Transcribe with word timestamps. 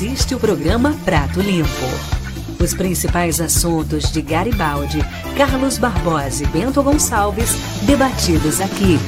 assiste 0.00 0.34
o 0.34 0.40
programa 0.40 0.96
Prato 1.04 1.42
Limpo. 1.42 1.68
Os 2.58 2.72
principais 2.72 3.38
assuntos 3.38 4.10
de 4.10 4.22
Garibaldi, 4.22 4.98
Carlos 5.36 5.76
Barbosa 5.76 6.42
e 6.42 6.46
Bento 6.46 6.82
Gonçalves, 6.82 7.50
debatidos 7.82 8.62
aqui. 8.62 8.98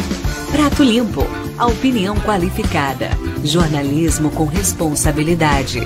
Prato 0.51 0.83
Limpo, 0.83 1.23
a 1.57 1.67
opinião 1.67 2.15
qualificada. 2.21 3.09
Jornalismo 3.43 4.31
com 4.33 4.45
responsabilidade. 4.45 5.81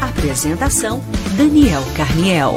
Apresentação: 0.00 1.02
Daniel 1.36 1.82
Carniel. 1.96 2.54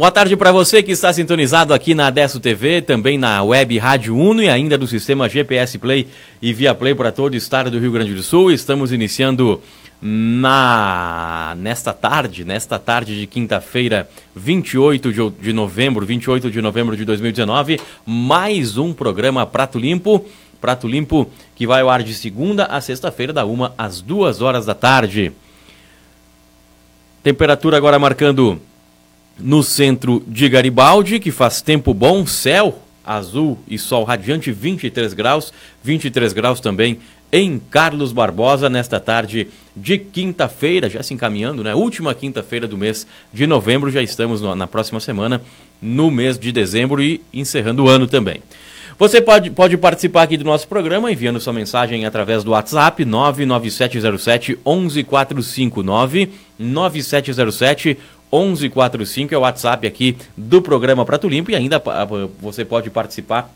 Boa 0.00 0.10
tarde 0.10 0.34
para 0.34 0.50
você 0.50 0.82
que 0.82 0.92
está 0.92 1.12
sintonizado 1.12 1.74
aqui 1.74 1.94
na 1.94 2.06
Adesso 2.06 2.40
TV, 2.40 2.80
também 2.80 3.18
na 3.18 3.42
web 3.42 3.76
Rádio 3.76 4.16
Uno 4.16 4.42
e 4.42 4.48
ainda 4.48 4.78
do 4.78 4.86
sistema 4.86 5.28
GPS 5.28 5.76
Play 5.76 6.08
e 6.40 6.54
Via 6.54 6.74
Play 6.74 6.94
para 6.94 7.12
todo 7.12 7.34
o 7.34 7.36
estado 7.36 7.70
do 7.70 7.78
Rio 7.78 7.92
Grande 7.92 8.14
do 8.14 8.22
Sul. 8.22 8.50
Estamos 8.50 8.92
iniciando 8.92 9.60
na 10.00 11.54
nesta 11.58 11.92
tarde, 11.92 12.46
nesta 12.46 12.78
tarde 12.78 13.20
de 13.20 13.26
quinta-feira, 13.26 14.08
28 14.34 15.12
de, 15.12 15.30
de 15.38 15.52
novembro, 15.52 16.06
28 16.06 16.50
de 16.50 16.62
novembro 16.62 16.96
de 16.96 17.04
2019, 17.04 17.78
mais 18.06 18.78
um 18.78 18.94
programa 18.94 19.44
Prato 19.44 19.78
Limpo. 19.78 20.24
Prato 20.62 20.88
Limpo 20.88 21.30
que 21.54 21.66
vai 21.66 21.82
ao 21.82 21.90
ar 21.90 22.02
de 22.02 22.14
segunda 22.14 22.64
a 22.64 22.80
sexta-feira, 22.80 23.34
da 23.34 23.44
uma 23.44 23.74
às 23.76 24.00
duas 24.00 24.40
horas 24.40 24.64
da 24.64 24.74
tarde. 24.74 25.30
Temperatura 27.22 27.76
agora 27.76 27.98
marcando 27.98 28.62
no 29.40 29.62
centro 29.62 30.22
de 30.26 30.48
Garibaldi, 30.48 31.18
que 31.18 31.30
faz 31.30 31.60
tempo 31.60 31.92
bom, 31.94 32.26
céu 32.26 32.82
azul 33.04 33.58
e 33.66 33.78
sol 33.78 34.04
radiante, 34.04 34.52
23 34.52 35.14
graus, 35.14 35.52
23 35.82 36.32
graus 36.32 36.60
também 36.60 36.98
em 37.32 37.58
Carlos 37.58 38.12
Barbosa 38.12 38.68
nesta 38.68 38.98
tarde 38.98 39.48
de 39.74 39.98
quinta-feira, 39.98 40.90
já 40.90 41.02
se 41.02 41.14
encaminhando, 41.14 41.62
né? 41.62 41.74
Última 41.74 42.14
quinta-feira 42.14 42.66
do 42.66 42.76
mês 42.76 43.06
de 43.32 43.46
novembro, 43.46 43.90
já 43.90 44.02
estamos 44.02 44.42
na 44.42 44.66
próxima 44.66 45.00
semana, 45.00 45.40
no 45.80 46.10
mês 46.10 46.38
de 46.38 46.50
dezembro 46.50 47.02
e 47.02 47.20
encerrando 47.32 47.84
o 47.84 47.88
ano 47.88 48.06
também. 48.06 48.42
Você 48.98 49.18
pode, 49.18 49.50
pode 49.50 49.78
participar 49.78 50.24
aqui 50.24 50.36
do 50.36 50.44
nosso 50.44 50.68
programa 50.68 51.10
enviando 51.10 51.40
sua 51.40 51.54
mensagem 51.54 52.04
através 52.04 52.44
do 52.44 52.50
WhatsApp 52.50 53.02
99707 53.02 54.58
11459 54.62 56.28
9707 56.58 57.96
1145 58.32 59.34
é 59.34 59.38
o 59.38 59.40
WhatsApp 59.40 59.86
aqui 59.86 60.16
do 60.36 60.62
programa 60.62 61.04
Prato 61.04 61.28
Limpo 61.28 61.50
e 61.50 61.56
ainda 61.56 61.82
você 62.40 62.64
pode 62.64 62.88
participar 62.90 63.52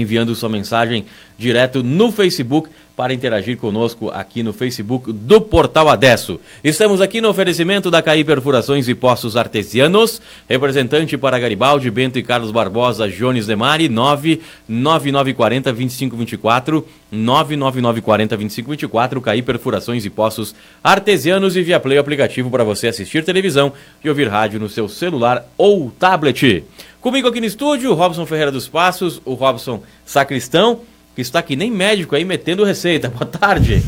enviando 0.00 0.34
sua 0.34 0.48
mensagem 0.48 1.04
direto 1.38 1.82
no 1.82 2.12
Facebook 2.12 2.68
para 2.96 3.12
interagir 3.12 3.58
conosco 3.58 4.10
aqui 4.10 4.42
no 4.42 4.54
Facebook 4.54 5.12
do 5.12 5.38
Portal 5.38 5.90
Adesso. 5.90 6.40
Estamos 6.64 7.02
aqui 7.02 7.20
no 7.20 7.28
oferecimento 7.28 7.90
da 7.90 8.00
CAI 8.00 8.24
Perfurações 8.24 8.88
e 8.88 8.94
Poços 8.94 9.36
Artesianos, 9.36 10.22
representante 10.48 11.18
para 11.18 11.38
Garibaldi, 11.38 11.90
Bento 11.90 12.18
e 12.18 12.22
Carlos 12.22 12.50
Barbosa, 12.50 13.06
Jones 13.10 13.46
Demari, 13.46 13.90
99940 13.90 15.72
2524, 15.72 16.88
99940 17.12 18.36
2524, 18.36 19.20
CAI 19.20 19.42
Perfurações 19.42 20.06
e 20.06 20.10
Poços 20.10 20.54
Artesianos 20.82 21.54
e 21.54 21.62
via 21.62 21.78
Play 21.78 21.98
aplicativo 21.98 22.50
para 22.50 22.64
você 22.64 22.88
assistir 22.88 23.22
televisão 23.22 23.74
e 24.02 24.08
ouvir 24.08 24.28
rádio 24.28 24.58
no 24.58 24.70
seu 24.70 24.88
celular 24.88 25.46
ou 25.58 25.90
tablet. 25.90 26.64
Comigo 27.06 27.28
aqui 27.28 27.38
no 27.38 27.46
estúdio, 27.46 27.92
o 27.92 27.94
Robson 27.94 28.26
Ferreira 28.26 28.50
dos 28.50 28.66
Passos, 28.66 29.22
o 29.24 29.34
Robson 29.34 29.80
Sacristão 30.04 30.80
que 31.14 31.22
está 31.22 31.38
aqui 31.38 31.54
nem 31.54 31.70
médico 31.70 32.16
aí 32.16 32.24
metendo 32.24 32.64
receita. 32.64 33.06
Boa 33.16 33.24
tarde. 33.24 33.80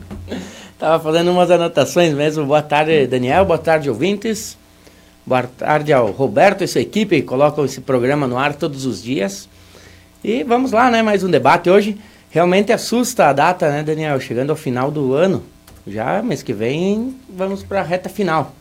Tava 0.80 1.04
fazendo 1.04 1.30
umas 1.30 1.50
anotações 1.50 2.14
mesmo. 2.14 2.46
Boa 2.46 2.62
tarde, 2.62 3.06
Daniel. 3.06 3.44
Boa 3.44 3.58
tarde, 3.58 3.90
ouvintes. 3.90 4.56
Boa 5.26 5.42
tarde 5.42 5.92
ao 5.92 6.12
Roberto 6.12 6.64
e 6.64 6.66
sua 6.66 6.80
equipe 6.80 7.20
que 7.20 7.26
colocam 7.26 7.62
esse 7.62 7.82
programa 7.82 8.26
no 8.26 8.38
ar 8.38 8.54
todos 8.54 8.86
os 8.86 9.02
dias. 9.02 9.46
E 10.24 10.42
vamos 10.44 10.72
lá, 10.72 10.90
né? 10.90 11.02
Mais 11.02 11.22
um 11.22 11.30
debate 11.30 11.68
hoje. 11.68 11.98
Realmente 12.30 12.72
assusta 12.72 13.26
a 13.26 13.34
data, 13.34 13.68
né, 13.68 13.82
Daniel? 13.82 14.18
Chegando 14.18 14.48
ao 14.48 14.56
final 14.56 14.90
do 14.90 15.12
ano. 15.12 15.44
Já 15.86 16.22
mês 16.22 16.42
que 16.42 16.54
vem 16.54 17.14
vamos 17.28 17.62
para 17.62 17.80
a 17.80 17.84
reta 17.84 18.08
final. 18.08 18.54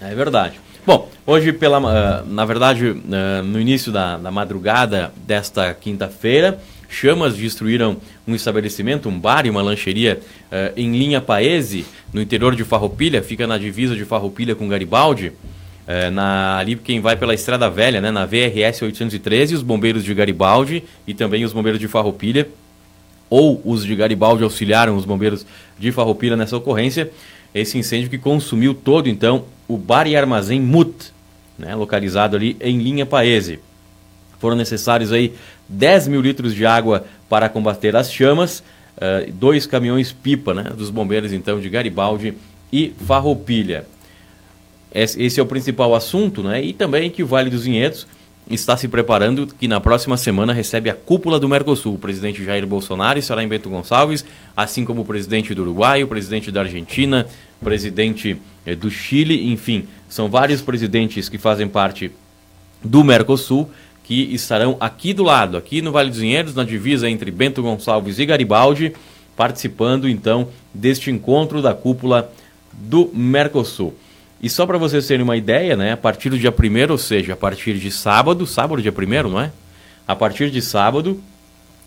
É 0.00 0.14
verdade. 0.14 0.58
Bom, 0.84 1.08
hoje, 1.24 1.52
pela, 1.52 1.78
uh, 1.78 2.26
na 2.26 2.44
verdade, 2.44 2.88
uh, 2.88 3.42
no 3.44 3.60
início 3.60 3.92
da, 3.92 4.16
da 4.16 4.32
madrugada 4.32 5.12
desta 5.24 5.72
quinta-feira, 5.72 6.60
chamas 6.88 7.36
destruíram 7.36 7.98
um 8.26 8.34
estabelecimento, 8.34 9.08
um 9.08 9.16
bar 9.16 9.46
e 9.46 9.50
uma 9.50 9.62
lancheria 9.62 10.18
uh, 10.50 10.72
em 10.76 10.90
linha 10.90 11.20
Paese, 11.20 11.86
no 12.12 12.20
interior 12.20 12.56
de 12.56 12.64
Farroupilha, 12.64 13.22
fica 13.22 13.46
na 13.46 13.58
divisa 13.58 13.94
de 13.94 14.04
Farroupilha 14.04 14.56
com 14.56 14.66
Garibaldi. 14.66 15.32
na, 16.12 16.58
ali 16.58 16.74
quem 16.74 17.00
vai 17.00 17.16
pela 17.16 17.32
Estrada 17.32 17.70
Velha, 17.70 18.00
né, 18.00 18.10
na 18.10 18.26
VRS 18.26 18.82
813, 18.82 19.54
os 19.54 19.62
bombeiros 19.62 20.02
de 20.02 20.12
Garibaldi 20.12 20.82
e 21.06 21.14
também 21.14 21.44
os 21.44 21.52
bombeiros 21.52 21.78
de 21.78 21.86
Farroupilha, 21.86 22.48
ou 23.30 23.62
os 23.64 23.84
de 23.84 23.94
Garibaldi 23.94 24.42
auxiliaram 24.42 24.96
os 24.96 25.04
bombeiros 25.04 25.46
de 25.78 25.92
Farroupilha 25.92 26.36
nessa 26.36 26.56
ocorrência. 26.56 27.08
Esse 27.54 27.78
incêndio 27.78 28.10
que 28.10 28.18
consumiu 28.18 28.74
todo, 28.74 29.08
então, 29.08 29.44
o 29.72 29.76
bar 29.78 30.06
e 30.06 30.16
armazém 30.16 30.60
Mut, 30.60 31.12
né, 31.58 31.74
localizado 31.74 32.36
ali 32.36 32.56
em 32.60 32.78
linha 32.78 33.06
Paese. 33.06 33.60
Foram 34.38 34.56
necessários 34.56 35.12
aí 35.12 35.32
10 35.68 36.08
mil 36.08 36.20
litros 36.20 36.54
de 36.54 36.66
água 36.66 37.04
para 37.28 37.48
combater 37.48 37.94
as 37.96 38.12
chamas, 38.12 38.62
uh, 38.96 39.32
dois 39.32 39.66
caminhões 39.66 40.12
pipa 40.12 40.52
né, 40.52 40.64
dos 40.76 40.90
bombeiros 40.90 41.32
então 41.32 41.60
de 41.60 41.68
Garibaldi 41.70 42.34
e 42.72 42.92
Farroupilha. 43.06 43.86
Esse 44.94 45.40
é 45.40 45.42
o 45.42 45.46
principal 45.46 45.94
assunto, 45.94 46.42
né? 46.42 46.62
E 46.62 46.74
também 46.74 47.08
que 47.08 47.22
o 47.22 47.26
Vale 47.26 47.48
dos 47.48 47.64
Vinhedos 47.64 48.06
está 48.50 48.76
se 48.76 48.88
preparando, 48.88 49.46
que 49.46 49.66
na 49.66 49.80
próxima 49.80 50.18
semana 50.18 50.52
recebe 50.52 50.90
a 50.90 50.94
cúpula 50.94 51.40
do 51.40 51.48
Mercosul. 51.48 51.94
O 51.94 51.98
presidente 51.98 52.44
Jair 52.44 52.66
Bolsonaro 52.66 53.18
estará 53.18 53.42
em 53.42 53.48
Bento 53.48 53.70
Gonçalves, 53.70 54.22
assim 54.54 54.84
como 54.84 55.00
o 55.00 55.04
presidente 55.04 55.54
do 55.54 55.62
Uruguai, 55.62 56.02
o 56.02 56.08
presidente 56.08 56.50
da 56.50 56.60
Argentina, 56.60 57.26
o 57.58 57.64
presidente 57.64 58.36
do 58.78 58.90
Chile, 58.90 59.50
enfim, 59.52 59.86
são 60.08 60.28
vários 60.28 60.60
presidentes 60.60 61.28
que 61.28 61.38
fazem 61.38 61.68
parte 61.68 62.10
do 62.84 63.02
Mercosul 63.02 63.70
que 64.04 64.34
estarão 64.34 64.76
aqui 64.80 65.14
do 65.14 65.22
lado, 65.22 65.56
aqui 65.56 65.80
no 65.80 65.92
Vale 65.92 66.10
dos 66.10 66.18
Vinhedos, 66.18 66.54
na 66.54 66.64
divisa 66.64 67.08
entre 67.08 67.30
Bento 67.30 67.62
Gonçalves 67.62 68.18
e 68.18 68.26
Garibaldi, 68.26 68.92
participando 69.36 70.08
então 70.08 70.48
deste 70.74 71.10
encontro 71.10 71.62
da 71.62 71.72
cúpula 71.72 72.30
do 72.72 73.10
Mercosul. 73.14 73.94
E 74.42 74.50
só 74.50 74.66
para 74.66 74.76
vocês 74.76 75.06
terem 75.06 75.22
uma 75.22 75.36
ideia, 75.36 75.76
né, 75.76 75.92
a 75.92 75.96
partir 75.96 76.28
do 76.28 76.38
dia 76.38 76.50
1 76.52 76.90
ou 76.90 76.98
seja, 76.98 77.34
a 77.34 77.36
partir 77.36 77.78
de 77.78 77.90
sábado, 77.90 78.44
sábado 78.46 78.82
dia 78.82 78.92
1 78.92 79.28
não 79.28 79.40
é? 79.40 79.52
A 80.06 80.16
partir 80.16 80.50
de 80.50 80.60
sábado, 80.60 81.22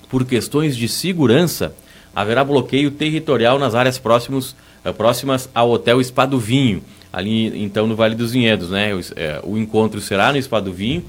por 0.09 0.25
questões 0.25 0.77
de 0.77 0.87
segurança, 0.87 1.75
haverá 2.15 2.45
bloqueio 2.45 2.89
territorial 2.91 3.59
nas 3.59 3.75
áreas 3.75 3.97
próximos, 3.97 4.55
eh, 4.55 4.57
próximas 4.93 5.49
ao 5.53 5.71
Hotel 5.71 6.03
Spa 6.03 6.25
do 6.25 6.39
Vinho, 6.39 6.83
ali 7.11 7.63
então 7.63 7.87
no 7.87 7.95
Vale 7.95 8.15
dos 8.15 8.31
Vinhedos, 8.31 8.69
né? 8.69 8.93
O, 8.93 8.99
é, 9.15 9.39
o 9.43 9.57
encontro 9.57 9.99
será 10.01 10.31
no 10.31 10.41
Spa 10.41 10.59
do 10.59 10.73
Vinho, 10.73 11.03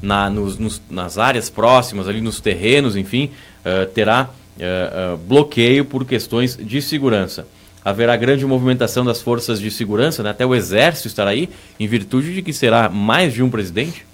na, 0.00 0.30
nos, 0.30 0.58
nos, 0.58 0.80
nas 0.90 1.18
áreas 1.18 1.50
próximas, 1.50 2.08
ali 2.08 2.20
nos 2.20 2.40
terrenos, 2.40 2.96
enfim, 2.96 3.30
uh, 3.64 3.86
terá 3.86 4.30
uh, 4.56 5.14
uh, 5.14 5.16
bloqueio 5.16 5.84
por 5.84 6.04
questões 6.04 6.56
de 6.56 6.80
segurança 6.80 7.46
haverá 7.84 8.16
grande 8.16 8.44
movimentação 8.44 9.04
das 9.04 9.22
forças 9.22 9.58
de 9.58 9.70
segurança, 9.70 10.22
né? 10.22 10.30
até 10.30 10.44
o 10.44 10.54
exército 10.54 11.08
estará 11.08 11.30
aí, 11.30 11.48
em 11.78 11.86
virtude 11.86 12.34
de 12.34 12.42
que 12.42 12.52
será 12.52 12.88
mais 12.88 13.32
de 13.32 13.42
um 13.42 13.50
presidente. 13.50 14.06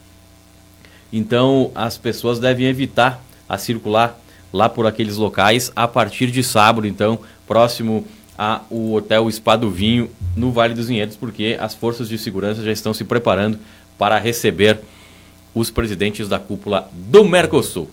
Então 1.12 1.70
as 1.74 1.98
pessoas 1.98 2.38
devem 2.38 2.66
evitar 2.66 3.22
a 3.48 3.58
circular 3.58 4.18
lá 4.52 4.68
por 4.68 4.86
aqueles 4.86 5.16
locais 5.16 5.72
a 5.74 5.86
partir 5.88 6.30
de 6.30 6.42
sábado, 6.42 6.86
então, 6.86 7.18
próximo 7.46 8.06
ao 8.36 8.92
Hotel 8.92 9.30
Spa 9.30 9.56
do 9.56 9.70
Vinho, 9.70 10.10
no 10.36 10.52
Vale 10.52 10.74
dos 10.74 10.88
Vinhedos, 10.88 11.16
porque 11.16 11.56
as 11.60 11.74
forças 11.74 12.08
de 12.08 12.18
segurança 12.18 12.62
já 12.62 12.72
estão 12.72 12.92
se 12.92 13.04
preparando 13.04 13.58
para 13.98 14.18
receber 14.18 14.78
os 15.54 15.70
presidentes 15.70 16.28
da 16.28 16.38
cúpula 16.38 16.88
do 16.92 17.24
Mercosul. 17.24 17.88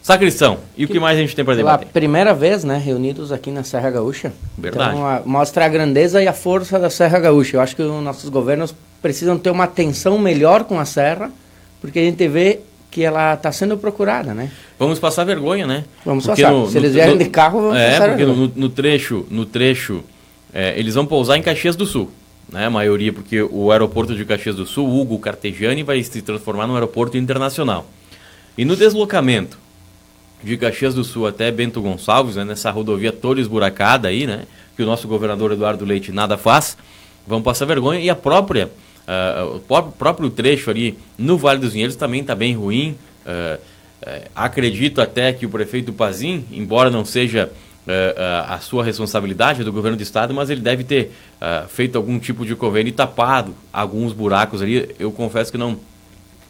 Sacristão, 0.00 0.58
e 0.76 0.84
o 0.84 0.88
que 0.88 1.00
mais 1.00 1.18
a 1.18 1.20
gente 1.20 1.34
tem 1.34 1.44
para 1.44 1.56
debater? 1.56 1.80
Pela 1.80 1.92
primeira 1.92 2.32
vez, 2.32 2.64
né, 2.64 2.78
reunidos 2.78 3.32
aqui 3.32 3.50
na 3.50 3.64
Serra 3.64 3.90
Gaúcha. 3.90 4.32
Verdade. 4.56 4.92
Então, 4.92 5.06
a, 5.06 5.22
mostra 5.26 5.66
a 5.66 5.68
grandeza 5.68 6.22
e 6.22 6.28
a 6.28 6.32
força 6.32 6.78
da 6.78 6.88
Serra 6.88 7.18
Gaúcha. 7.18 7.56
Eu 7.56 7.60
acho 7.60 7.74
que 7.74 7.82
os 7.82 8.02
nossos 8.02 8.30
governos 8.30 8.74
precisam 9.02 9.36
ter 9.36 9.50
uma 9.50 9.64
atenção 9.64 10.16
melhor 10.18 10.64
com 10.64 10.78
a 10.78 10.84
Serra, 10.84 11.30
porque 11.80 11.98
a 11.98 12.02
gente 12.02 12.26
vê 12.28 12.60
que 12.90 13.02
ela 13.02 13.34
está 13.34 13.52
sendo 13.52 13.76
procurada, 13.76 14.32
né? 14.32 14.50
Vamos 14.78 14.98
passar 14.98 15.24
vergonha, 15.24 15.66
né? 15.66 15.84
Vamos 16.04 16.26
porque 16.26 16.42
passar. 16.42 16.54
No, 16.54 16.68
Se 16.68 16.78
eles 16.78 16.94
vierem 16.94 17.18
de 17.18 17.26
carro, 17.26 17.60
vamos 17.60 17.76
é, 17.76 17.90
passar 17.92 18.08
porque 18.10 18.24
no, 18.24 18.52
no, 18.54 18.68
trecho, 18.68 19.26
no 19.30 19.44
trecho, 19.44 20.02
é, 20.52 20.78
eles 20.78 20.94
vão 20.94 21.04
pousar 21.04 21.36
em 21.36 21.42
Caxias 21.42 21.76
do 21.76 21.84
Sul, 21.84 22.10
né? 22.50 22.66
A 22.66 22.70
maioria, 22.70 23.12
porque 23.12 23.42
o 23.42 23.70
aeroporto 23.70 24.14
de 24.14 24.24
Caxias 24.24 24.56
do 24.56 24.66
Sul, 24.66 24.88
Hugo 24.88 25.18
Cartegiani, 25.18 25.82
vai 25.82 26.02
se 26.02 26.22
transformar 26.22 26.66
num 26.66 26.74
aeroporto 26.74 27.16
internacional. 27.16 27.86
E 28.56 28.64
no 28.64 28.74
deslocamento 28.74 29.58
de 30.42 30.56
Caxias 30.56 30.94
do 30.94 31.04
Sul 31.04 31.26
até 31.26 31.50
Bento 31.50 31.80
Gonçalves, 31.80 32.36
né, 32.36 32.44
nessa 32.44 32.70
rodovia 32.70 33.12
toda 33.12 33.40
esburacada 33.40 34.08
aí, 34.08 34.26
né, 34.26 34.42
que 34.76 34.82
o 34.82 34.86
nosso 34.86 35.08
governador 35.08 35.52
Eduardo 35.52 35.84
Leite 35.84 36.12
nada 36.12 36.36
faz, 36.36 36.76
vão 37.26 37.42
passar 37.42 37.66
vergonha. 37.66 38.00
E 38.00 38.08
a 38.08 38.14
própria, 38.14 38.70
uh, 39.08 39.56
o 39.56 39.92
próprio 39.92 40.30
trecho 40.30 40.70
ali 40.70 40.98
no 41.16 41.38
Vale 41.38 41.58
dos 41.58 41.72
Vinhedos 41.72 41.96
também 41.96 42.20
está 42.20 42.34
bem 42.34 42.54
ruim. 42.54 42.96
Uh, 43.24 43.58
uh, 43.58 44.30
acredito 44.36 45.00
até 45.00 45.32
que 45.32 45.46
o 45.46 45.48
prefeito 45.48 45.92
Pazim, 45.92 46.44
embora 46.52 46.90
não 46.90 47.04
seja 47.04 47.50
a 48.46 48.58
sua 48.58 48.84
responsabilidade 48.84 49.64
do 49.64 49.72
governo 49.72 49.96
do 49.96 50.02
estado, 50.02 50.34
mas 50.34 50.50
ele 50.50 50.60
deve 50.60 50.84
ter 50.84 51.10
feito 51.68 51.96
algum 51.96 52.18
tipo 52.18 52.44
de 52.44 52.54
convênio 52.54 52.90
e 52.90 52.92
tapado 52.92 53.54
alguns 53.72 54.12
buracos 54.12 54.60
ali. 54.60 54.94
Eu 54.98 55.10
confesso 55.10 55.50
que 55.50 55.56
não 55.56 55.80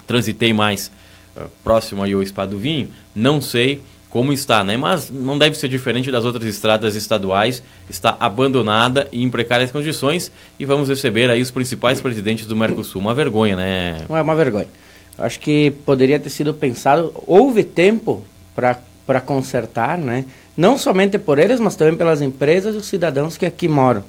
transitei 0.04 0.52
mais 0.52 0.90
próximo 1.62 2.02
aí 2.02 2.12
ao 2.12 2.24
Espada 2.24 2.50
do 2.50 2.58
Vinho, 2.58 2.88
não 3.14 3.40
sei 3.40 3.80
como 4.10 4.32
está, 4.32 4.64
né? 4.64 4.76
Mas 4.76 5.10
não 5.10 5.38
deve 5.38 5.56
ser 5.56 5.68
diferente 5.68 6.10
das 6.10 6.24
outras 6.24 6.44
estradas 6.44 6.94
estaduais, 6.94 7.62
está 7.90 8.16
abandonada 8.18 9.06
e 9.12 9.22
em 9.22 9.30
precárias 9.30 9.70
condições 9.70 10.32
e 10.58 10.64
vamos 10.64 10.88
receber 10.88 11.30
aí 11.30 11.42
os 11.42 11.50
principais 11.50 12.00
presidentes 12.00 12.46
do 12.46 12.56
Mercosul. 12.56 13.00
Uma 13.00 13.14
vergonha, 13.14 13.56
né? 13.56 13.98
É 14.08 14.22
uma 14.22 14.34
vergonha. 14.34 14.68
Acho 15.18 15.38
que 15.40 15.72
poderia 15.84 16.18
ter 16.18 16.30
sido 16.30 16.54
pensado, 16.54 17.12
houve 17.26 17.64
tempo 17.64 18.24
para 18.54 19.20
consertar, 19.20 19.98
né? 19.98 20.24
Não 20.56 20.78
somente 20.78 21.18
por 21.18 21.38
eles, 21.38 21.60
mas 21.60 21.76
também 21.76 21.96
pelas 21.96 22.22
empresas 22.22 22.74
e 22.74 22.78
os 22.78 22.86
cidadãos 22.86 23.36
que 23.36 23.46
aqui 23.46 23.68
moram. 23.68 24.02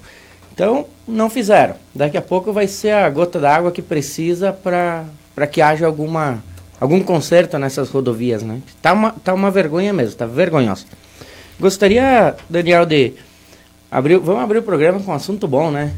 Então, 0.54 0.88
não 1.08 1.30
fizeram. 1.30 1.76
Daqui 1.94 2.18
a 2.18 2.22
pouco 2.22 2.52
vai 2.52 2.68
ser 2.68 2.92
a 2.92 3.10
gota 3.10 3.40
d'água 3.40 3.72
que 3.72 3.82
precisa 3.82 4.52
para 4.52 5.48
que 5.52 5.62
haja 5.62 5.86
alguma 5.86 6.44
algum 6.80 7.02
conserto 7.02 7.58
nessas 7.58 7.90
rodovias, 7.90 8.42
né? 8.44 8.62
Tá 8.82 8.94
uma, 8.94 9.12
tá 9.12 9.34
uma 9.34 9.52
vergonha 9.52 9.92
mesmo, 9.92 10.16
tá 10.16 10.26
vergonhoso. 10.26 10.86
Gostaria, 11.60 12.36
Daniel, 12.50 12.86
de 12.86 13.14
abrir, 13.92 14.18
vamos 14.18 14.42
abrir 14.44 14.60
o 14.60 14.64
programa 14.64 15.00
com 15.00 15.12
um 15.12 15.16
assunto 15.16 15.48
bom, 15.48 15.70
né? 15.70 15.94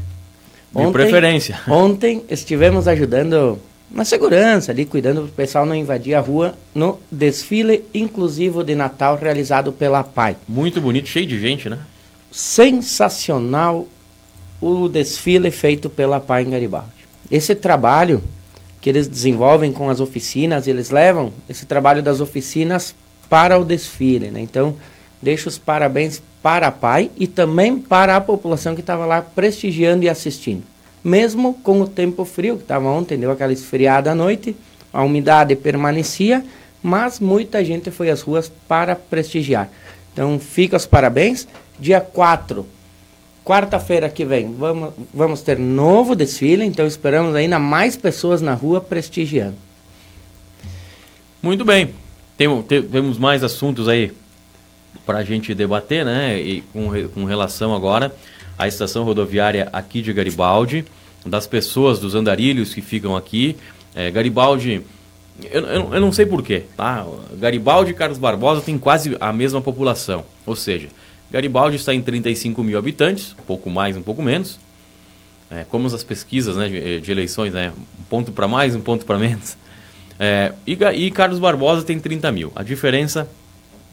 Ontem, 0.74 0.86
de 0.86 0.92
preferência. 0.92 1.60
Ontem 1.68 2.24
estivemos 2.28 2.88
ajudando 2.88 3.58
na 3.90 4.04
segurança 4.04 4.72
ali, 4.72 4.86
cuidando 4.86 5.22
do 5.22 5.28
pessoal 5.28 5.66
não 5.66 5.74
invadir 5.74 6.14
a 6.14 6.20
rua 6.20 6.54
no 6.74 6.98
desfile 7.10 7.84
inclusivo 7.92 8.64
de 8.64 8.74
Natal 8.74 9.16
realizado 9.16 9.70
pela 9.70 10.02
PAI. 10.02 10.36
Muito 10.48 10.80
bonito, 10.80 11.08
cheio 11.08 11.26
de 11.26 11.38
gente, 11.38 11.68
né? 11.68 11.78
Sensacional 12.30 13.86
o 14.60 14.88
desfile 14.88 15.50
feito 15.50 15.90
pela 15.90 16.18
PAI 16.18 16.44
em 16.44 16.50
Garibaldi. 16.50 16.88
Esse 17.30 17.54
trabalho 17.54 18.22
que 18.82 18.90
eles 18.90 19.06
desenvolvem 19.06 19.72
com 19.72 19.88
as 19.88 20.00
oficinas, 20.00 20.66
eles 20.66 20.90
levam 20.90 21.32
esse 21.48 21.64
trabalho 21.64 22.02
das 22.02 22.20
oficinas 22.20 22.94
para 23.30 23.56
o 23.56 23.64
desfile. 23.64 24.28
Né? 24.28 24.40
Então, 24.40 24.76
deixo 25.22 25.48
os 25.48 25.56
parabéns 25.56 26.20
para 26.42 26.66
a 26.66 26.72
PAI 26.72 27.08
e 27.16 27.28
também 27.28 27.78
para 27.78 28.16
a 28.16 28.20
população 28.20 28.74
que 28.74 28.80
estava 28.80 29.06
lá 29.06 29.22
prestigiando 29.22 30.04
e 30.04 30.08
assistindo. 30.08 30.64
Mesmo 31.02 31.54
com 31.54 31.80
o 31.80 31.86
tempo 31.86 32.24
frio, 32.24 32.56
que 32.56 32.64
estava 32.64 32.88
ontem, 32.88 33.16
deu 33.16 33.30
aquela 33.30 33.52
esfriada 33.52 34.10
à 34.10 34.14
noite, 34.16 34.56
a 34.92 35.02
umidade 35.04 35.54
permanecia, 35.54 36.44
mas 36.82 37.20
muita 37.20 37.64
gente 37.64 37.88
foi 37.92 38.10
às 38.10 38.20
ruas 38.20 38.50
para 38.66 38.96
prestigiar. 38.96 39.70
Então, 40.12 40.40
fica 40.40 40.76
os 40.76 40.86
parabéns. 40.86 41.46
Dia 41.78 42.00
4 42.00 42.66
Quarta-feira 43.44 44.08
que 44.08 44.24
vem 44.24 44.54
vamos, 44.54 44.94
vamos 45.12 45.42
ter 45.42 45.58
novo 45.58 46.14
desfile, 46.14 46.64
então 46.64 46.86
esperamos 46.86 47.34
ainda 47.34 47.58
mais 47.58 47.96
pessoas 47.96 48.40
na 48.40 48.54
rua 48.54 48.80
prestigiando. 48.80 49.56
Muito 51.42 51.64
bem. 51.64 51.90
Tem, 52.36 52.48
temos 52.62 53.18
mais 53.18 53.42
assuntos 53.42 53.88
aí 53.88 54.12
para 55.04 55.18
a 55.18 55.24
gente 55.24 55.54
debater, 55.54 56.04
né? 56.04 56.40
E 56.40 56.60
com, 56.72 56.88
com 57.08 57.24
relação 57.24 57.74
agora 57.74 58.14
à 58.56 58.68
estação 58.68 59.02
rodoviária 59.04 59.68
aqui 59.72 60.00
de 60.02 60.12
Garibaldi, 60.12 60.84
das 61.26 61.46
pessoas, 61.46 61.98
dos 61.98 62.14
andarilhos 62.14 62.72
que 62.72 62.80
ficam 62.80 63.16
aqui. 63.16 63.56
É, 63.94 64.10
Garibaldi, 64.10 64.82
eu, 65.50 65.62
eu, 65.62 65.94
eu 65.94 66.00
não 66.00 66.12
sei 66.12 66.26
porquê, 66.26 66.64
tá? 66.76 67.04
Garibaldi 67.34 67.90
e 67.90 67.94
Carlos 67.94 68.18
Barbosa 68.18 68.60
têm 68.60 68.78
quase 68.78 69.16
a 69.20 69.32
mesma 69.32 69.60
população, 69.60 70.24
ou 70.46 70.54
seja, 70.54 70.88
Garibaldi 71.32 71.76
está 71.76 71.94
em 71.94 72.02
35 72.02 72.62
mil 72.62 72.78
habitantes, 72.78 73.34
um 73.40 73.42
pouco 73.44 73.70
mais, 73.70 73.96
um 73.96 74.02
pouco 74.02 74.22
menos. 74.22 74.60
É, 75.50 75.64
como 75.64 75.86
as 75.86 76.04
pesquisas 76.04 76.56
né, 76.56 76.68
de, 76.68 77.00
de, 77.00 77.10
eleições, 77.10 77.54
né, 77.54 77.72
um 77.98 78.02
ponto 78.04 78.32
para 78.32 78.46
mais, 78.46 78.76
um 78.76 78.80
ponto 78.80 79.06
para 79.06 79.18
menos. 79.18 79.56
É, 80.18 80.52
e, 80.66 80.72
e 80.72 81.10
Carlos 81.10 81.38
Barbosa 81.38 81.84
tem 81.84 81.98
30 81.98 82.30
mil. 82.32 82.52
A 82.54 82.62
diferença 82.62 83.26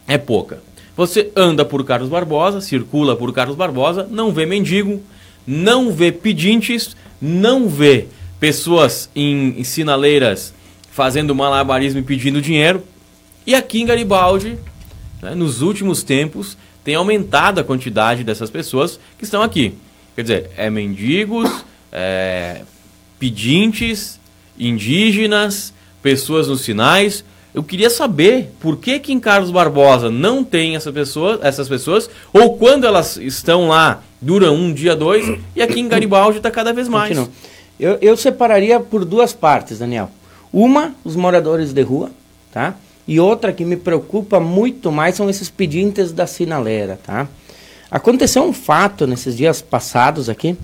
é 0.05 0.17
pouca. 0.17 0.61
Você 0.97 1.31
anda 1.33 1.63
por 1.63 1.83
Carlos 1.85 2.09
Barbosa, 2.09 2.59
circula 2.59 3.15
por 3.15 3.31
Carlos 3.33 3.55
Barbosa, 3.55 4.05
não 4.11 4.33
vê 4.33 4.45
mendigo, 4.45 5.01
não 5.47 5.93
vê 5.93 6.11
pedintes, 6.11 6.93
não 7.21 7.69
vê 7.69 8.07
pessoas 8.37 9.09
em, 9.15 9.59
em 9.59 9.63
sinaleiras 9.63 10.53
fazendo 10.91 11.33
malabarismo 11.33 12.01
e 12.01 12.03
pedindo 12.03 12.41
dinheiro. 12.41 12.83
E 13.47 13.55
aqui 13.55 13.81
em 13.81 13.85
Garibaldi, 13.85 14.57
né, 15.21 15.33
nos 15.35 15.61
últimos 15.61 16.03
tempos, 16.03 16.57
tem 16.89 16.95
aumentado 16.95 17.61
a 17.61 17.63
quantidade 17.63 18.23
dessas 18.23 18.49
pessoas 18.49 18.99
que 19.15 19.23
estão 19.23 19.43
aqui. 19.43 19.75
Quer 20.15 20.23
dizer, 20.23 20.49
é 20.57 20.71
mendigos, 20.71 21.63
é, 21.91 22.63
pedintes, 23.19 24.19
indígenas, 24.57 25.71
pessoas 26.01 26.47
nos 26.47 26.61
sinais. 26.61 27.23
Eu 27.53 27.61
queria 27.61 27.91
saber 27.91 28.51
por 28.59 28.77
que, 28.77 28.97
que 28.97 29.13
em 29.13 29.19
Carlos 29.19 29.51
Barbosa 29.51 30.09
não 30.09 30.43
tem 30.43 30.75
essa 30.75 30.91
pessoa, 30.91 31.39
essas 31.43 31.69
pessoas, 31.69 32.09
ou 32.33 32.57
quando 32.57 32.87
elas 32.87 33.17
estão 33.17 33.67
lá, 33.67 34.01
duram 34.19 34.55
um 34.55 34.73
dia, 34.73 34.95
dois, 34.95 35.39
e 35.55 35.61
aqui 35.61 35.79
em 35.79 35.87
Garibaldi 35.87 36.37
está 36.37 36.49
cada 36.49 36.73
vez 36.73 36.87
mais. 36.87 37.15
Eu, 37.79 37.99
eu 38.01 38.17
separaria 38.17 38.79
por 38.79 39.05
duas 39.05 39.31
partes, 39.31 39.77
Daniel. 39.77 40.09
Uma, 40.51 40.95
os 41.05 41.15
moradores 41.15 41.71
de 41.71 41.83
rua, 41.83 42.09
tá? 42.51 42.73
E 43.09 43.19
outra 43.19 43.51
que 43.51 43.65
me 43.65 43.75
preocupa 43.75 44.39
muito 44.39 44.91
mais 44.91 45.15
são 45.15 45.27
esses 45.27 45.49
pedintes 45.49 46.11
da 46.11 46.27
sinaleira, 46.27 46.99
tá? 47.03 47.27
Aconteceu 47.89 48.43
um 48.43 48.53
fato 48.53 49.07
nesses 49.07 49.35
dias 49.35 49.63
passados 49.63 50.29
aqui, 50.29 50.55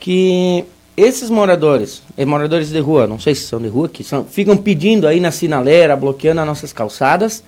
que 0.00 0.64
esses 0.96 1.30
moradores, 1.30 2.02
eh, 2.16 2.24
moradores 2.24 2.70
de 2.70 2.80
rua, 2.80 3.06
não 3.06 3.20
sei 3.20 3.36
se 3.36 3.42
são 3.42 3.60
de 3.60 3.68
rua, 3.68 3.88
que 3.88 4.02
são, 4.02 4.24
ficam 4.24 4.56
pedindo 4.56 5.06
aí 5.06 5.20
na 5.20 5.30
sinaleira, 5.30 5.94
bloqueando 5.94 6.40
as 6.40 6.46
nossas 6.48 6.72
calçadas 6.72 7.44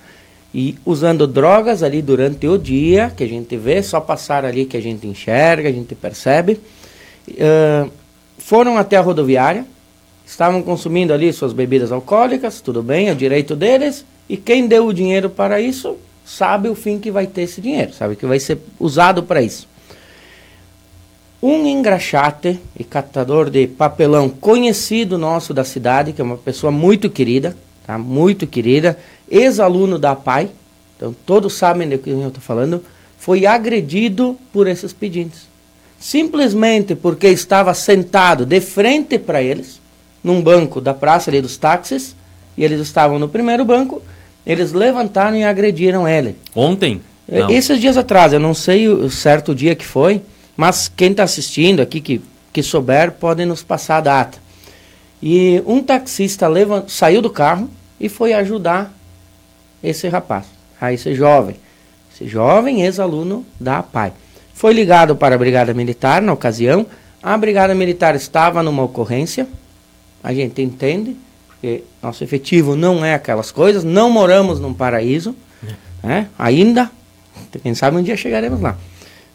e 0.53 0.77
usando 0.85 1.27
drogas 1.27 1.83
ali 1.83 2.01
durante 2.01 2.47
o 2.47 2.57
dia, 2.57 3.11
que 3.13 3.21
a 3.25 3.27
gente 3.27 3.57
vê, 3.57 3.83
só 3.83 3.99
passar 3.99 4.45
ali 4.45 4.63
que 4.63 4.77
a 4.77 4.81
gente 4.81 5.05
enxerga, 5.05 5.67
a 5.67 5.73
gente 5.73 5.93
percebe. 5.93 6.57
Uh, 7.27 7.91
foram 8.37 8.77
até 8.77 8.95
a 8.95 9.01
rodoviária, 9.01 9.65
estavam 10.25 10.61
consumindo 10.61 11.13
ali 11.13 11.31
suas 11.31 11.53
bebidas 11.53 11.91
alcoólicas, 11.91 12.61
tudo 12.61 12.81
bem, 12.81 13.09
é 13.09 13.13
direito 13.13 13.55
deles, 13.55 14.05
e 14.27 14.35
quem 14.35 14.67
deu 14.67 14.87
o 14.87 14.93
dinheiro 14.93 15.29
para 15.29 15.61
isso 15.61 15.97
sabe 16.25 16.67
o 16.67 16.75
fim 16.75 16.99
que 16.99 17.11
vai 17.11 17.27
ter 17.27 17.43
esse 17.43 17.61
dinheiro, 17.61 17.93
sabe 17.93 18.15
que 18.15 18.25
vai 18.25 18.39
ser 18.39 18.57
usado 18.79 19.21
para 19.21 19.41
isso. 19.41 19.67
Um 21.41 21.67
engraxate 21.67 22.59
e 22.77 22.83
catador 22.83 23.51
de 23.51 23.67
papelão 23.67 24.29
conhecido 24.29 25.17
nosso 25.17 25.53
da 25.53 25.63
cidade, 25.63 26.11
que 26.11 26.19
é 26.19 26.23
uma 26.23 26.37
pessoa 26.37 26.71
muito 26.71 27.07
querida, 27.09 27.55
tá? 27.85 27.99
muito 27.99 28.47
querida, 28.47 28.97
ex-aluno 29.29 29.99
da 29.99 30.15
PAI, 30.15 30.49
então 30.97 31.15
todos 31.25 31.53
sabem 31.53 31.87
do 31.87 31.99
que 31.99 32.09
eu 32.09 32.27
estou 32.27 32.41
falando, 32.41 32.83
foi 33.17 33.45
agredido 33.45 34.37
por 34.51 34.67
esses 34.67 34.91
pedintes. 34.91 35.47
Simplesmente 35.99 36.95
porque 36.95 37.27
estava 37.27 37.73
sentado 37.73 38.45
de 38.45 38.59
frente 38.59 39.19
para 39.19 39.41
eles, 39.41 39.79
num 40.25 40.41
banco 40.41 40.81
da 40.81 40.91
praça 40.91 41.29
ali 41.29 41.39
dos 41.39 41.55
táxis, 41.55 42.15
e 42.57 42.63
eles 42.63 42.81
estavam 42.81 43.19
no 43.19 43.29
primeiro 43.29 43.63
banco, 43.63 44.01
eles 44.43 44.73
levantaram 44.73 45.37
e 45.37 45.43
agrediram 45.43 46.07
ele. 46.07 46.35
Ontem? 46.55 46.99
É, 47.29 47.41
não. 47.41 47.51
Esses 47.51 47.79
dias 47.79 47.95
atrás, 47.95 48.33
eu 48.33 48.39
não 48.39 48.55
sei 48.55 48.89
o 48.89 49.07
certo 49.11 49.53
dia 49.53 49.75
que 49.75 49.85
foi, 49.85 50.23
mas 50.57 50.87
quem 50.87 51.11
está 51.11 51.21
assistindo 51.21 51.79
aqui, 51.79 52.01
que, 52.01 52.21
que 52.51 52.63
souber, 52.63 53.11
pode 53.11 53.45
nos 53.45 53.61
passar 53.61 53.97
a 53.97 54.01
data. 54.01 54.39
E 55.21 55.61
um 55.67 55.79
taxista 55.83 56.47
levant, 56.47 56.89
saiu 56.89 57.21
do 57.21 57.29
carro 57.29 57.69
e 57.99 58.09
foi 58.09 58.33
ajudar 58.33 58.91
esse 59.83 60.07
rapaz, 60.07 60.45
a 60.81 60.91
esse 60.91 61.13
jovem. 61.13 61.55
Esse 62.11 62.27
jovem 62.27 62.81
ex-aluno 62.81 63.45
da 63.59 63.83
PAI. 63.83 64.11
Foi 64.55 64.73
ligado 64.73 65.15
para 65.15 65.35
a 65.35 65.37
Brigada 65.37 65.71
Militar 65.71 66.19
na 66.19 66.33
ocasião. 66.33 66.87
A 67.21 67.37
Brigada 67.37 67.75
Militar 67.75 68.15
estava 68.15 68.63
numa 68.63 68.81
ocorrência, 68.81 69.47
a 70.25 70.33
gente 70.33 70.59
entende, 70.59 71.15
porque 71.47 71.83
nosso 72.01 72.23
efetivo 72.23 72.75
não 72.75 73.05
é 73.05 73.13
aquelas 73.13 73.51
coisas, 73.51 73.83
não 73.83 74.09
moramos 74.09 74.59
num 74.59 74.73
paraíso, 74.73 75.35
é. 75.63 76.07
né? 76.07 76.27
ainda, 76.37 76.89
quem 77.61 77.75
sabe 77.75 77.97
um 77.97 78.01
dia 78.01 78.17
chegaremos 78.17 78.59
lá. 78.59 78.75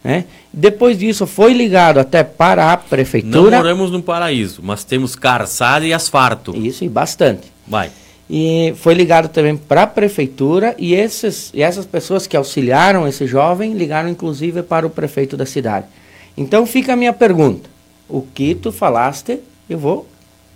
Né? 0.03 0.25
Depois 0.53 0.99
disso 0.99 1.29
foi 1.29 1.53
ligado 1.53 2.01
até 2.01 2.25
para 2.25 2.73
a 2.73 2.77
prefeitura. 2.77 3.53
Não 3.53 3.59
moramos 3.59 3.93
num 3.93 4.03
paraíso, 4.03 4.63
mas 4.65 4.83
temos 4.83 5.15
calçada 5.15 5.87
e 5.87 5.93
asfalto. 5.93 6.57
Isso, 6.57 6.83
e 6.83 6.89
bastante. 6.89 7.53
Vai. 7.69 7.93
E 8.29 8.75
foi 8.79 8.95
ligado 8.95 9.29
também 9.29 9.57
para 9.57 9.85
a 9.85 9.87
prefeitura 9.87 10.75
e, 10.77 10.93
esses, 10.93 11.53
e 11.55 11.63
essas 11.63 11.87
pessoas 11.87 12.27
que 12.27 12.37
auxiliaram 12.37 13.07
esse 13.07 13.29
jovem 13.29 13.75
ligaram 13.75 14.09
inclusive 14.09 14.65
para 14.65 14.85
o 14.85 14.91
prefeito 14.91 15.37
da 15.37 15.47
cidade. 15.47 15.87
Então 16.37 16.67
fica 16.67 16.95
a 16.95 16.97
minha 16.97 17.13
pergunta. 17.13 17.71
O 18.09 18.23
que 18.23 18.57
tu 18.57 18.73
falaste, 18.73 19.39
eu 19.69 19.79
vou 19.79 20.09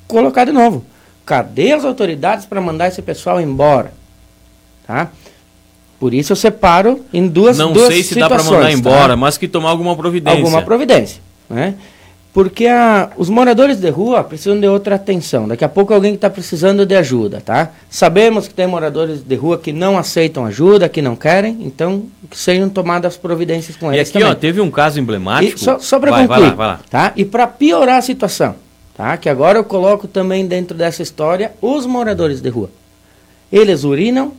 colocar 0.06 0.44
de 0.44 0.52
novo. 0.52 0.84
Cadê 1.26 1.72
as 1.72 1.84
autoridades 1.84 2.44
para 2.46 2.60
mandar 2.60 2.88
esse 2.88 3.00
pessoal 3.00 3.40
embora? 3.40 3.92
Tá? 4.86 5.10
Por 5.98 6.12
isso 6.12 6.32
eu 6.32 6.36
separo 6.36 7.00
em 7.12 7.26
duas 7.26 7.56
Não 7.56 7.72
duas 7.72 7.88
sei 7.88 8.02
se 8.02 8.18
dá 8.18 8.28
para 8.28 8.42
mandar 8.42 8.70
embora, 8.72 9.08
tá? 9.10 9.16
mas 9.16 9.38
que 9.38 9.48
tomar 9.48 9.70
alguma 9.70 9.96
providência. 9.96 10.38
Alguma 10.38 10.62
providência, 10.62 11.22
né? 11.48 11.74
Porque 12.34 12.66
a, 12.66 13.10
os 13.16 13.30
moradores 13.30 13.76
de 13.78 13.88
rua 13.90 14.24
precisam 14.24 14.58
de 14.58 14.66
outra 14.66 14.96
atenção. 14.96 15.46
Daqui 15.46 15.64
a 15.64 15.68
pouco 15.68 15.94
alguém 15.94 16.14
está 16.14 16.28
precisando 16.28 16.84
de 16.84 16.96
ajuda, 16.96 17.40
tá? 17.40 17.70
Sabemos 17.88 18.48
que 18.48 18.52
tem 18.52 18.66
moradores 18.66 19.20
de 19.22 19.36
rua 19.36 19.56
que 19.56 19.72
não 19.72 19.96
aceitam 19.96 20.44
ajuda, 20.44 20.88
que 20.88 21.00
não 21.00 21.14
querem, 21.14 21.58
então 21.60 22.02
que 22.28 22.36
sejam 22.36 22.68
tomadas 22.68 23.16
providências 23.16 23.76
com 23.76 23.92
e 23.92 23.96
eles 23.96 24.08
aqui, 24.08 24.18
também. 24.18 24.28
Ó, 24.28 24.34
teve 24.34 24.60
um 24.60 24.68
caso 24.68 24.98
emblemático. 24.98 25.56
E 25.56 25.58
só 25.58 25.78
só 25.78 26.00
para 26.00 26.10
concluir, 26.10 26.26
vai 26.26 26.40
lá, 26.40 26.50
vai 26.50 26.66
lá. 26.66 26.80
tá? 26.90 27.12
E 27.14 27.24
para 27.24 27.46
piorar 27.46 27.98
a 27.98 28.02
situação, 28.02 28.56
tá? 28.96 29.16
Que 29.16 29.28
agora 29.28 29.58
eu 29.58 29.64
coloco 29.64 30.06
também 30.06 30.46
dentro 30.46 30.76
dessa 30.76 31.02
história 31.02 31.52
os 31.60 31.86
moradores 31.86 32.40
de 32.40 32.48
rua. 32.48 32.70
Eles 33.52 33.84
urinam, 33.84 34.32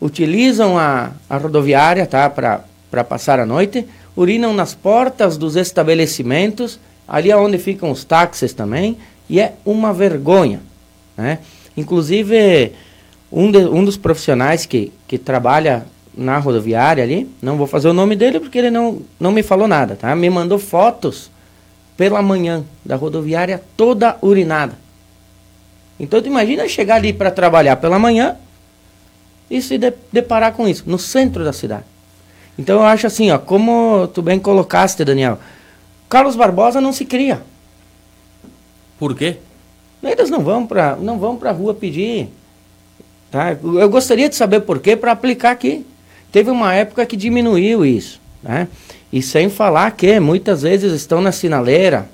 utilizam 0.00 0.78
a, 0.78 1.12
a 1.28 1.36
rodoviária, 1.36 2.06
tá? 2.06 2.28
Para 2.28 3.04
passar 3.04 3.38
a 3.38 3.46
noite, 3.46 3.86
urinam 4.16 4.52
nas 4.52 4.74
portas 4.74 5.36
dos 5.36 5.56
estabelecimentos 5.56 6.78
ali 7.06 7.30
é 7.30 7.36
onde 7.36 7.58
ficam 7.58 7.90
os 7.90 8.04
táxis 8.04 8.52
também, 8.52 8.96
e 9.28 9.40
é 9.40 9.54
uma 9.64 9.92
vergonha. 9.92 10.60
Né? 11.16 11.38
Inclusive, 11.76 12.72
um, 13.30 13.50
de, 13.50 13.58
um 13.58 13.84
dos 13.84 13.96
profissionais 13.96 14.66
que, 14.66 14.92
que 15.06 15.18
trabalha 15.18 15.84
na 16.16 16.38
rodoviária 16.38 17.02
ali, 17.02 17.28
não 17.40 17.56
vou 17.56 17.66
fazer 17.66 17.88
o 17.88 17.94
nome 17.94 18.16
dele 18.16 18.40
porque 18.40 18.58
ele 18.58 18.70
não, 18.70 19.00
não 19.18 19.32
me 19.32 19.42
falou 19.42 19.66
nada, 19.66 19.96
tá? 19.96 20.14
Me 20.14 20.28
mandou 20.28 20.58
fotos 20.58 21.30
pela 21.96 22.22
manhã 22.22 22.64
da 22.84 22.96
rodoviária 22.96 23.62
toda 23.76 24.16
urinada. 24.22 24.74
Então 25.98 26.20
tu 26.20 26.26
imagina 26.26 26.66
chegar 26.68 26.96
ali 26.96 27.12
para 27.12 27.30
trabalhar 27.30 27.76
pela 27.76 27.98
manhã 27.98 28.36
e 29.50 29.60
se 29.60 29.78
de, 29.78 29.92
deparar 30.10 30.52
com 30.52 30.66
isso, 30.66 30.84
no 30.86 30.98
centro 30.98 31.44
da 31.44 31.52
cidade. 31.52 31.84
Então 32.58 32.80
eu 32.80 32.84
acho 32.84 33.06
assim, 33.06 33.30
ó, 33.30 33.38
como 33.38 34.08
tu 34.08 34.22
bem 34.22 34.38
colocaste, 34.38 35.04
Daniel, 35.04 35.38
Carlos 36.08 36.36
Barbosa 36.36 36.80
não 36.80 36.92
se 36.92 37.04
cria. 37.04 37.42
Por 38.98 39.14
quê? 39.16 39.38
Eles 40.02 40.30
não 40.30 40.40
vão 40.40 40.66
para 40.66 40.96
não 40.96 41.18
vão 41.18 41.36
para 41.36 41.50
a 41.50 41.52
rua 41.52 41.74
pedir. 41.74 42.28
Tá? 43.30 43.52
Eu 43.52 43.88
gostaria 43.88 44.28
de 44.28 44.34
saber 44.34 44.60
por 44.60 44.80
quê 44.80 44.96
para 44.96 45.12
aplicar 45.12 45.52
aqui. 45.52 45.86
Teve 46.30 46.50
uma 46.50 46.74
época 46.74 47.06
que 47.06 47.16
diminuiu 47.16 47.84
isso. 47.84 48.20
Né? 48.42 48.68
E 49.12 49.20
sem 49.20 49.50
falar 49.50 49.90
que 49.90 50.18
muitas 50.18 50.62
vezes 50.62 50.92
estão 50.92 51.20
na 51.20 51.32
sinaleira 51.32 52.08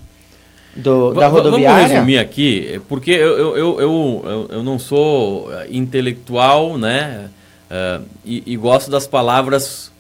do, 0.74 1.12
da 1.12 1.28
rodoviária. 1.28 1.78
Vamos 1.78 1.92
resumir 1.92 2.18
aqui, 2.18 2.80
porque 2.88 3.10
eu, 3.10 3.56
eu, 3.56 3.80
eu, 3.80 4.48
eu, 4.50 4.62
não 4.62 4.78
sou 4.78 5.52
eh, 5.52 5.68
intelectual 5.70 6.76
né? 6.78 7.28
Uh, 7.70 8.04
e, 8.24 8.56
gosto 8.56 8.90
das 8.90 9.06
palavras 9.06 9.92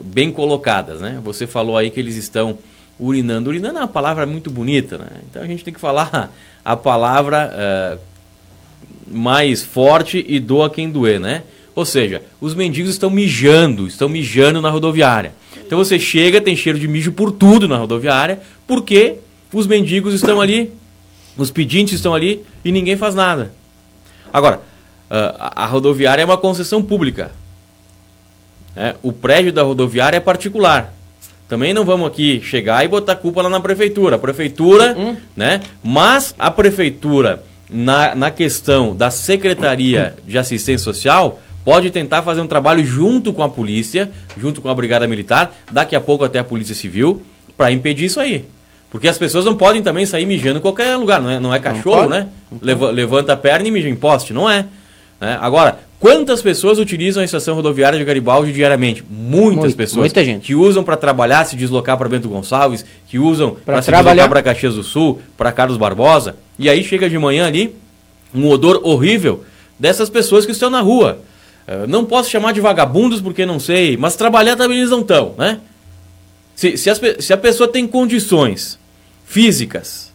bem 0.00 0.30
colocadas. 0.30 1.00
Né? 1.00 1.20
Você 1.24 1.48
falou 1.48 1.76
aí 1.76 1.90
que 1.90 1.98
eles 1.98 2.16
estão 2.16 2.56
urinando. 2.98 3.50
Urinando 3.50 3.78
é 3.78 3.82
uma 3.82 3.88
palavra 3.88 4.24
muito 4.24 4.50
bonita, 4.50 4.98
né? 4.98 5.08
Então 5.28 5.42
a 5.42 5.46
gente 5.46 5.64
tem 5.64 5.74
que 5.74 5.80
falar 5.80 6.32
a 6.64 6.76
palavra 6.76 7.52
uh, 7.52 7.98
mais 9.10 9.62
forte 9.64 10.24
e 10.28 10.38
doa 10.38 10.70
quem 10.70 10.90
doer, 10.90 11.18
né? 11.18 11.42
Ou 11.74 11.84
seja, 11.84 12.22
os 12.40 12.54
mendigos 12.54 12.90
estão 12.90 13.10
mijando, 13.10 13.86
estão 13.86 14.08
mijando 14.08 14.60
na 14.60 14.70
rodoviária. 14.70 15.32
Então 15.68 15.76
você 15.76 15.98
chega, 15.98 16.40
tem 16.40 16.56
cheiro 16.56 16.78
de 16.78 16.88
mijo 16.88 17.12
por 17.12 17.30
tudo 17.30 17.68
na 17.68 17.76
rodoviária, 17.76 18.40
porque 18.66 19.16
os 19.52 19.66
mendigos 19.66 20.14
estão 20.14 20.40
ali, 20.40 20.72
os 21.36 21.50
pedintes 21.50 21.96
estão 21.96 22.14
ali 22.14 22.42
e 22.64 22.72
ninguém 22.72 22.96
faz 22.96 23.14
nada. 23.14 23.52
Agora, 24.32 24.56
uh, 25.10 25.36
a 25.38 25.66
rodoviária 25.66 26.22
é 26.22 26.24
uma 26.24 26.38
concessão 26.38 26.82
pública. 26.82 27.32
Né? 28.74 28.94
O 29.02 29.12
prédio 29.12 29.52
da 29.52 29.62
rodoviária 29.62 30.16
é 30.16 30.20
particular. 30.20 30.94
Também 31.46 31.74
não 31.74 31.84
vamos 31.84 32.08
aqui 32.08 32.40
chegar 32.42 32.82
e 32.82 32.88
botar 32.88 33.16
culpa 33.16 33.42
lá 33.42 33.50
na 33.50 33.60
prefeitura. 33.60 34.16
A 34.16 34.18
prefeitura, 34.18 34.96
uhum. 34.96 35.18
né? 35.36 35.60
Mas 35.84 36.34
a 36.38 36.50
prefeitura, 36.50 37.44
na, 37.68 38.14
na 38.14 38.30
questão 38.30 38.96
da 38.96 39.10
Secretaria 39.10 40.16
de 40.26 40.38
Assistência 40.38 40.82
Social, 40.82 41.38
pode 41.68 41.90
tentar 41.90 42.22
fazer 42.22 42.40
um 42.40 42.46
trabalho 42.46 42.82
junto 42.82 43.30
com 43.30 43.42
a 43.42 43.48
polícia, 43.50 44.10
junto 44.38 44.62
com 44.62 44.70
a 44.70 44.74
Brigada 44.74 45.06
Militar, 45.06 45.54
daqui 45.70 45.94
a 45.94 46.00
pouco 46.00 46.24
até 46.24 46.38
a 46.38 46.44
Polícia 46.44 46.74
Civil, 46.74 47.20
para 47.58 47.70
impedir 47.70 48.06
isso 48.06 48.18
aí. 48.18 48.46
Porque 48.88 49.06
as 49.06 49.18
pessoas 49.18 49.44
não 49.44 49.54
podem 49.54 49.82
também 49.82 50.06
sair 50.06 50.24
mijando 50.24 50.60
em 50.60 50.62
qualquer 50.62 50.96
lugar, 50.96 51.20
não 51.20 51.28
é, 51.28 51.38
não 51.38 51.54
é 51.54 51.58
cachorro, 51.60 52.04
não 52.04 52.08
né? 52.08 52.28
Leva, 52.62 52.90
levanta 52.90 53.34
a 53.34 53.36
perna 53.36 53.68
e 53.68 53.70
mija 53.70 53.86
em 53.86 53.94
poste, 53.94 54.32
não 54.32 54.48
é. 54.48 54.64
Né? 55.20 55.36
Agora, 55.42 55.78
quantas 56.00 56.40
pessoas 56.40 56.78
utilizam 56.78 57.20
a 57.20 57.24
estação 57.26 57.54
rodoviária 57.54 57.98
de 57.98 58.04
Garibaldi 58.06 58.50
diariamente? 58.50 59.04
Muitas 59.06 59.64
Muito, 59.64 59.76
pessoas. 59.76 59.98
Muita 59.98 60.24
gente. 60.24 60.46
Que 60.46 60.54
usam 60.54 60.82
para 60.82 60.96
trabalhar, 60.96 61.44
se 61.44 61.54
deslocar 61.54 61.98
para 61.98 62.08
Bento 62.08 62.30
Gonçalves, 62.30 62.82
que 63.06 63.18
usam 63.18 63.58
para 63.62 63.82
se 63.82 63.90
deslocar 63.90 64.28
para 64.30 64.42
Caxias 64.42 64.74
do 64.74 64.82
Sul, 64.82 65.20
para 65.36 65.52
Carlos 65.52 65.76
Barbosa. 65.76 66.36
E 66.58 66.70
aí 66.70 66.82
chega 66.82 67.10
de 67.10 67.18
manhã 67.18 67.46
ali 67.46 67.76
um 68.34 68.48
odor 68.48 68.80
horrível 68.84 69.44
dessas 69.78 70.08
pessoas 70.08 70.46
que 70.46 70.52
estão 70.52 70.70
na 70.70 70.80
rua. 70.80 71.27
Uh, 71.68 71.86
não 71.86 72.02
posso 72.02 72.30
chamar 72.30 72.52
de 72.52 72.62
vagabundos 72.62 73.20
porque 73.20 73.44
não 73.44 73.60
sei, 73.60 73.94
mas 73.94 74.16
trabalhar 74.16 74.56
também 74.56 74.78
eles 74.78 74.88
não 74.88 75.02
estão, 75.02 75.34
né? 75.36 75.60
Se, 76.56 76.78
se, 76.78 76.88
as, 76.88 76.98
se 77.20 77.30
a 77.30 77.36
pessoa 77.36 77.68
tem 77.68 77.86
condições 77.86 78.78
físicas, 79.26 80.10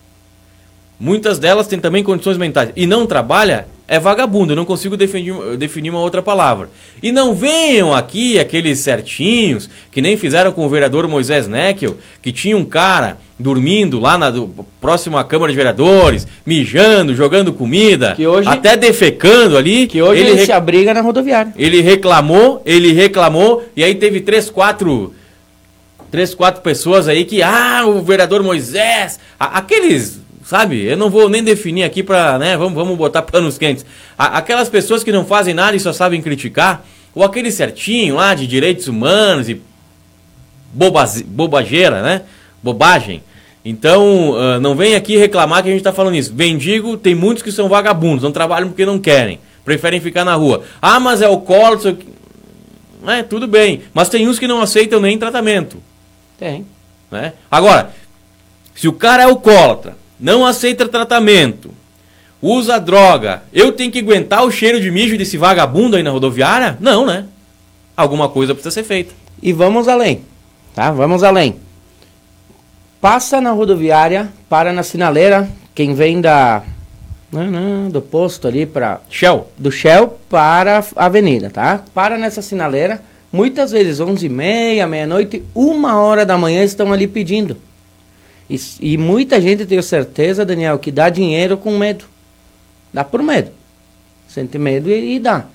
muitas 1.00 1.38
delas 1.38 1.68
têm 1.68 1.80
também 1.80 2.04
condições 2.04 2.38
mentais, 2.38 2.72
e 2.76 2.88
não 2.88 3.06
trabalha, 3.06 3.68
é 3.88 4.00
vagabundo, 4.00 4.54
eu 4.54 4.56
não 4.56 4.66
consigo 4.66 4.96
definir, 4.96 5.58
definir 5.58 5.90
uma 5.90 6.00
outra 6.00 6.22
palavra. 6.22 6.70
E 7.02 7.12
não 7.12 7.36
venham 7.36 7.94
aqui 7.94 8.40
aqueles 8.40 8.80
certinhos 8.80 9.70
que 9.92 10.02
nem 10.02 10.16
fizeram 10.16 10.52
com 10.52 10.66
o 10.66 10.70
vereador 10.70 11.08
Moisés 11.08 11.48
Neckel, 11.48 11.98
que 12.22 12.32
tinha 12.32 12.56
um 12.56 12.64
cara 12.64 13.18
dormindo 13.38 14.00
lá 14.00 14.18
na 14.18 14.30
do, 14.30 14.48
próximo 14.80 15.18
à 15.18 15.24
Câmara 15.24 15.52
de 15.52 15.58
Vereadores, 15.58 16.26
mijando, 16.46 17.14
jogando 17.14 17.52
comida, 17.52 18.16
hoje, 18.18 18.48
até 18.48 18.78
defecando 18.78 19.58
ali. 19.58 19.86
Que 19.86 20.02
hoje 20.02 20.22
ele, 20.22 20.32
ele 20.32 20.46
se 20.46 20.52
abriga 20.52 20.94
na 20.94 21.02
rodoviária. 21.02 21.54
Ele 21.58 21.82
reclamou, 21.82 22.62
ele 22.66 22.94
reclamou, 22.94 23.64
e 23.76 23.84
aí 23.84 23.96
teve 23.96 24.22
três, 24.22 24.50
quatro 24.50 25.14
três, 26.10 26.36
quatro 26.36 26.62
pessoas 26.62 27.08
aí 27.08 27.26
que, 27.26 27.42
ah, 27.42 27.86
o 27.88 28.04
vereador 28.04 28.44
Moisés, 28.44 29.20
aqueles 29.40 30.22
sabe? 30.54 30.86
Eu 30.86 30.96
não 30.96 31.10
vou 31.10 31.28
nem 31.30 31.44
definir 31.44 31.84
aqui 31.84 32.04
para, 32.04 32.38
né? 32.38 32.56
Vamos, 32.56 32.76
vamos 32.76 32.96
botar 32.96 33.24
panos 33.24 33.58
quentes. 33.58 33.84
Aquelas 34.16 34.70
pessoas 34.70 35.04
que 35.04 35.12
não 35.12 35.26
fazem 35.26 35.52
nada 35.52 35.76
e 35.76 35.80
só 35.80 35.92
sabem 35.92 36.22
criticar, 36.22 36.86
ou 37.16 37.24
aquele 37.24 37.52
certinho 37.52 38.18
lá 38.18 38.36
de 38.36 38.46
direitos 38.46 38.88
humanos 38.88 39.50
e 39.50 39.60
bobaz, 40.72 41.24
bobageira, 41.24 42.04
né? 42.04 42.22
Bobagem. 42.62 43.24
Então, 43.66 44.30
uh, 44.30 44.60
não 44.60 44.76
vem 44.76 44.94
aqui 44.94 45.18
reclamar 45.18 45.64
que 45.64 45.70
a 45.70 45.72
gente 45.72 45.80
está 45.80 45.92
falando 45.92 46.18
isso. 46.18 46.32
Mendigo, 46.32 46.98
tem 46.98 47.16
muitos 47.16 47.42
que 47.42 47.52
são 47.52 47.68
vagabundos, 47.68 48.22
não 48.22 48.32
trabalham 48.32 48.68
porque 48.68 48.86
não 48.86 49.00
querem, 49.00 49.40
preferem 49.66 50.00
ficar 50.00 50.24
na 50.24 50.36
rua. 50.36 50.62
Ah, 50.80 51.00
mas 51.00 51.24
é 51.24 51.26
alcoólatra. 51.26 51.98
É, 53.08 53.24
tudo 53.24 53.48
bem. 53.48 53.82
Mas 53.92 54.08
tem 54.08 54.28
uns 54.28 54.38
que 54.38 54.48
não 54.48 54.62
aceitam 54.62 55.00
nem 55.00 55.18
tratamento. 55.18 55.82
Tem. 56.38 56.64
Né? 57.10 57.34
Agora, 57.50 57.92
se 58.76 58.88
o 58.88 58.94
cara 58.94 59.24
é 59.24 59.26
alcoólatra, 59.26 60.03
não 60.24 60.46
aceita 60.46 60.88
tratamento, 60.88 61.72
usa 62.42 62.80
droga, 62.80 63.44
eu 63.52 63.74
tenho 63.74 63.92
que 63.92 64.00
aguentar 64.00 64.46
o 64.46 64.52
cheiro 64.52 64.80
de 64.80 64.90
mijo 64.90 65.18
desse 65.18 65.36
vagabundo 65.36 65.98
aí 65.98 66.02
na 66.02 66.12
rodoviária? 66.12 66.78
Não, 66.80 67.06
né? 67.06 67.26
Alguma 67.96 68.30
coisa 68.30 68.54
precisa 68.54 68.74
ser 68.74 68.84
feita. 68.84 69.14
E 69.42 69.52
vamos 69.52 69.90
além, 69.90 70.22
tá? 70.74 70.92
Vamos 70.92 71.24
além. 71.24 71.58
Passa 73.02 73.42
na 73.42 73.52
rodoviária, 73.52 74.32
para 74.48 74.72
na 74.72 74.82
sinaleira, 74.82 75.50
quem 75.76 75.94
vem 75.94 76.22
da 76.22 76.64
não, 77.30 77.52
não, 77.52 77.90
do 77.90 78.02
posto 78.02 78.48
ali 78.48 78.66
para 78.66 79.02
Shell, 79.10 79.50
do 79.58 79.70
Shell 79.70 80.20
para 80.30 80.86
a 80.96 81.06
avenida, 81.06 81.50
tá? 81.50 81.84
Para 81.94 82.18
nessa 82.18 82.42
sinaleira, 82.42 83.02
muitas 83.30 83.72
vezes 83.72 84.00
11h30, 84.00 84.88
meia-noite, 84.88 85.44
uma 85.54 86.00
hora 86.00 86.26
da 86.26 86.38
manhã 86.38 86.64
estão 86.64 86.94
ali 86.94 87.08
pedindo. 87.08 87.58
E, 88.50 88.60
e 88.80 88.98
muita 88.98 89.40
gente, 89.40 89.66
tenho 89.66 89.84
certeza, 89.84 90.46
Daniel, 90.46 90.78
que 90.80 90.92
dá 90.92 91.10
dinheiro 91.10 91.58
com 91.58 91.78
medo. 91.78 92.06
Dá 92.94 93.04
por 93.04 93.22
medo. 93.24 93.52
Sente 94.28 94.58
medo 94.58 94.90
e, 94.90 95.16
e 95.16 95.20
dá. 95.20 95.46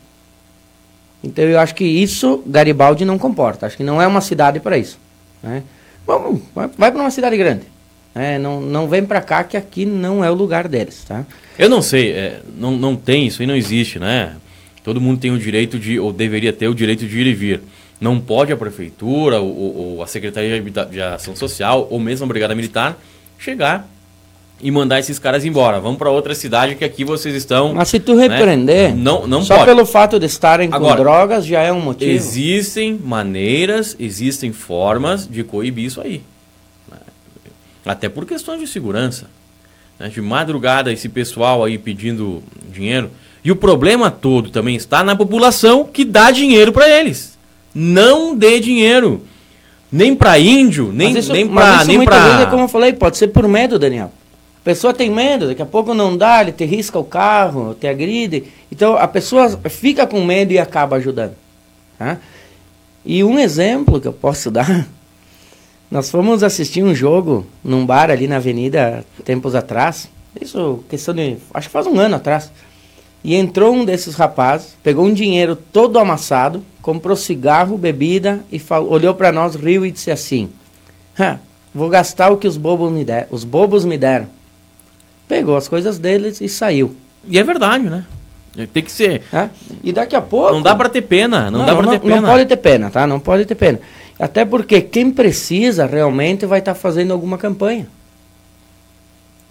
Então 1.23 1.45
eu 1.45 1.59
acho 1.59 1.75
que 1.75 1.85
isso 1.85 2.43
Garibaldi 2.47 3.05
não 3.05 3.19
comporta. 3.19 3.67
Acho 3.67 3.77
que 3.77 3.85
não 3.85 4.01
é 4.01 4.07
uma 4.07 4.21
cidade 4.21 4.61
para 4.61 4.79
isso. 4.79 4.99
Né? 5.43 5.63
Vamos, 6.07 6.41
vai, 6.55 6.71
vai 6.77 6.93
para 6.93 7.01
uma 7.01 7.11
cidade 7.11 7.37
grande. 7.37 7.63
É, 8.15 8.39
não, 8.39 8.61
não 8.61 8.89
vem 8.89 9.05
para 9.05 9.21
cá 9.21 9.45
que 9.45 9.57
aqui 9.57 9.85
não 9.85 10.25
é 10.25 10.31
o 10.31 10.35
lugar 10.35 10.67
deles, 10.67 11.05
tá? 11.07 11.25
Eu 11.59 11.69
não 11.69 11.83
sei, 11.83 12.13
é, 12.13 12.41
não, 12.57 12.73
não 12.73 12.97
tem, 12.97 13.27
isso 13.27 13.43
aí 13.43 13.47
não 13.47 13.55
existe, 13.55 13.99
né? 13.99 14.35
Todo 14.83 15.01
mundo 15.01 15.21
tem 15.21 15.31
o 15.31 15.39
direito 15.39 15.79
de, 15.79 16.01
ou 16.01 16.13
deveria 16.13 16.53
ter 16.53 16.67
o 16.67 16.75
direito 16.75 17.07
de 17.07 17.21
ir 17.21 17.27
e 17.27 17.35
vir. 17.35 17.61
Não 18.01 18.21
pode 18.21 18.53
a 18.53 18.57
prefeitura, 18.57 19.41
ou, 19.41 19.97
ou 19.97 20.03
a 20.03 20.07
Secretaria 20.07 20.63
de 20.91 21.03
Ação 21.03 21.35
Social, 21.35 21.89
ou 21.91 21.99
mesmo 21.99 22.25
a 22.25 22.29
Brigada 22.29 22.55
Militar, 22.55 22.97
chegar 23.39 23.89
e 24.61 24.71
mandar 24.71 24.99
esses 24.99 25.19
caras 25.19 25.45
embora. 25.45 25.81
Vamos 25.81 25.99
para 25.99 26.11
outra 26.11 26.35
cidade 26.35 26.75
que 26.75 26.85
aqui 26.85 27.05
vocês 27.05 27.35
estão. 27.35 27.75
Mas 27.75 27.89
se 27.89 28.01
tu 28.01 28.17
repreender, 28.17 28.95
né? 28.95 28.97
não, 28.97 29.27
não 29.27 29.45
só 29.45 29.57
pode. 29.57 29.67
pelo 29.67 29.87
fato 29.87 30.19
de 30.19 30.27
estarem 30.27 30.69
Agora, 30.73 30.97
com 30.97 31.03
drogas 31.03 31.47
já 31.47 31.63
é 31.63 31.73
um 31.73 31.81
motivo. 31.81 32.11
Existem 32.11 32.95
maneiras, 32.95 33.97
existem 33.99 34.53
formas 34.53 35.29
de 35.29 35.45
coibir 35.45 35.85
isso 35.85 36.01
aí. 36.01 36.23
Até 37.87 38.09
por 38.09 38.27
questões 38.27 38.61
de 38.61 38.67
segurança. 38.67 39.27
Né? 39.99 40.09
De 40.09 40.21
madrugada, 40.21 40.93
esse 40.93 41.09
pessoal 41.09 41.65
aí 41.65 41.79
pedindo 41.79 42.43
dinheiro. 42.71 43.11
E 43.45 43.51
o 43.51 43.57
problema 43.57 44.11
todo 44.11 44.51
também 44.51 44.77
está 44.77 45.03
na 45.03 45.17
população 45.17 45.85
que 45.85 46.05
dá 46.05 46.31
dinheiro 46.31 46.73
para 46.73 46.89
eles. 46.89 47.38
Não 47.79 48.37
dê 48.37 48.61
dinheiro. 48.61 49.23
Nem 49.91 50.15
para 50.15 50.39
índio, 50.39 50.93
nem, 50.93 51.17
isso, 51.17 51.33
nem 51.33 51.47
para. 51.49 51.85
Nem 51.85 51.97
muitas 51.97 52.15
pra... 52.15 52.29
vezes, 52.29 52.47
é 52.47 52.51
como 52.51 52.65
eu 52.65 52.69
falei, 52.69 52.93
pode 52.93 53.17
ser 53.17 53.29
por 53.29 53.47
medo, 53.49 53.79
Daniel. 53.79 54.13
A 54.61 54.65
pessoa 54.65 54.93
tem 54.93 55.09
medo, 55.09 55.47
daqui 55.47 55.63
a 55.63 55.67
pouco 55.67 55.95
não 55.95 56.15
dá, 56.15 56.43
ele 56.43 56.53
te 56.53 56.65
risca 56.67 56.99
o 56.99 57.05
carro, 57.05 57.75
te 57.75 57.87
agride. 57.87 58.45
Então 58.71 58.97
a 58.97 59.09
pessoa 59.09 59.49
fica 59.71 60.07
com 60.07 60.23
medo 60.23 60.53
e 60.53 60.59
acaba 60.59 60.97
ajudando. 60.97 61.35
Tá? 61.99 62.19
E 63.05 63.25
um 63.25 63.39
exemplo 63.39 63.99
que 63.99 64.09
eu 64.09 64.13
posso 64.13 64.51
dar 64.53 64.87
nós 65.91 66.11
fomos 66.11 66.43
assistir 66.43 66.83
um 66.83 66.95
jogo 66.95 67.47
num 67.65 67.87
bar 67.87 68.11
ali 68.11 68.29
na 68.29 68.37
avenida 68.37 69.05
tempos 69.25 69.55
atrás. 69.55 70.09
Isso, 70.39 70.85
questão 70.89 71.15
de. 71.15 71.39
Acho 71.53 71.69
que 71.69 71.73
faz 71.73 71.87
um 71.87 71.99
ano 71.99 72.17
atrás. 72.17 72.53
E 73.23 73.35
entrou 73.35 73.75
um 73.75 73.85
desses 73.85 74.15
rapazes, 74.15 74.77
pegou 74.83 75.05
um 75.05 75.13
dinheiro 75.13 75.57
todo 75.57 75.99
amassado, 75.99 76.65
comprou 76.81 77.17
cigarro, 77.17 77.77
bebida 77.77 78.41
e 78.51 78.59
falou, 78.59 78.93
olhou 78.93 79.15
para 79.15 79.33
nós, 79.33 79.55
riu 79.55 79.85
e 79.85 79.91
disse 79.91 80.11
assim: 80.11 80.49
Vou 81.75 81.89
gastar 81.89 82.31
o 82.31 82.37
que 82.37 82.47
os 82.47 82.57
bobos 82.57 82.91
me 82.91 83.05
deram. 83.05 83.27
Os 83.31 83.45
bobos 83.45 83.85
me 83.85 83.99
deram. 83.99 84.27
Pegou 85.27 85.57
as 85.57 85.69
coisas 85.69 85.99
deles 85.99 86.41
e 86.41 86.49
saiu. 86.49 86.95
E 87.27 87.39
é 87.39 87.45
verdade, 87.45 87.85
né? 87.85 88.05
Tem 88.73 88.83
que 88.83 88.91
ser. 88.91 89.23
É? 89.33 89.49
E 89.85 89.93
daqui 89.93 90.17
a 90.17 90.23
pouco. 90.23 90.53
Não 90.53 90.63
dá 90.63 90.75
para 90.75 90.89
ter 90.89 91.03
pena. 91.03 91.51
Não, 91.51 91.61
não 91.61 91.67
dá 91.67 91.77
para 91.77 91.91
ter 91.91 92.01
pena. 92.01 92.21
Não 92.21 92.29
pode 92.29 92.47
ter 92.47 92.57
pena, 92.57 92.91
tá? 92.91 93.07
Não 93.07 93.21
pode 93.21 93.45
ter 93.45 93.55
pena. 93.55 93.81
Até 94.19 94.45
porque 94.45 94.81
quem 94.81 95.11
precisa 95.11 95.87
realmente 95.87 96.47
vai 96.47 96.59
estar 96.59 96.75
tá 96.75 96.81
fazendo 96.81 97.13
alguma 97.13 97.39
campanha. 97.39 97.87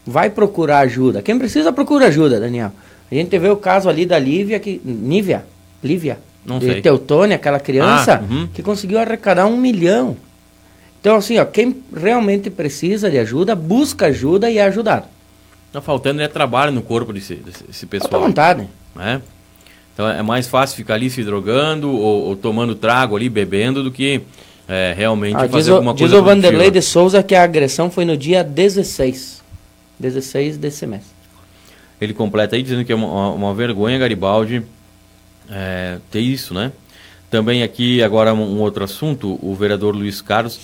Vai 0.05 0.29
procurar 0.29 0.79
ajuda. 0.79 1.21
Quem 1.21 1.37
precisa 1.37 1.71
procura 1.71 2.07
ajuda, 2.07 2.39
Daniel. 2.39 2.71
A 3.11 3.15
gente 3.15 3.37
vê 3.37 3.49
o 3.49 3.57
caso 3.57 3.89
ali 3.89 4.05
da 4.05 4.19
Lívia, 4.19 4.59
que. 4.59 4.81
Nívia? 4.83 5.45
Lívia? 5.83 6.19
Não 6.45 6.59
de 6.59 6.65
sei. 6.65 6.81
Teutônia, 6.81 7.35
aquela 7.35 7.59
criança, 7.59 8.21
ah, 8.23 8.33
uhum. 8.33 8.47
que 8.53 8.63
conseguiu 8.63 8.99
arrecadar 8.99 9.45
um 9.45 9.57
milhão. 9.57 10.15
Então, 10.99 11.15
assim, 11.15 11.37
ó, 11.37 11.45
quem 11.45 11.83
realmente 11.95 12.49
precisa 12.49 13.09
de 13.09 13.17
ajuda, 13.17 13.55
busca 13.55 14.07
ajuda 14.07 14.49
e 14.49 14.57
é 14.57 14.63
ajudado. 14.63 15.05
Tá 15.71 15.81
faltando 15.81 16.21
é 16.21 16.27
trabalho 16.27 16.71
no 16.71 16.81
corpo 16.81 17.13
desse, 17.13 17.35
desse 17.35 17.85
pessoal. 17.85 18.11
Tá 18.11 18.17
vontade. 18.17 18.67
Né? 18.95 19.21
Então 19.93 20.07
é 20.07 20.21
mais 20.21 20.47
fácil 20.47 20.75
ficar 20.77 20.93
ali 20.93 21.09
se 21.09 21.23
drogando 21.23 21.89
ou, 21.89 22.27
ou 22.27 22.35
tomando 22.35 22.75
trago 22.75 23.15
ali, 23.15 23.29
bebendo, 23.29 23.83
do 23.83 23.91
que 23.91 24.21
é, 24.67 24.93
realmente 24.95 25.35
ah, 25.35 25.49
fazer 25.49 25.57
diz 25.57 25.69
alguma 25.69 25.93
coisa. 25.93 26.13
Diz 26.13 26.21
o 26.21 26.23
Vanderlei 26.23 26.69
de 26.69 26.81
Souza 26.81 27.23
que 27.23 27.33
a 27.33 27.43
agressão 27.43 27.89
foi 27.89 28.05
no 28.05 28.15
dia 28.15 28.43
16. 28.43 29.41
16 29.99 30.57
desse 30.57 30.85
mês. 30.85 31.16
Ele 31.99 32.13
completa 32.13 32.55
aí 32.55 32.63
dizendo 32.63 32.85
que 32.85 32.91
é 32.91 32.95
uma, 32.95 33.31
uma 33.31 33.53
vergonha, 33.53 33.97
Garibaldi, 33.97 34.63
é, 35.49 35.97
ter 36.11 36.21
isso, 36.21 36.53
né? 36.53 36.71
Também 37.29 37.63
aqui, 37.63 38.01
agora 38.01 38.33
um, 38.33 38.59
outro 38.59 38.83
assunto, 38.83 39.37
o 39.41 39.53
vereador 39.55 39.95
Luiz 39.95 40.21
Carlos 40.21 40.59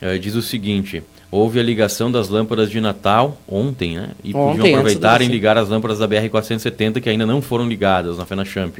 é, 0.00 0.18
diz 0.18 0.34
o 0.34 0.42
seguinte: 0.42 1.02
houve 1.30 1.58
a 1.58 1.62
ligação 1.62 2.10
das 2.10 2.28
lâmpadas 2.28 2.70
de 2.70 2.80
Natal 2.80 3.40
ontem, 3.48 3.96
né? 3.96 4.10
E 4.22 4.34
ontem, 4.34 4.58
podiam 4.58 4.78
aproveitar 4.78 5.22
em 5.22 5.28
ligar 5.28 5.58
as 5.58 5.68
lâmpadas 5.68 5.98
da 5.98 6.06
BR-470 6.06 7.00
que 7.00 7.08
ainda 7.08 7.26
não 7.26 7.42
foram 7.42 7.66
ligadas 7.66 8.18
na 8.18 8.24
FenaChamp. 8.24 8.78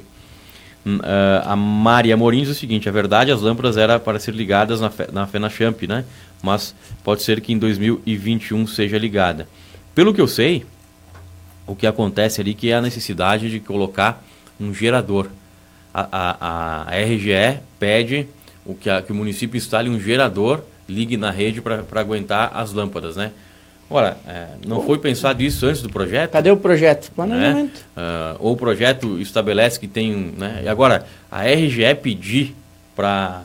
Uh, 0.87 1.01
a 1.47 1.57
Maria 1.57 2.17
Morim 2.17 2.41
diz 2.43 2.51
o 2.51 2.55
seguinte: 2.55 2.89
a 2.89 2.93
verdade, 2.93 3.33
as 3.33 3.41
lâmpadas 3.41 3.77
eram 3.77 3.99
para 3.99 4.21
ser 4.21 4.35
ligadas 4.35 4.81
na, 4.81 4.91
fe, 4.91 5.09
na 5.11 5.27
FenaChamp, 5.27 5.83
né? 5.89 6.05
Mas 6.43 6.75
pode 7.03 7.23
ser 7.23 7.41
que 7.41 7.53
em 7.53 7.59
2021 7.59 8.67
seja 8.67 8.99
ligada. 8.99 9.49
Pelo 9.95 10.13
que 10.13 10.21
eu 10.21 10.29
sei, 10.29 10.67
o 11.67 11.75
que 11.75 11.87
acontece 11.87 12.41
ali 12.41 12.55
que 12.55 12.71
é 12.71 12.75
a 12.75 12.83
necessidade 12.83 13.51
de 13.51 13.61
colocar 13.61 14.23
um 14.61 14.73
gerador. 14.73 15.29
A, 15.93 16.09
a, 16.11 16.91
a 16.91 17.01
RGE 17.05 17.61
pede 17.79 18.27
o 18.65 18.75
que, 18.75 18.91
a, 18.91 19.01
que 19.01 19.13
o 19.13 19.15
município 19.15 19.57
instale 19.57 19.89
um 19.89 20.01
gerador, 20.01 20.63
ligue 20.89 21.17
na 21.17 21.31
rede 21.31 21.61
para 21.61 22.01
aguentar 22.01 22.51
as 22.55 22.73
lâmpadas, 22.73 23.17
né? 23.17 23.31
Ora, 23.89 24.17
é, 24.27 24.47
não 24.67 24.83
foi 24.83 24.99
pensado 24.99 25.43
isso 25.43 25.67
antes 25.67 25.83
do 25.83 25.91
projeto? 25.91 26.33
Cadê 26.33 26.51
o 26.51 26.57
projeto? 26.57 27.11
Planejamento. 27.13 27.85
Né? 27.95 28.03
Uh, 28.03 28.37
ou 28.41 28.53
o 28.55 28.57
projeto 28.57 29.21
estabelece 29.21 29.79
que 29.79 29.87
tem. 29.87 30.33
Né? 30.37 30.63
E 30.65 30.69
agora, 30.69 31.07
a 31.31 31.45
RGE 31.45 31.95
pedir 32.03 32.55
para 32.97 33.43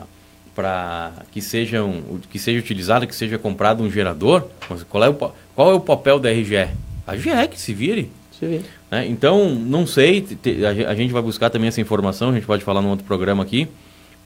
para 0.54 1.12
que 1.30 1.40
sejam 1.40 2.02
que 2.30 2.38
seja 2.38 2.58
utilizado, 2.58 3.06
que 3.06 3.14
seja 3.14 3.38
comprado 3.38 3.82
um 3.82 3.90
gerador, 3.90 4.48
qual 4.88 5.04
é 5.04 5.08
o, 5.08 5.14
qual 5.14 5.70
é 5.70 5.74
o 5.74 5.80
papel 5.80 6.18
da 6.18 6.30
RGE? 6.30 6.68
A 7.10 7.16
GE 7.16 7.48
que 7.50 7.60
se 7.60 7.74
vire. 7.74 8.08
Se 8.38 8.46
vire. 8.46 8.64
Né? 8.88 9.04
Então, 9.08 9.50
não 9.50 9.84
sei, 9.84 10.20
te, 10.20 10.64
a, 10.64 10.90
a, 10.90 10.94
gente 10.94 11.12
vai 11.12 11.20
buscar 11.20 11.50
também 11.50 11.66
essa 11.66 11.80
informação, 11.80 12.30
a 12.30 12.34
gente 12.34 12.46
pode 12.46 12.62
falar 12.62 12.80
num 12.80 12.90
outro 12.90 13.04
programa 13.04 13.42
aqui, 13.42 13.66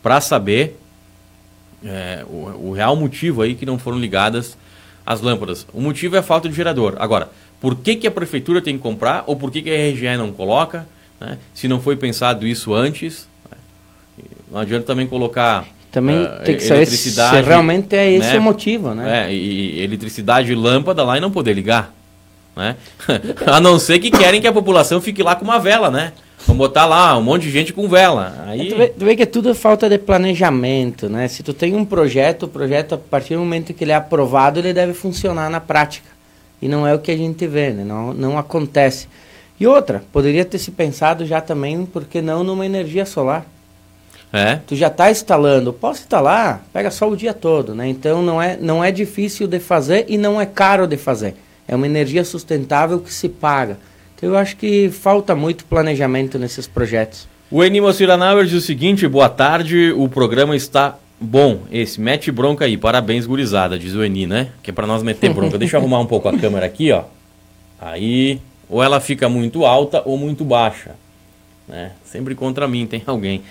para 0.02 0.20
saber 0.20 0.76
é, 1.82 2.22
o, 2.28 2.68
o 2.68 2.72
real 2.72 2.94
motivo 2.94 3.40
aí 3.40 3.54
que 3.54 3.64
não 3.64 3.78
foram 3.78 3.98
ligadas 3.98 4.54
as 5.06 5.22
lâmpadas. 5.22 5.66
O 5.72 5.80
motivo 5.80 6.16
é 6.16 6.18
a 6.18 6.22
falta 6.22 6.46
de 6.46 6.54
gerador. 6.54 6.94
Agora, 6.98 7.30
por 7.58 7.74
que, 7.76 7.96
que 7.96 8.06
a 8.06 8.10
prefeitura 8.10 8.60
tem 8.60 8.76
que 8.76 8.82
comprar 8.82 9.24
ou 9.26 9.34
por 9.34 9.50
que, 9.50 9.62
que 9.62 9.70
a 9.70 9.90
RGE 9.90 10.18
não 10.18 10.30
coloca? 10.30 10.86
Né? 11.18 11.38
Se 11.54 11.66
não 11.66 11.80
foi 11.80 11.96
pensado 11.96 12.46
isso 12.46 12.74
antes, 12.74 13.26
né? 13.50 13.56
não 14.52 14.60
adianta 14.60 14.84
também 14.84 15.06
colocar. 15.06 15.66
Também 15.90 16.22
uh, 16.22 16.44
tem 16.44 16.56
que 16.56 16.62
saber 16.62 16.84
se 16.84 17.18
realmente 17.40 17.96
é 17.96 18.12
esse 18.12 18.32
né? 18.32 18.38
o 18.38 18.42
motivo, 18.42 18.94
né? 18.94 19.28
É, 19.28 19.32
e, 19.32 19.78
e 19.78 19.82
eletricidade 19.82 20.52
e 20.52 20.54
lâmpada 20.54 21.02
lá 21.02 21.16
e 21.16 21.20
não 21.20 21.30
poder 21.30 21.54
ligar. 21.54 21.94
Né? 22.56 22.76
a 23.46 23.60
não 23.60 23.78
ser 23.78 23.98
que 23.98 24.10
querem 24.10 24.40
que 24.40 24.46
a 24.46 24.52
população 24.52 25.00
fique 25.00 25.22
lá 25.22 25.34
com 25.34 25.44
uma 25.44 25.58
vela, 25.58 25.90
né? 25.90 26.12
Vamos 26.46 26.58
botar 26.58 26.84
lá 26.84 27.16
um 27.16 27.22
monte 27.22 27.44
de 27.44 27.50
gente 27.50 27.72
com 27.72 27.88
vela. 27.88 28.44
Aí... 28.46 28.68
Tu, 28.68 28.76
vê, 28.76 28.88
tu 28.88 29.04
vê 29.04 29.16
que 29.16 29.22
é 29.22 29.26
tudo 29.26 29.54
falta 29.54 29.88
de 29.88 29.98
planejamento, 29.98 31.08
né? 31.08 31.26
Se 31.26 31.42
tu 31.42 31.54
tem 31.54 31.74
um 31.74 31.84
projeto, 31.84 32.44
o 32.44 32.48
projeto, 32.48 32.94
a 32.94 32.98
partir 32.98 33.34
do 33.34 33.40
momento 33.40 33.72
que 33.72 33.82
ele 33.82 33.92
é 33.92 33.94
aprovado, 33.94 34.58
ele 34.58 34.72
deve 34.72 34.92
funcionar 34.92 35.48
na 35.48 35.60
prática. 35.60 36.08
E 36.60 36.68
não 36.68 36.86
é 36.86 36.94
o 36.94 36.98
que 36.98 37.10
a 37.10 37.16
gente 37.16 37.46
vê, 37.46 37.70
né? 37.70 37.82
Não, 37.82 38.12
não 38.12 38.38
acontece. 38.38 39.08
E 39.58 39.66
outra, 39.66 40.02
poderia 40.12 40.44
ter 40.44 40.58
se 40.58 40.70
pensado 40.70 41.24
já 41.24 41.40
também, 41.40 41.86
por 41.86 42.04
que 42.04 42.20
não, 42.20 42.44
numa 42.44 42.66
energia 42.66 43.06
solar? 43.06 43.46
É. 44.32 44.58
Tu 44.66 44.74
já 44.74 44.88
está 44.88 45.10
instalando, 45.10 45.72
posso 45.72 46.00
instalar, 46.00 46.64
pega 46.72 46.90
só 46.90 47.08
o 47.08 47.16
dia 47.16 47.32
todo, 47.32 47.74
né? 47.74 47.88
Então 47.88 48.20
não 48.20 48.42
é, 48.42 48.58
não 48.60 48.82
é 48.82 48.90
difícil 48.90 49.46
de 49.46 49.60
fazer 49.60 50.06
e 50.08 50.18
não 50.18 50.40
é 50.40 50.44
caro 50.44 50.86
de 50.88 50.96
fazer. 50.96 51.36
É 51.66 51.74
uma 51.74 51.86
energia 51.86 52.24
sustentável 52.24 53.00
que 53.00 53.12
se 53.12 53.28
paga. 53.28 53.78
Eu 54.24 54.38
acho 54.38 54.56
que 54.56 54.88
falta 54.90 55.34
muito 55.34 55.66
planejamento 55.66 56.38
nesses 56.38 56.66
projetos. 56.66 57.28
O 57.50 57.62
Enimo 57.62 57.92
Ciranauer 57.92 58.46
diz 58.46 58.54
o 58.54 58.60
seguinte: 58.60 59.06
boa 59.06 59.28
tarde, 59.28 59.92
o 59.94 60.08
programa 60.08 60.56
está 60.56 60.96
bom. 61.20 61.60
Esse, 61.70 62.00
mete 62.00 62.32
bronca 62.32 62.64
aí, 62.64 62.78
parabéns, 62.78 63.26
gurizada, 63.26 63.78
diz 63.78 63.92
o 63.92 64.02
Eni, 64.02 64.26
né? 64.26 64.48
Que 64.62 64.70
é 64.70 64.72
para 64.72 64.86
nós 64.86 65.02
meter 65.02 65.32
bronca. 65.34 65.58
Deixa 65.58 65.76
eu 65.76 65.80
arrumar 65.80 66.00
um 66.00 66.06
pouco 66.06 66.26
a 66.26 66.38
câmera 66.38 66.64
aqui, 66.64 66.90
ó. 66.90 67.04
Aí, 67.78 68.40
ou 68.66 68.82
ela 68.82 68.98
fica 68.98 69.28
muito 69.28 69.66
alta 69.66 70.02
ou 70.06 70.16
muito 70.16 70.42
baixa. 70.42 70.92
Né? 71.68 71.92
Sempre 72.02 72.34
contra 72.34 72.66
mim, 72.66 72.86
tem 72.86 73.02
alguém. 73.06 73.42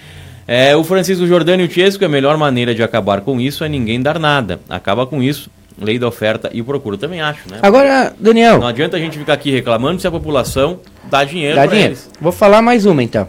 É, 0.48 0.76
o 0.76 0.84
Francisco 0.84 1.26
Jordânio 1.28 1.68
Tiesco, 1.68 2.04
a 2.04 2.10
melhor 2.10 2.36
maneira 2.36 2.74
de 2.74 2.82
acabar 2.82 3.22
com 3.22 3.40
isso 3.40 3.64
é 3.64 3.70
ninguém 3.70 4.02
dar 4.02 4.18
nada. 4.18 4.60
Acaba 4.68 5.06
com 5.06 5.22
isso, 5.22 5.50
Lei 5.80 5.98
da 5.98 6.08
oferta 6.08 6.50
e 6.54 6.62
procura, 6.62 6.98
também 6.98 7.22
acho, 7.22 7.50
né? 7.50 7.60
Agora, 7.62 8.14
Daniel. 8.20 8.60
Não 8.60 8.68
adianta 8.68 8.98
a 8.98 9.00
gente 9.00 9.18
ficar 9.18 9.34
aqui 9.34 9.52
reclamando 9.52 10.00
se 10.00 10.08
a 10.08 10.12
população 10.12 10.80
dá 11.06 11.24
dinheiro 11.24 11.56
para 11.56 11.76
eles. 11.76 12.10
Vou 12.22 12.32
falar 12.32 12.62
mais 12.62 12.86
uma 12.86 13.02
então. 13.02 13.28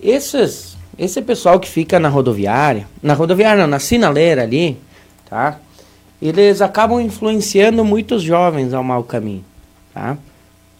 Esses, 0.00 0.76
esse 0.98 1.20
pessoal 1.22 1.58
que 1.58 1.68
fica 1.68 1.98
na 1.98 2.08
rodoviária, 2.08 2.86
na 3.02 3.14
rodoviária 3.14 3.62
não, 3.62 3.66
na 3.68 3.78
sinaleira 3.78 4.42
ali, 4.42 4.78
tá? 5.28 5.58
Eles 6.20 6.60
acabam 6.60 7.00
influenciando 7.00 7.84
muitos 7.84 8.22
jovens 8.22 8.74
ao 8.74 8.84
mau 8.84 9.02
caminho, 9.02 9.44
tá? 9.94 10.18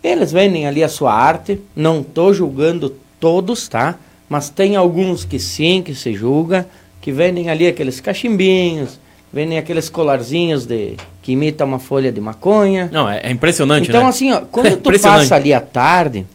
Eles 0.03 0.33
vendem 0.33 0.66
ali 0.66 0.83
a 0.83 0.88
sua 0.88 1.12
arte, 1.12 1.61
não 1.75 2.03
tô 2.03 2.33
julgando 2.33 2.94
todos, 3.18 3.68
tá? 3.68 3.96
Mas 4.29 4.49
tem 4.49 4.77
alguns 4.77 5.25
que 5.25 5.38
sim, 5.38 5.83
que 5.83 5.94
se 5.94 6.14
julga, 6.14 6.66
que 7.01 7.12
vendem 7.12 7.51
ali 7.51 7.66
aqueles 7.66 8.01
cachimbinhos, 8.01 8.99
Vendem 9.33 9.59
aqueles 9.59 9.88
colarzinhos 9.88 10.66
de 10.66 10.97
que 11.23 11.33
imita 11.33 11.64
uma 11.64 11.79
folha 11.79 12.11
de 12.11 12.21
maconha. 12.21 12.88
Não, 12.93 13.09
é, 13.09 13.21
é 13.23 13.31
impressionante, 13.31 13.88
então, 13.88 14.03
né? 14.03 14.09
assim, 14.09 14.33
ó, 14.33 14.40
quando 14.51 14.66
É 14.66 14.77
tu 14.77 14.90
passa 15.01 15.37
ali 15.37 15.55
à 15.55 15.61
tarde, 15.61 16.27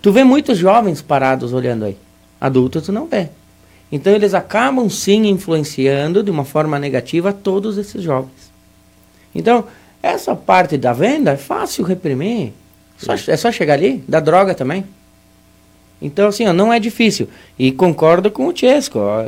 tu 0.00 0.12
vê 0.12 0.22
muitos 0.22 0.56
jovens 0.56 1.02
parados 1.02 1.52
olhando 1.52 1.84
aí. 1.84 1.96
Adultos 2.40 2.84
tu 2.84 2.92
não 2.92 3.06
vê. 3.06 3.28
Então 3.90 4.12
eles 4.12 4.34
acabam 4.34 4.88
sim 4.88 5.26
influenciando 5.28 6.22
de 6.22 6.30
uma 6.30 6.44
forma 6.44 6.78
negativa 6.78 7.32
todos 7.32 7.76
esses 7.78 8.02
jovens. 8.02 8.52
Então, 9.34 9.64
essa 10.02 10.34
parte 10.36 10.76
da 10.78 10.92
venda 10.92 11.32
é 11.32 11.36
fácil 11.36 11.84
reprimir. 11.84 12.52
Só- 12.96 13.14
é 13.14 13.36
só 13.36 13.50
chegar 13.50 13.74
ali, 13.74 14.04
da 14.06 14.20
droga 14.20 14.54
também. 14.54 14.84
Então, 16.00 16.28
assim, 16.28 16.46
ó, 16.46 16.52
não 16.52 16.72
é 16.72 16.78
difícil. 16.78 17.28
E 17.58 17.72
concordo 17.72 18.30
com 18.30 18.46
o 18.46 18.56
Chesco. 18.56 18.98
ó. 19.00 19.26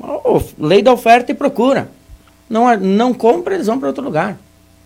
Ó, 0.00 0.40
lei 0.58 0.80
da 0.82 0.92
oferta 0.92 1.32
e 1.32 1.34
procura. 1.34 1.90
Não, 2.52 2.68
é- 2.70 2.76
não 2.76 3.14
compra, 3.14 3.54
eles 3.54 3.66
vão 3.66 3.78
para 3.78 3.88
outro 3.88 4.04
lugar. 4.04 4.36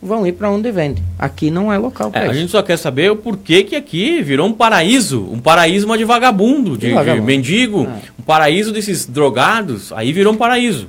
Vão 0.01 0.25
ir 0.25 0.33
para 0.33 0.49
onde 0.51 0.71
vende. 0.71 1.03
Aqui 1.19 1.51
não 1.51 1.73
é 1.73 1.77
local 1.79 2.09
É, 2.09 2.11
para 2.11 2.23
a 2.23 2.27
isso. 2.27 2.35
gente 2.35 2.51
só 2.53 2.63
quer 2.63 2.77
saber 2.77 3.11
o 3.11 3.17
porquê 3.17 3.65
que 3.65 3.75
aqui 3.75 4.23
virou 4.23 4.47
um 4.47 4.53
paraíso, 4.53 5.29
um 5.33 5.41
paraíso 5.41 5.85
de 5.97 6.05
vagabundo, 6.05 6.73
de, 6.75 6.83
De 6.83 6.87
de 6.89 6.93
vagabundo. 6.95 7.25
mendigo, 7.27 7.81
É. 7.85 8.21
um 8.21 8.23
paraíso 8.23 8.73
desses 8.73 9.05
drogados, 9.07 9.93
aí 9.93 10.13
virou 10.13 10.33
um 10.33 10.37
paraíso. 10.37 10.87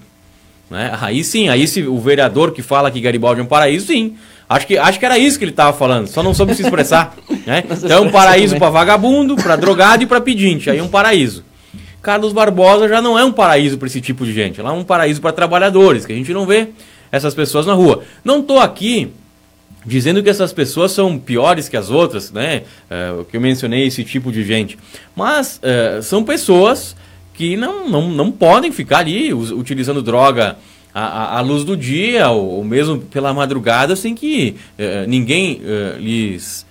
Né? 0.70 0.96
Aí 1.02 1.24
sim, 1.24 1.50
aí 1.50 1.68
se 1.68 1.82
o 1.84 1.98
vereador 1.98 2.52
que 2.52 2.62
fala 2.62 2.92
que 2.92 3.00
Garibaldi 3.02 3.40
é 3.42 3.44
um 3.44 3.48
paraíso, 3.48 3.88
sim. 3.88 4.16
Acho 4.48 4.68
que, 4.68 4.78
acho 4.78 5.00
que 5.00 5.06
era 5.06 5.18
isso 5.18 5.40
que 5.40 5.46
ele 5.46 5.52
estava 5.52 5.76
falando, 5.76 6.08
só 6.08 6.22
não 6.22 6.34
soube 6.34 6.54
se 6.54 6.62
expressar. 6.62 7.16
né? 7.48 7.64
Então 7.72 7.98
é 7.98 8.00
um 8.02 8.12
paraíso 8.12 8.58
para 8.58 8.70
vagabundo, 8.70 9.36
para 9.36 9.56
drogado 9.56 10.04
e 10.04 10.06
para 10.06 10.22
pedinte, 10.22 10.70
aí 10.70 10.78
é 10.78 10.84
um 10.84 10.88
paraíso. 10.90 11.44
Carlos 12.02 12.32
Barbosa 12.34 12.88
já 12.88 13.02
não 13.02 13.18
é 13.18 13.26
um 13.26 13.32
paraíso 13.32 13.78
para 13.78 13.88
esse 13.88 14.00
tipo 14.02 14.26
de 14.26 14.34
gente, 14.34 14.62
lá 14.62 14.70
é 14.70 14.74
um 14.74 14.84
paraíso 14.84 15.20
para 15.22 15.32
trabalhadores, 15.34 16.06
que 16.06 16.14
a 16.14 16.16
gente 16.16 16.32
não 16.34 16.46
vê 16.46 16.70
essas 17.12 17.34
pessoas 17.34 17.66
na 17.66 17.74
rua. 17.74 18.04
Não 18.24 18.40
estou 18.40 18.60
aqui 18.60 19.10
dizendo 19.86 20.22
que 20.22 20.30
essas 20.30 20.52
pessoas 20.52 20.92
são 20.92 21.18
piores 21.18 21.70
que 21.70 21.78
as 21.78 21.90
outras, 21.90 22.32
né? 22.32 22.64
É, 22.90 23.12
o 23.12 23.24
que 23.26 23.38
eu 23.38 23.42
mencionei 23.42 23.88
esse 23.88 24.04
tipo 24.04 24.32
de 24.32 24.44
gente. 24.44 24.78
Mas 25.16 25.60
é, 25.64 26.00
são 26.02 26.24
pessoas 26.24 26.96
que 27.34 27.56
não, 27.56 27.88
não, 27.90 28.10
não 28.10 28.32
podem 28.32 28.72
ficar 28.72 29.00
ali 29.00 29.34
utilizando 29.34 30.02
droga 30.02 30.58
à, 30.94 31.38
à- 31.38 31.42
luz 31.42 31.64
do 31.64 31.78
dia 31.78 32.30
ou, 32.30 32.58
ou 32.58 32.64
mesmo 32.64 32.98
pela 33.00 33.34
madrugada 33.34 33.96
sem 33.96 34.14
que 34.16 34.56
é, 34.78 35.06
ninguém 35.08 35.62
lhes 36.00 36.66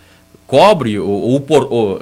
cobre 0.47 0.99
ou, 0.99 1.09
ou 1.09 1.41
por. 1.41 1.67
ou, 1.71 1.99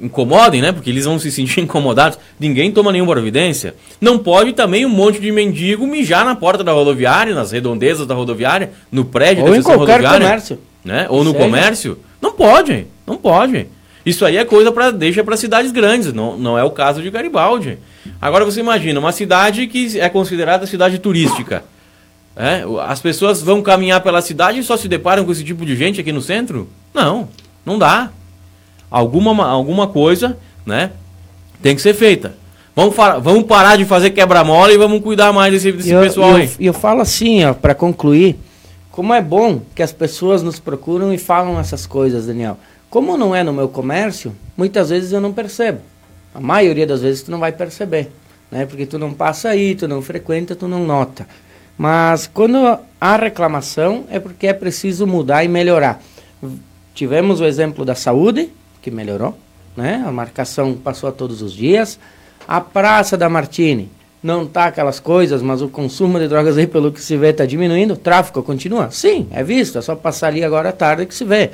incomodem, 0.00 0.60
né? 0.60 0.72
Porque 0.72 0.90
eles 0.90 1.04
vão 1.04 1.18
se 1.18 1.30
sentir 1.30 1.60
incomodados. 1.62 2.18
Ninguém 2.38 2.70
toma 2.70 2.92
nenhuma 2.92 3.12
providência. 3.12 3.74
Não 4.00 4.18
pode 4.18 4.52
também 4.52 4.84
um 4.84 4.90
monte 4.90 5.20
de 5.20 5.30
mendigo 5.32 5.86
mijar 5.86 6.24
na 6.24 6.34
porta 6.34 6.62
da 6.62 6.72
rodoviária, 6.72 7.34
nas 7.34 7.52
redondezas 7.52 8.06
da 8.06 8.14
rodoviária, 8.14 8.72
no 8.90 9.04
prédio 9.04 9.44
Ou 9.44 9.50
da 9.50 9.56
em 9.56 9.62
qualquer 9.62 9.92
rodoviária, 9.92 10.26
comércio. 10.26 10.58
né? 10.84 11.06
Ou 11.08 11.24
no 11.24 11.34
comércio. 11.34 11.98
Não 12.20 12.32
pode, 12.32 12.86
não 13.06 13.16
pode. 13.16 13.66
Isso 14.04 14.24
aí 14.24 14.36
é 14.36 14.44
coisa 14.44 14.72
para 14.72 14.90
deixa 14.90 15.22
para 15.22 15.36
cidades 15.36 15.70
grandes, 15.70 16.12
não, 16.12 16.38
não 16.38 16.58
é 16.58 16.64
o 16.64 16.70
caso 16.70 17.02
de 17.02 17.10
Garibaldi. 17.10 17.78
Agora 18.20 18.44
você 18.44 18.60
imagina 18.60 18.98
uma 18.98 19.12
cidade 19.12 19.66
que 19.66 20.00
é 20.00 20.08
considerada 20.08 20.66
cidade 20.66 20.98
turística. 20.98 21.62
É, 22.34 22.62
as 22.86 23.00
pessoas 23.00 23.42
vão 23.42 23.60
caminhar 23.60 24.00
pela 24.00 24.22
cidade 24.22 24.60
e 24.60 24.62
só 24.62 24.76
se 24.76 24.88
deparam 24.88 25.24
com 25.24 25.32
esse 25.32 25.44
tipo 25.44 25.66
de 25.66 25.74
gente 25.74 26.00
aqui 26.00 26.12
no 26.12 26.22
centro? 26.22 26.68
Não, 26.94 27.28
não 27.66 27.78
dá. 27.78 28.10
Alguma, 28.90 29.34
ma- 29.34 29.48
alguma 29.48 29.86
coisa, 29.86 30.36
né, 30.64 30.90
tem 31.62 31.74
que 31.74 31.82
ser 31.82 31.94
feita. 31.94 32.34
Vamos, 32.74 32.94
vamos 33.22 33.44
parar 33.44 33.76
de 33.76 33.84
fazer 33.84 34.10
quebra-mola 34.10 34.72
e 34.72 34.76
vamos 34.78 35.02
cuidar 35.02 35.32
mais 35.32 35.52
desse, 35.52 35.72
desse 35.72 35.90
eu, 35.90 36.00
pessoal 36.00 36.30
eu- 36.30 36.36
aí. 36.36 36.50
e 36.60 36.66
eu 36.66 36.72
falo 36.72 37.00
assim, 37.00 37.44
ó, 37.44 37.52
para 37.52 37.74
concluir, 37.74 38.38
como 38.92 39.12
é 39.12 39.20
bom 39.20 39.60
que 39.74 39.82
as 39.82 39.92
pessoas 39.92 40.42
nos 40.42 40.58
procuram 40.60 41.12
e 41.12 41.18
falam 41.18 41.58
essas 41.58 41.86
coisas, 41.86 42.26
Daniel. 42.26 42.56
Como 42.88 43.16
não 43.18 43.34
é 43.34 43.42
no 43.42 43.52
meu 43.52 43.68
comércio, 43.68 44.32
muitas 44.56 44.90
vezes 44.90 45.12
eu 45.12 45.20
não 45.20 45.32
percebo. 45.32 45.80
A 46.34 46.40
maioria 46.40 46.86
das 46.86 47.02
vezes 47.02 47.22
tu 47.22 47.30
não 47.30 47.38
vai 47.38 47.52
perceber, 47.52 48.10
né? 48.50 48.64
Porque 48.64 48.86
tu 48.86 48.98
não 48.98 49.12
passa 49.12 49.48
aí, 49.50 49.74
tu 49.74 49.86
não 49.88 50.00
frequenta, 50.00 50.54
tu 50.54 50.66
não 50.68 50.84
nota. 50.86 51.26
Mas 51.76 52.26
quando 52.32 52.78
há 53.00 53.16
reclamação 53.16 54.04
é 54.10 54.18
porque 54.18 54.46
é 54.46 54.52
preciso 54.52 55.06
mudar 55.06 55.44
e 55.44 55.48
melhorar. 55.48 56.00
Tivemos 56.94 57.40
o 57.40 57.44
exemplo 57.44 57.84
da 57.84 57.94
saúde, 57.94 58.48
que 58.80 58.90
melhorou, 58.90 59.36
né? 59.76 60.02
A 60.06 60.12
marcação 60.12 60.74
passou 60.74 61.08
a 61.08 61.12
todos 61.12 61.42
os 61.42 61.52
dias. 61.52 61.98
A 62.46 62.60
Praça 62.60 63.16
da 63.16 63.28
Martini 63.28 63.90
não 64.22 64.46
tá 64.46 64.66
aquelas 64.66 64.98
coisas, 64.98 65.42
mas 65.42 65.62
o 65.62 65.68
consumo 65.68 66.18
de 66.18 66.28
drogas 66.28 66.58
aí, 66.58 66.66
pelo 66.66 66.90
que 66.90 67.00
se 67.00 67.16
vê, 67.16 67.28
está 67.28 67.46
diminuindo. 67.46 67.94
O 67.94 67.96
tráfico 67.96 68.42
continua? 68.42 68.90
Sim, 68.90 69.28
é 69.30 69.42
visto. 69.42 69.78
É 69.78 69.82
só 69.82 69.94
passar 69.94 70.28
ali 70.28 70.42
agora 70.42 70.70
à 70.70 70.72
tarde 70.72 71.06
que 71.06 71.14
se 71.14 71.24
vê. 71.24 71.50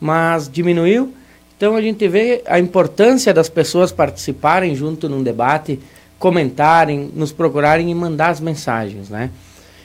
Mas 0.00 0.48
diminuiu. 0.48 1.12
Então 1.56 1.74
a 1.74 1.82
gente 1.82 2.06
vê 2.06 2.42
a 2.46 2.58
importância 2.60 3.34
das 3.34 3.48
pessoas 3.48 3.90
participarem 3.90 4.76
junto 4.76 5.08
num 5.08 5.22
debate, 5.24 5.80
comentarem, 6.18 7.10
nos 7.14 7.32
procurarem 7.32 7.90
e 7.90 7.94
mandar 7.94 8.28
as 8.28 8.38
mensagens, 8.38 9.08
né? 9.08 9.30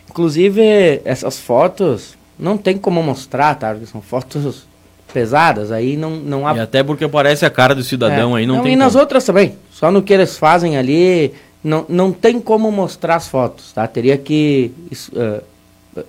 Inclusive, 0.07 1.01
essas 1.03 1.39
fotos 1.39 2.15
não 2.38 2.57
tem 2.57 2.77
como 2.77 3.01
mostrar, 3.01 3.55
tá? 3.55 3.71
Porque 3.71 3.88
são 3.88 4.01
fotos 4.01 4.67
pesadas, 5.13 5.71
aí 5.71 5.95
não, 5.95 6.12
não 6.12 6.47
há 6.47 6.56
E 6.56 6.60
até 6.60 6.84
porque 6.84 7.04
aparece 7.06 7.45
a 7.45 7.49
cara 7.49 7.76
do 7.76 7.84
cidadão 7.84 8.36
é. 8.36 8.41
aí, 8.41 8.45
não, 8.47 8.62
tem 8.63 8.73
E 8.73 8.76
nas 8.76 8.93
como. 8.93 9.02
outras 9.02 9.23
também. 9.23 9.56
Só 9.71 9.91
no 9.91 10.02
que 10.02 10.12
eles 10.13 10.38
fazem 10.38 10.76
ali, 10.76 11.34
não, 11.63 11.86
não 11.88 12.12
tem 12.12 12.39
como 12.41 12.71
mostrar 12.71 13.15
as 13.15 13.28
fotos, 13.28 13.71
tá? 13.71 13.88
Teria 13.88 14.17
que 14.17 14.71
eh, 15.15 15.41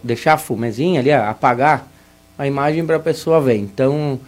deixar 0.03 0.33
a 0.35 0.39
fumezinha 0.39 1.01
ali, 1.01 1.13
apagar 1.13 1.87
a 2.39 2.47
imagem 2.47 2.85
para 2.85 2.97
a 2.97 3.01
pessoa 3.01 3.41
ver. 3.41 3.57
Então, 3.57 4.19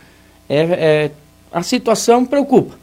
é, 0.49 0.61
é- 0.61 1.11
a 1.51 1.63
situação 1.63 2.25
preocupa. 2.25 2.75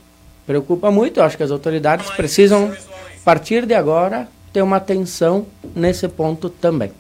Preocupa 0.46 0.90
muito. 0.92 1.20
Eu 1.20 1.24
acho 1.24 1.38
que 1.38 1.44
as 1.44 1.52
autoridades 1.52 2.10
precisam, 2.12 2.72
a 2.72 3.24
partir 3.24 3.66
de 3.66 3.74
agora, 3.74 4.28
ter 4.52 4.62
uma 4.62 4.78
atenção 4.78 5.46
nesse 5.76 6.08
ponto 6.08 6.50
também. 6.50 6.92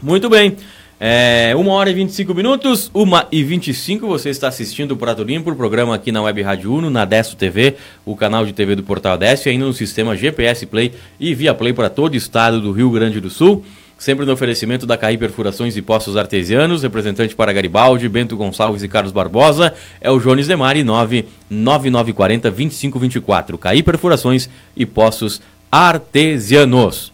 Muito 0.00 0.30
bem. 0.30 0.56
É, 1.00 1.54
1 1.56 1.68
hora 1.68 1.88
e 1.90 1.94
25 1.94 2.34
minutos, 2.34 2.90
1 2.92 3.06
e 3.30 3.44
25, 3.44 4.04
você 4.08 4.30
está 4.30 4.48
assistindo 4.48 4.92
o 4.92 4.96
Prato 4.96 5.22
Limpo, 5.22 5.48
o 5.48 5.54
programa 5.54 5.94
aqui 5.94 6.10
na 6.10 6.20
Web 6.22 6.42
Rádio 6.42 6.74
Uno, 6.74 6.90
na 6.90 7.04
Desto 7.04 7.36
TV, 7.36 7.76
o 8.04 8.16
canal 8.16 8.44
de 8.44 8.52
TV 8.52 8.74
do 8.74 8.82
Portal 8.82 9.16
Desto, 9.16 9.46
e 9.46 9.50
ainda 9.50 9.64
no 9.64 9.72
sistema 9.72 10.16
GPS 10.16 10.66
Play 10.66 10.92
e 11.20 11.32
Via 11.36 11.54
Play 11.54 11.72
para 11.72 11.88
todo 11.88 12.14
o 12.14 12.16
estado 12.16 12.60
do 12.60 12.72
Rio 12.72 12.90
Grande 12.90 13.20
do 13.20 13.30
Sul. 13.30 13.64
Sempre 13.96 14.24
no 14.24 14.32
oferecimento 14.32 14.86
da 14.86 14.96
CAI 14.96 15.16
Perfurações 15.16 15.76
e 15.76 15.82
Poços 15.82 16.16
Artesianos, 16.16 16.82
representante 16.82 17.34
para 17.34 17.52
Garibaldi, 17.52 18.08
Bento 18.08 18.36
Gonçalves 18.36 18.82
e 18.82 18.88
Carlos 18.88 19.12
Barbosa, 19.12 19.74
é 20.00 20.10
o 20.10 20.18
Jones 20.18 20.48
Demari, 20.48 20.82
99940 20.82 22.50
2524. 22.50 23.56
CAI 23.56 23.82
Perfurações 23.84 24.50
e 24.76 24.84
Poços 24.84 25.40
Artesianos. 25.70 27.12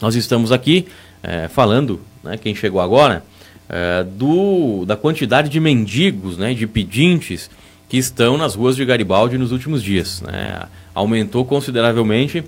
Nós 0.00 0.14
estamos 0.14 0.50
aqui 0.52 0.86
eh, 1.22 1.48
falando, 1.48 2.00
né, 2.22 2.36
quem 2.36 2.54
chegou 2.54 2.80
agora, 2.80 3.22
eh, 3.68 4.04
do, 4.16 4.84
da 4.86 4.96
quantidade 4.96 5.48
de 5.48 5.58
mendigos, 5.60 6.36
né, 6.38 6.54
de 6.54 6.66
pedintes 6.66 7.50
que 7.88 7.96
estão 7.96 8.36
nas 8.36 8.54
ruas 8.54 8.76
de 8.76 8.84
Garibaldi 8.84 9.36
nos 9.38 9.52
últimos 9.52 9.82
dias. 9.82 10.22
né. 10.22 10.62
Aumentou 10.94 11.44
consideravelmente 11.44 12.42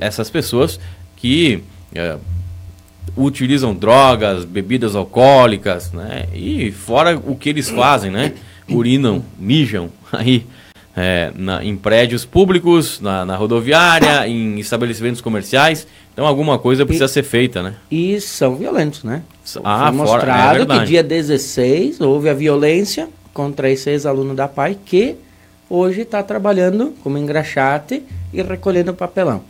essas 0.00 0.28
pessoas 0.28 0.78
que 1.16 1.62
eh, 1.94 2.16
utilizam 3.16 3.74
drogas, 3.74 4.44
bebidas 4.44 4.96
alcoólicas, 4.96 5.92
né, 5.92 6.26
e 6.34 6.72
fora 6.72 7.16
o 7.16 7.36
que 7.36 7.48
eles 7.48 7.70
fazem, 7.70 8.10
né, 8.10 8.32
urinam, 8.68 9.22
mijam 9.38 9.90
aí 10.12 10.46
é, 10.96 11.32
na- 11.34 11.64
em 11.64 11.76
prédios 11.76 12.24
públicos, 12.24 13.00
na, 13.00 13.24
na 13.24 13.36
rodoviária, 13.36 14.28
em 14.28 14.58
estabelecimentos 14.60 15.20
comerciais. 15.20 15.86
Então 16.14 16.26
alguma 16.26 16.58
coisa 16.58 16.86
precisa 16.86 17.08
ser 17.08 17.24
feita, 17.24 17.60
né? 17.62 17.74
E 17.90 18.18
são 18.20 18.54
violentos, 18.54 19.02
né? 19.04 19.22
Ah, 19.64 19.92
Foi 19.92 20.06
fora- 20.06 20.22
é 20.22 20.26
mostrado 20.26 20.66
que 20.80 20.86
dia 20.86 21.02
16 21.02 22.00
houve 22.00 22.28
a 22.30 22.34
violência 22.34 23.08
contra 23.34 23.68
esse 23.68 23.90
ex-aluno 23.90 24.32
da 24.34 24.46
PAI 24.48 24.78
que 24.86 25.16
hoje 25.68 26.02
está 26.02 26.22
trabalhando 26.22 26.94
como 27.02 27.18
engraxate 27.18 28.02
e 28.32 28.40
recolhendo 28.40 28.94
papelão. 28.94 29.42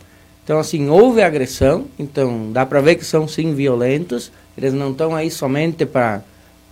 Então, 0.43 0.59
assim, 0.59 0.89
houve 0.89 1.21
agressão, 1.21 1.85
então 1.99 2.51
dá 2.51 2.65
para 2.65 2.81
ver 2.81 2.95
que 2.95 3.05
são 3.05 3.27
sim 3.27 3.53
violentos, 3.53 4.31
eles 4.57 4.73
não 4.73 4.91
estão 4.91 5.15
aí 5.15 5.29
somente 5.29 5.85
para 5.85 6.21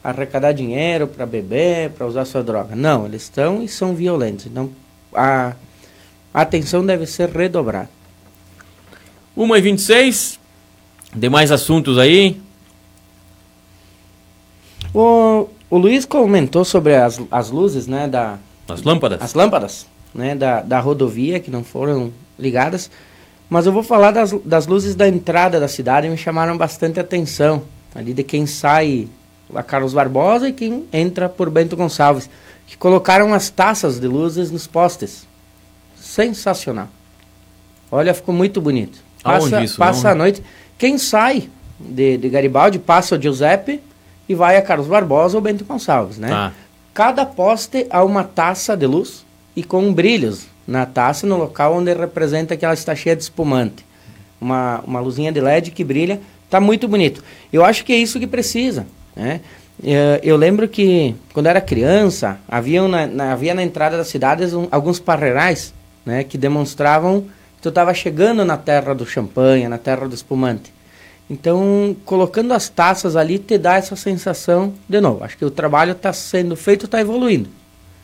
arrecadar 0.03 0.51
dinheiro, 0.53 1.07
para 1.07 1.25
beber, 1.25 1.91
para 1.91 2.05
usar 2.05 2.25
sua 2.25 2.43
droga. 2.43 2.75
Não, 2.75 3.05
eles 3.05 3.23
estão 3.23 3.63
e 3.63 3.67
são 3.67 3.95
violentos. 3.95 4.45
Então, 4.47 4.69
a 5.13 5.53
atenção 6.33 6.83
deve 6.85 7.05
ser 7.05 7.29
redobrada. 7.29 7.89
1 9.35 9.55
e 9.55 9.61
26 9.61 10.39
demais 11.15 11.51
assuntos 11.51 11.97
aí. 11.97 12.39
O, 14.93 15.47
o 15.69 15.77
Luiz 15.77 16.05
comentou 16.05 16.63
sobre 16.63 16.95
as, 16.95 17.19
as 17.31 17.49
luzes, 17.49 17.87
né, 17.87 18.07
da, 18.07 18.37
As 18.67 18.83
lâmpadas. 18.83 19.21
as 19.21 19.33
lâmpadas 19.33 19.87
né, 20.13 20.35
da, 20.35 20.61
da 20.61 20.79
rodovia 20.79 21.39
que 21.39 21.49
não 21.49 21.63
foram 21.63 22.11
ligadas. 22.37 22.91
Mas 23.49 23.65
eu 23.65 23.71
vou 23.71 23.83
falar 23.83 24.11
das, 24.11 24.31
das 24.45 24.67
luzes 24.67 24.95
da 24.95 25.07
entrada 25.07 25.59
da 25.59 25.67
cidade, 25.67 26.09
me 26.09 26.17
chamaram 26.17 26.57
bastante 26.57 26.99
atenção. 26.99 27.63
Ali 27.93 28.13
de 28.13 28.23
quem 28.23 28.45
sai 28.45 29.07
a 29.53 29.61
Carlos 29.61 29.93
Barbosa 29.93 30.49
e 30.49 30.53
quem 30.53 30.85
entra 30.91 31.29
por 31.29 31.49
Bento 31.49 31.75
Gonçalves. 31.75 32.29
Que 32.65 32.77
colocaram 32.77 33.33
as 33.33 33.49
taças 33.49 33.99
de 33.99 34.07
luzes 34.07 34.49
nos 34.49 34.65
postes. 34.65 35.27
Sensacional. 35.95 36.87
Olha, 37.91 38.13
ficou 38.13 38.33
muito 38.33 38.59
bonito. 38.59 39.02
Passa, 39.23 39.63
isso? 39.63 39.77
passa 39.77 40.09
a 40.09 40.15
noite. 40.15 40.43
Quem 40.77 40.97
sai 40.97 41.49
de, 41.79 42.17
de 42.17 42.29
Garibaldi 42.29 42.79
passa 42.79 43.15
o 43.15 43.21
Giuseppe 43.21 43.79
e 44.27 44.35
vai 44.35 44.57
a 44.57 44.61
Carlos 44.61 44.87
Barbosa 44.87 45.37
ou 45.37 45.41
Bento 45.41 45.63
Gonçalves, 45.65 46.17
né? 46.17 46.29
Tá. 46.29 46.51
Cada 46.93 47.25
poste 47.25 47.87
há 47.89 48.03
uma 48.03 48.23
taça 48.23 48.75
de 48.77 48.85
luz 48.85 49.25
e 49.55 49.63
com 49.63 49.91
brilhos 49.93 50.45
na 50.67 50.85
taça 50.85 51.25
no 51.27 51.37
local 51.37 51.75
onde 51.75 51.93
representa 51.93 52.55
que 52.55 52.63
ela 52.63 52.73
está 52.73 52.95
cheia 52.95 53.15
de 53.15 53.23
espumante. 53.23 53.85
Uma, 54.39 54.81
uma 54.85 54.99
luzinha 54.99 55.31
de 55.31 55.39
LED 55.41 55.71
que 55.71 55.83
brilha, 55.83 56.19
tá 56.49 56.59
muito 56.59 56.87
bonito. 56.87 57.23
Eu 57.51 57.63
acho 57.65 57.83
que 57.85 57.93
é 57.93 57.97
isso 57.97 58.19
que 58.19 58.27
precisa, 58.27 58.85
né? 59.15 59.39
Eh, 59.83 60.19
Eu 60.23 60.37
lembro 60.37 60.67
que 60.67 61.15
quando 61.33 61.47
era 61.47 61.59
criança 61.59 62.37
havia 62.47 62.87
na, 62.87 63.07
na- 63.07 63.31
havia 63.33 63.53
na 63.55 63.63
entrada 63.63 63.97
das 63.97 64.07
cidades 64.07 64.53
um- 64.53 64.67
alguns 64.69 64.99
parreirais, 64.99 65.73
né, 66.05 66.23
que 66.23 66.37
demonstravam 66.37 67.25
tu 67.63 67.69
estava 67.69 67.93
chegando 67.93 68.43
na 68.45 68.57
terra 68.57 68.93
do 68.93 69.05
champanhe, 69.05 69.67
na 69.67 69.77
terra 69.77 70.07
do 70.07 70.13
espumante. 70.13 70.71
Então, 71.29 71.95
colocando 72.05 72.53
as 72.53 72.67
taças 72.69 73.15
ali 73.15 73.39
te 73.39 73.57
dá 73.57 73.75
essa 73.77 73.95
sensação 73.95 74.73
de 74.87 74.99
novo. 74.99 75.23
Acho 75.23 75.37
que 75.37 75.45
o 75.45 75.49
trabalho 75.49 75.93
está 75.93 76.11
sendo 76.13 76.55
feito, 76.55 76.85
está 76.85 76.99
evoluindo. 76.99 77.49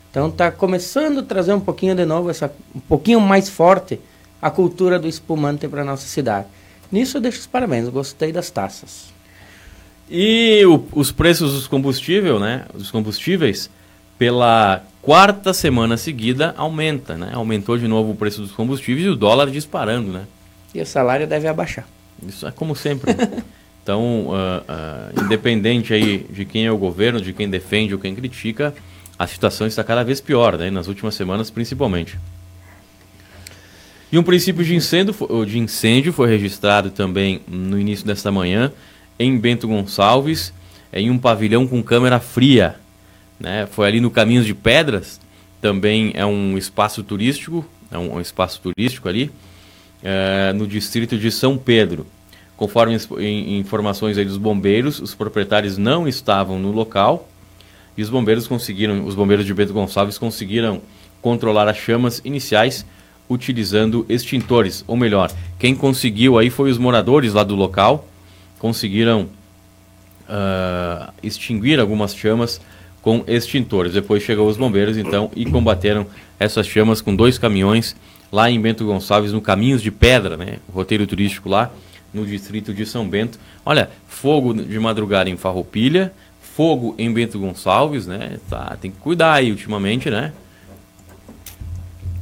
Então, 0.10 0.30
está 0.30 0.50
começando 0.50 1.20
a 1.20 1.24
trazer 1.24 1.54
um 1.54 1.60
pouquinho 1.60 1.94
de 1.94 2.06
novo, 2.06 2.30
essa, 2.30 2.52
um 2.74 2.80
pouquinho 2.80 3.20
mais 3.20 3.50
forte 3.50 4.00
a 4.42 4.50
cultura 4.50 4.98
do 4.98 5.08
espumante 5.08 5.68
para 5.68 5.84
nossa 5.84 6.08
cidade. 6.08 6.48
Nisso 6.92 7.18
eu 7.18 7.22
deixo 7.22 7.40
os 7.40 7.46
parabéns, 7.46 7.88
gostei 7.90 8.32
das 8.32 8.50
taças. 8.50 9.08
E 10.10 10.64
o- 10.66 10.84
os 10.94 11.12
preços 11.12 11.54
dos 11.54 11.68
combustíveis, 11.68 12.40
né? 12.40 12.66
Dos 12.74 12.90
combustíveis, 12.90 13.70
pela 14.20 14.84
quarta 15.02 15.54
semana 15.54 15.96
seguida, 15.96 16.54
aumenta, 16.58 17.18
né? 17.18 17.32
Aumentou 17.34 17.78
de 17.78 17.88
novo 17.88 18.12
o 18.12 18.16
preço 18.16 18.42
dos 18.42 18.52
combustíveis 18.52 19.08
e 19.08 19.10
o 19.10 19.16
dólar 19.16 19.50
disparando, 19.50 20.12
né? 20.12 20.28
E 20.76 20.82
o 20.82 20.86
salário 20.86 21.26
deve 21.26 21.48
abaixar. 21.48 21.88
Isso 22.28 22.46
é 22.46 22.52
como 22.52 22.76
sempre. 22.76 23.14
né? 23.14 23.44
Então, 23.82 24.28
ah, 24.34 24.64
ah, 24.68 25.10
independente 25.24 25.92
aí 25.96 26.28
de 26.30 26.46
quem 26.46 26.64
é 26.64 26.72
o 26.72 26.78
governo, 26.78 27.20
de 27.20 27.34
quem 27.34 27.50
defende 27.50 27.92
ou 27.92 28.00
quem 28.00 28.14
critica, 28.14 28.76
a 29.18 29.26
situação 29.26 29.66
está 29.66 29.84
cada 29.84 30.04
vez 30.04 30.22
pior, 30.22 30.60
né? 30.60 30.70
Nas 30.70 30.88
últimas 30.88 31.16
semanas, 31.16 31.50
principalmente. 31.50 32.20
E 34.12 34.18
um 34.20 34.22
princípio 34.22 34.64
de 34.64 34.76
incêndio, 34.76 35.16
de 35.44 35.58
incêndio 35.58 36.14
foi 36.14 36.30
registrado 36.30 36.92
também 36.92 37.42
no 37.48 37.80
início 37.80 38.06
desta 38.06 38.32
manhã 38.32 38.72
em 39.18 39.36
Bento 39.40 39.68
Gonçalves, 39.68 40.54
em 40.94 41.10
um 41.10 41.18
pavilhão 41.18 41.68
com 41.68 41.82
câmera 41.82 42.20
fria. 42.20 42.76
Né? 43.40 43.68
Foi 43.72 43.88
ali 43.88 44.00
no 44.00 44.12
Caminhos 44.12 44.46
de 44.46 44.54
Pedras, 44.54 45.20
também 45.62 46.12
é 46.14 46.26
um 46.26 46.58
espaço 46.58 47.04
turístico, 47.04 47.66
é 47.92 47.98
um, 47.98 48.16
um 48.16 48.22
espaço 48.22 48.62
turístico 48.62 49.08
ali, 49.08 49.32
eh, 50.04 50.54
no 50.54 50.68
distrito 50.68 51.18
de 51.18 51.32
São 51.32 51.58
Pedro. 51.58 52.06
Conforme 52.56 52.98
informações 53.58 54.18
aí 54.18 54.26
dos 54.26 54.38
bombeiros, 54.38 55.00
os 55.00 55.16
proprietários 55.16 55.78
não 55.78 56.08
estavam 56.08 56.60
no 56.60 56.72
local 56.72 57.30
e 57.98 58.02
os 58.02 58.10
bombeiros 58.10 58.48
conseguiram, 58.48 59.06
os 59.06 59.16
bombeiros 59.16 59.46
de 59.46 59.54
Bento 59.54 59.72
Gonçalves 59.72 60.18
conseguiram 60.18 60.82
controlar 61.22 61.70
as 61.70 61.78
chamas 61.78 62.22
iniciais 62.24 62.86
utilizando 63.30 64.06
extintores, 64.10 64.84
ou 64.88 64.98
melhor, 64.98 65.32
quem 65.58 65.76
conseguiu 65.76 66.38
aí 66.38 66.50
foi 66.50 66.72
os 66.72 66.78
moradores 66.78 67.34
lá 67.34 67.44
do 67.44 67.56
local, 67.56 68.08
conseguiram 68.58 69.30
ah, 70.28 71.14
extinguir 71.22 71.80
algumas 71.80 72.16
chamas 72.16 72.60
com 73.02 73.24
extintores. 73.28 73.94
Depois 73.94 74.24
chegou 74.24 74.48
os 74.48 74.58
bombeiros 74.58 74.98
então 74.98 75.32
e 75.36 75.46
combateram 75.46 76.06
essas 76.40 76.68
chamas 76.68 77.02
com 77.02 77.16
dois 77.16 77.38
caminhões 77.38 77.96
lá 78.32 78.50
em 78.50 78.60
Bento 78.62 78.86
Gonçalves, 78.86 79.32
no 79.34 79.42
Caminhos 79.42 79.82
de 79.82 79.90
Pedra, 79.92 80.38
né? 80.38 80.58
Roteiro 80.74 81.08
turístico 81.08 81.50
lá 81.50 81.72
no 82.14 82.26
distrito 82.26 82.74
de 82.74 82.86
São 82.86 83.08
Bento. 83.08 83.40
Olha, 83.66 83.90
fogo 84.08 84.54
de 84.54 84.80
madrugada 84.80 85.30
em 85.30 85.38
Farroupilha, 85.38 86.12
fogo 86.56 86.94
em 86.98 87.12
Bento 87.12 87.40
Gonçalves, 87.40 88.06
né? 88.08 88.38
Tá, 88.50 88.78
tem 88.82 88.92
que 88.92 88.98
cuidar 88.98 89.34
aí 89.34 89.52
ultimamente, 89.52 90.10
né? 90.10 90.32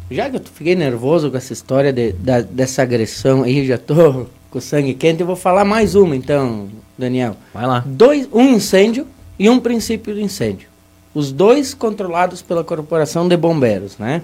Já 0.09 0.29
que 0.29 0.37
eu 0.37 0.41
fiquei 0.53 0.75
nervoso 0.75 1.29
com 1.29 1.35
essa 1.37 1.51
história 1.51 1.91
de- 1.91 2.13
da- 2.13 2.41
dessa 2.41 2.81
agressão 2.81 3.43
aí, 3.43 3.65
já 3.65 3.77
tô 3.77 4.27
com 4.49 4.59
o 4.59 4.61
sangue 4.61 4.93
quente, 4.93 5.19
eu 5.21 5.27
vou 5.27 5.35
falar 5.35 5.65
mais 5.65 5.95
uma 5.95 6.15
então, 6.15 6.69
Daniel. 6.97 7.35
Vai 7.53 7.65
lá. 7.65 7.83
Dois, 7.85 8.27
um 8.31 8.53
incêndio 8.55 9.05
e 9.37 9.49
um 9.49 9.59
princípio 9.59 10.13
de 10.13 10.21
incêndio. 10.21 10.67
Os 11.13 11.31
dois 11.31 11.73
controlados 11.73 12.41
pela 12.41 12.63
Corporação 12.63 13.27
de 13.27 13.35
Bombeiros, 13.35 13.97
né? 13.97 14.21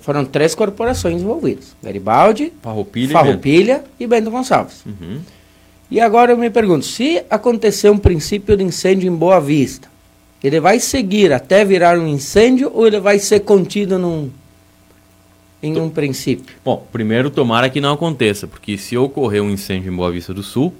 Foram 0.00 0.24
três 0.24 0.54
corporações 0.54 1.20
envolvidas. 1.20 1.74
Garibaldi, 1.82 2.52
Farroupilha, 2.62 3.10
e 3.10 3.12
Farroupilha 3.12 3.84
e 3.98 4.06
Bento 4.06 4.30
Gonçalves. 4.30 4.82
Bento. 4.84 5.02
Uhum. 5.02 5.20
E 5.90 6.00
agora 6.00 6.32
eu 6.32 6.38
me 6.38 6.48
pergunto, 6.48 6.86
se 6.86 7.22
acontecer 7.28 7.90
um 7.90 7.98
princípio 7.98 8.56
de 8.56 8.62
incêndio 8.62 9.08
em 9.08 9.14
Boa 9.14 9.40
Vista, 9.40 9.88
ele 10.42 10.58
vai 10.58 10.80
seguir 10.80 11.32
até 11.32 11.64
virar 11.64 11.98
um 11.98 12.06
incêndio 12.06 12.70
ou 12.72 12.86
ele 12.86 12.98
vai 12.98 13.18
ser 13.18 13.40
contido 13.40 13.98
num, 13.98 14.30
em 15.62 15.78
um 15.78 15.88
princípio? 15.88 16.56
Bom, 16.64 16.86
primeiro 16.90 17.30
tomara 17.30 17.70
que 17.70 17.80
não 17.80 17.92
aconteça, 17.92 18.46
porque 18.46 18.76
se 18.76 18.96
ocorrer 18.96 19.42
um 19.42 19.50
incêndio 19.50 19.92
em 19.92 19.96
Boa 19.96 20.10
Vista 20.10 20.34
do 20.34 20.42
Sul, 20.42 20.74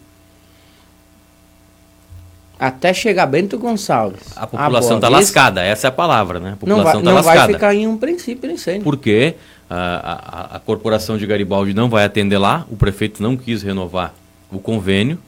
Até 2.58 2.94
chegar 2.94 3.26
Bento 3.26 3.58
Gonçalves. 3.58 4.20
a 4.36 4.46
população 4.46 4.96
está 4.96 5.08
lascada. 5.08 5.62
Essa 5.62 5.86
é 5.86 5.88
a 5.88 5.92
palavra, 5.92 6.38
né? 6.38 6.48
A 6.48 6.50
Não 6.50 6.56
população 6.58 6.84
vai, 6.84 6.96
está 7.00 7.12
não 7.12 7.22
vai 7.22 7.46
ficar 7.54 7.74
em 7.74 7.86
um 7.88 7.96
princípio 7.96 8.50
incêndio. 8.50 8.84
Porque 8.84 9.34
ah, 9.68 9.74
a, 9.74 10.54
a, 10.54 10.56
a 10.56 10.58
corporação 10.60 11.16
de 11.16 11.26
Garibaldi 11.26 11.74
não 11.74 11.88
vai 11.88 12.04
atender 12.04 12.38
lá, 12.38 12.66
o 12.70 12.76
prefeito 12.76 13.22
não 13.22 13.36
quis 13.36 13.62
renovar 13.62 14.14
o 14.50 14.58
convênio, 14.58 15.18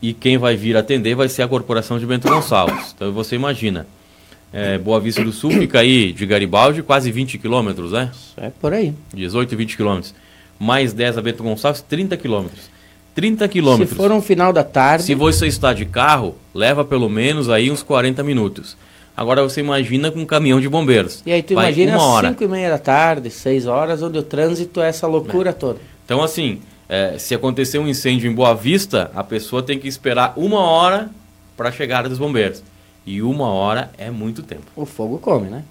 e 0.00 0.12
quem 0.12 0.38
vai 0.38 0.56
vir 0.56 0.76
atender 0.76 1.14
vai 1.14 1.28
ser 1.28 1.42
a 1.42 1.48
corporação 1.48 1.98
de 1.98 2.06
Bento 2.06 2.28
Gonçalves. 2.28 2.94
Então 2.94 3.12
você 3.12 3.34
imagina, 3.34 3.86
é, 4.52 4.78
Boa 4.78 5.00
Vista 5.00 5.22
do 5.24 5.32
Sul 5.32 5.50
fica 5.50 5.80
aí 5.80 6.12
de 6.12 6.24
Garibaldi 6.24 6.82
quase 6.82 7.10
20 7.10 7.36
quilômetros, 7.38 7.92
né? 7.92 8.10
É 8.36 8.48
por 8.48 8.72
aí. 8.72 8.94
18, 9.12 9.56
20 9.56 9.76
quilômetros. 9.76 10.14
Mais 10.58 10.92
10 10.92 11.18
a 11.18 11.22
Bento 11.22 11.42
Gonçalves, 11.42 11.82
30 11.82 12.16
quilômetros. 12.16 12.70
30 13.18 13.46
Se 13.46 13.48
quilômetros. 13.50 13.96
for 13.96 14.12
um 14.12 14.22
final 14.22 14.52
da 14.52 14.62
tarde, 14.62 15.02
Se 15.02 15.12
você 15.12 15.48
está 15.48 15.72
de 15.72 15.84
carro, 15.84 16.36
leva 16.54 16.84
pelo 16.84 17.08
menos 17.08 17.48
aí 17.50 17.68
uns 17.68 17.82
40 17.82 18.22
minutos. 18.22 18.76
Agora 19.16 19.42
você 19.42 19.58
imagina 19.58 20.08
com 20.12 20.20
um 20.20 20.24
caminhão 20.24 20.60
de 20.60 20.68
bombeiros. 20.68 21.20
e 21.26 21.32
aí 21.32 21.42
tu 21.42 21.56
Vai 21.56 21.66
imagina 21.72 21.96
uma 21.98 22.04
hora. 22.06 22.28
5 22.28 22.44
e 22.44 22.46
meia 22.46 22.70
da 22.70 22.78
tarde, 22.78 23.28
6 23.28 23.66
horas, 23.66 24.02
onde 24.04 24.16
o 24.18 24.22
trânsito 24.22 24.80
é 24.80 24.88
essa 24.88 25.08
loucura 25.08 25.52
toda. 25.52 25.80
Então, 26.04 26.22
assim, 26.22 26.60
é, 26.88 27.18
se 27.18 27.34
acontecer 27.34 27.80
um 27.80 27.88
incêndio 27.88 28.30
em 28.30 28.34
Boa 28.34 28.54
Vista, 28.54 29.10
a 29.12 29.24
pessoa 29.24 29.64
tem 29.64 29.80
que 29.80 29.88
esperar 29.88 30.32
uma 30.36 30.60
hora 30.60 31.10
para 31.56 31.70
a 31.70 31.72
chegada 31.72 32.08
dos 32.08 32.18
bombeiros. 32.20 32.62
E 33.04 33.20
uma 33.20 33.48
hora 33.48 33.90
é 33.98 34.12
muito 34.12 34.44
tempo. 34.44 34.66
O 34.76 34.86
fogo 34.86 35.18
come, 35.18 35.48
né? 35.48 35.64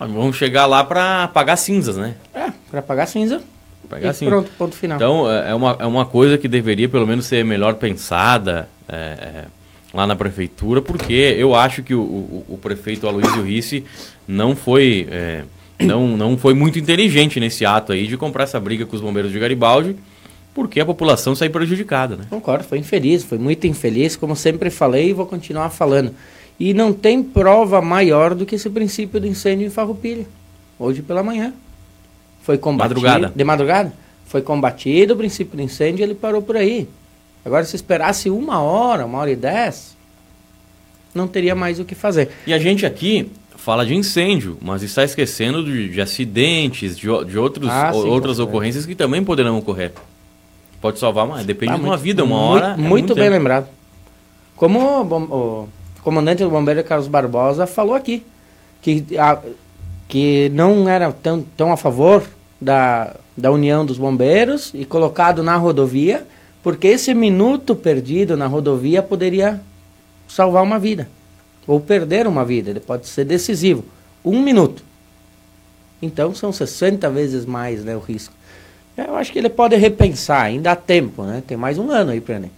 Mas 0.00 0.10
Vamos 0.10 0.34
chegar 0.34 0.66
lá 0.66 0.82
para 0.82 1.22
apagar 1.22 1.56
cinzas, 1.56 1.96
né? 1.96 2.16
É, 2.34 2.50
para 2.68 2.80
apagar 2.80 3.06
cinza. 3.06 3.40
Apagar 3.84 4.12
e 4.12 4.14
cinzas. 4.14 4.34
pronto, 4.34 4.50
ponto 4.56 4.76
final. 4.76 4.96
Então, 4.96 5.30
é 5.30 5.50
é 5.50 5.54
uma, 5.54 5.76
é 5.78 5.86
uma 5.86 6.04
coisa 6.06 6.38
que 6.38 6.48
deveria 6.48 6.88
pelo 6.88 7.06
menos 7.06 7.26
ser 7.26 7.44
melhor 7.44 7.74
pensada 7.74 8.68
é, 8.88 8.94
é, 8.94 9.44
lá 9.92 10.06
na 10.06 10.16
prefeitura, 10.16 10.80
porque 10.80 11.12
eu 11.12 11.54
acho 11.54 11.82
que 11.82 11.94
o, 11.94 12.00
o, 12.00 12.44
o 12.50 12.58
prefeito 12.58 13.06
Aloysio 13.06 13.42
Risse 13.42 13.84
não 14.26 14.56
foi, 14.56 15.06
é, 15.10 15.44
não, 15.80 16.16
não 16.16 16.36
foi 16.36 16.54
muito 16.54 16.78
inteligente 16.78 17.38
nesse 17.38 17.64
ato 17.64 17.92
aí 17.92 18.06
de 18.06 18.16
comprar 18.16 18.44
essa 18.44 18.58
briga 18.58 18.86
com 18.86 18.96
os 18.96 19.02
bombeiros 19.02 19.30
de 19.30 19.38
Garibaldi, 19.38 19.96
porque 20.54 20.80
a 20.80 20.86
população 20.86 21.34
sai 21.34 21.48
prejudicada, 21.48 22.16
né? 22.16 22.24
Concordo, 22.28 22.64
foi 22.64 22.78
infeliz, 22.78 23.24
foi 23.24 23.38
muito 23.38 23.66
infeliz, 23.66 24.16
como 24.16 24.36
sempre 24.36 24.70
falei 24.70 25.10
e 25.10 25.12
vou 25.12 25.26
continuar 25.26 25.70
falando. 25.70 26.14
E 26.60 26.74
não 26.74 26.92
tem 26.92 27.22
prova 27.22 27.80
maior 27.80 28.34
do 28.34 28.44
que 28.44 28.54
esse 28.54 28.68
princípio 28.68 29.20
do 29.20 29.26
incêndio 29.26 29.66
em 29.66 29.70
Farroupilha, 29.70 30.26
hoje 30.78 31.02
pela 31.02 31.22
manhã. 31.22 31.52
Foi 32.42 32.58
combatido. 32.58 33.00
Madrugada. 33.00 33.32
De 33.34 33.44
madrugada. 33.44 33.92
Foi 34.26 34.42
combatido 34.42 35.14
o 35.14 35.16
princípio 35.16 35.56
do 35.56 35.62
incêndio 35.62 36.02
e 36.02 36.04
ele 36.04 36.14
parou 36.14 36.42
por 36.42 36.56
aí. 36.56 36.88
Agora, 37.44 37.64
se 37.64 37.76
esperasse 37.76 38.30
uma 38.30 38.60
hora, 38.60 39.04
uma 39.04 39.18
hora 39.18 39.30
e 39.30 39.36
dez, 39.36 39.96
não 41.14 41.26
teria 41.28 41.54
mais 41.54 41.78
o 41.80 41.84
que 41.84 41.94
fazer. 41.94 42.30
E 42.46 42.52
a 42.54 42.58
gente 42.58 42.86
aqui 42.86 43.30
fala 43.56 43.84
de 43.84 43.94
incêndio, 43.94 44.56
mas 44.60 44.82
está 44.82 45.04
esquecendo 45.04 45.62
de, 45.64 45.88
de 45.90 46.00
acidentes, 46.00 46.96
de, 46.96 47.02
de 47.26 47.38
outros, 47.38 47.68
Ah, 47.70 47.92
sim, 47.92 47.98
outras 48.08 48.38
ocorrências 48.38 48.86
que 48.86 48.94
também 48.94 49.22
poderão 49.22 49.58
ocorrer. 49.58 49.92
Pode 50.80 50.98
salvar, 50.98 51.26
mas 51.26 51.44
depende 51.46 51.72
Tá 51.72 51.76
de 51.78 51.82
uma 51.82 51.88
muito- 51.90 52.02
vida, 52.02 52.24
uma 52.24 52.36
muito- 52.36 52.64
hora. 52.64 52.74
é 52.74 52.76
Muito, 52.76 53.14
bem 53.14 53.24
tempo. 53.24 53.36
lembrado. 53.36 53.68
Como 54.56 54.78
o, 54.80 55.62
o 55.62 55.68
comandante 56.02 56.42
do 56.42 56.50
bombeiro 56.50 56.82
Carlos 56.82 57.06
Barbosa 57.08 57.66
falou 57.66 57.94
aqui, 57.94 58.24
que, 58.80 59.04
a- 59.18 59.38
que 60.12 60.50
não 60.50 60.86
era 60.86 61.10
tão, 61.10 61.40
tão 61.56 61.72
a 61.72 61.76
favor 61.78 62.22
da, 62.60 63.16
da 63.34 63.50
União 63.50 63.82
dos 63.86 63.96
Bombeiros 63.96 64.70
e 64.74 64.84
colocado 64.84 65.42
na 65.42 65.56
rodovia, 65.56 66.26
porque 66.62 66.86
esse 66.88 67.14
minuto 67.14 67.74
perdido 67.74 68.36
na 68.36 68.46
rodovia 68.46 69.02
poderia 69.02 69.58
salvar 70.28 70.62
uma 70.62 70.78
vida 70.78 71.08
ou 71.66 71.80
perder 71.80 72.26
uma 72.26 72.44
vida, 72.44 72.68
ele 72.68 72.80
pode 72.80 73.06
ser 73.06 73.24
decisivo. 73.24 73.86
Um 74.22 74.42
minuto. 74.42 74.84
Então 76.02 76.34
são 76.34 76.52
60 76.52 77.08
vezes 77.08 77.46
mais 77.46 77.82
né, 77.82 77.96
o 77.96 78.00
risco. 78.00 78.34
Eu 78.94 79.16
acho 79.16 79.32
que 79.32 79.38
ele 79.38 79.48
pode 79.48 79.76
repensar, 79.76 80.42
ainda 80.42 80.72
há 80.72 80.76
tempo, 80.76 81.22
né? 81.22 81.42
Tem 81.46 81.56
mais 81.56 81.78
um 81.78 81.90
ano 81.90 82.10
aí 82.10 82.20
para 82.20 82.34
ele, 82.34 82.50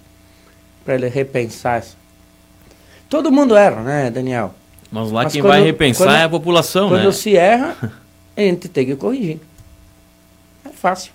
ele 0.88 1.08
repensar. 1.08 1.84
Todo 3.08 3.30
mundo 3.30 3.54
erra, 3.54 3.80
né, 3.80 4.10
Daniel? 4.10 4.52
Mas 4.94 5.10
lá 5.10 5.24
Mas 5.24 5.32
quem 5.32 5.42
vai 5.42 5.60
repensar 5.60 6.04
quando, 6.04 6.14
é 6.14 6.22
a 6.22 6.28
população, 6.28 6.88
quando 6.88 6.98
né? 6.98 7.02
Quando 7.06 7.14
se 7.14 7.36
erra, 7.36 7.76
a 8.36 8.40
gente 8.40 8.68
tem 8.68 8.86
que 8.86 8.94
corrigir. 8.94 9.40
É 10.64 10.68
fácil. 10.68 11.10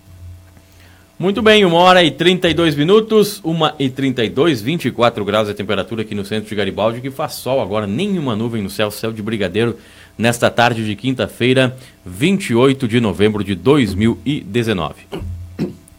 Muito 1.18 1.42
bem, 1.42 1.64
uma 1.64 1.78
hora 1.78 2.04
e 2.04 2.12
32 2.12 2.76
minutos, 2.76 3.40
uma 3.42 3.74
e 3.80 3.90
32, 3.90 4.62
24 4.62 5.24
graus 5.24 5.48
a 5.48 5.54
temperatura 5.54 6.02
aqui 6.02 6.14
no 6.14 6.26
centro 6.26 6.50
de 6.50 6.56
Garibaldi, 6.56 7.00
que 7.00 7.10
faz 7.10 7.36
sol 7.36 7.62
agora, 7.62 7.88
nenhuma 7.88 8.36
nuvem 8.36 8.62
no 8.62 8.70
céu, 8.70 8.92
céu 8.92 9.14
de 9.14 9.22
brigadeiro, 9.22 9.78
nesta 10.18 10.50
tarde 10.50 10.86
de 10.86 10.94
quinta-feira, 10.98 11.74
28 12.06 12.86
de 12.86 13.00
novembro 13.00 13.46
de 13.46 13.56
2019. 13.56 15.08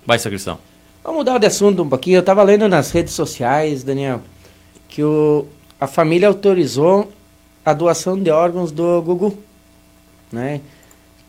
Vai, 0.05 0.19
Sacristão. 0.19 0.59
Vamos 1.03 1.21
mudar 1.21 1.39
de 1.39 1.47
assunto 1.47 1.83
um 1.83 1.89
pouquinho. 1.89 2.17
Eu 2.17 2.21
estava 2.21 2.43
lendo 2.43 2.69
nas 2.69 2.91
redes 2.91 3.15
sociais, 3.15 3.83
Daniel, 3.83 4.21
que 4.87 5.03
o, 5.03 5.47
a 5.81 5.87
família 5.87 6.29
autorizou 6.29 7.11
a 7.65 7.73
doação 7.73 8.21
de 8.21 8.31
órgãos 8.31 8.73
do 8.73 9.03
Gugu, 9.03 9.37
né? 10.33 10.61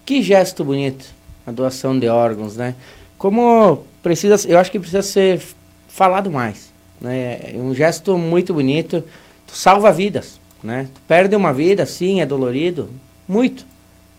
Que 0.05 0.21
gesto 0.21 0.63
bonito, 0.63 1.05
a 1.45 1.51
doação 1.51 1.97
de 1.97 2.07
órgãos, 2.07 2.57
né? 2.57 2.75
como 3.21 3.83
precisa, 4.01 4.35
eu 4.49 4.57
acho 4.57 4.71
que 4.71 4.79
precisa 4.79 5.03
ser 5.03 5.39
falado 5.87 6.31
mais, 6.31 6.71
né? 6.99 7.53
É 7.53 7.55
um 7.55 7.71
gesto 7.71 8.17
muito 8.17 8.51
bonito, 8.51 9.03
tu 9.45 9.55
salva 9.55 9.91
vidas, 9.91 10.39
né? 10.63 10.87
Tu 10.91 10.99
perde 11.07 11.35
uma 11.35 11.53
vida, 11.53 11.85
sim, 11.85 12.19
é 12.19 12.25
dolorido, 12.25 12.89
muito, 13.27 13.63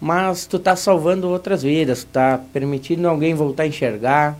mas 0.01 0.47
tu 0.47 0.57
tá 0.57 0.77
salvando 0.77 1.29
outras 1.29 1.65
vidas, 1.65 2.05
tu 2.05 2.11
tá 2.13 2.41
permitindo 2.53 3.09
alguém 3.09 3.35
voltar 3.35 3.65
a 3.65 3.67
enxergar, 3.67 4.39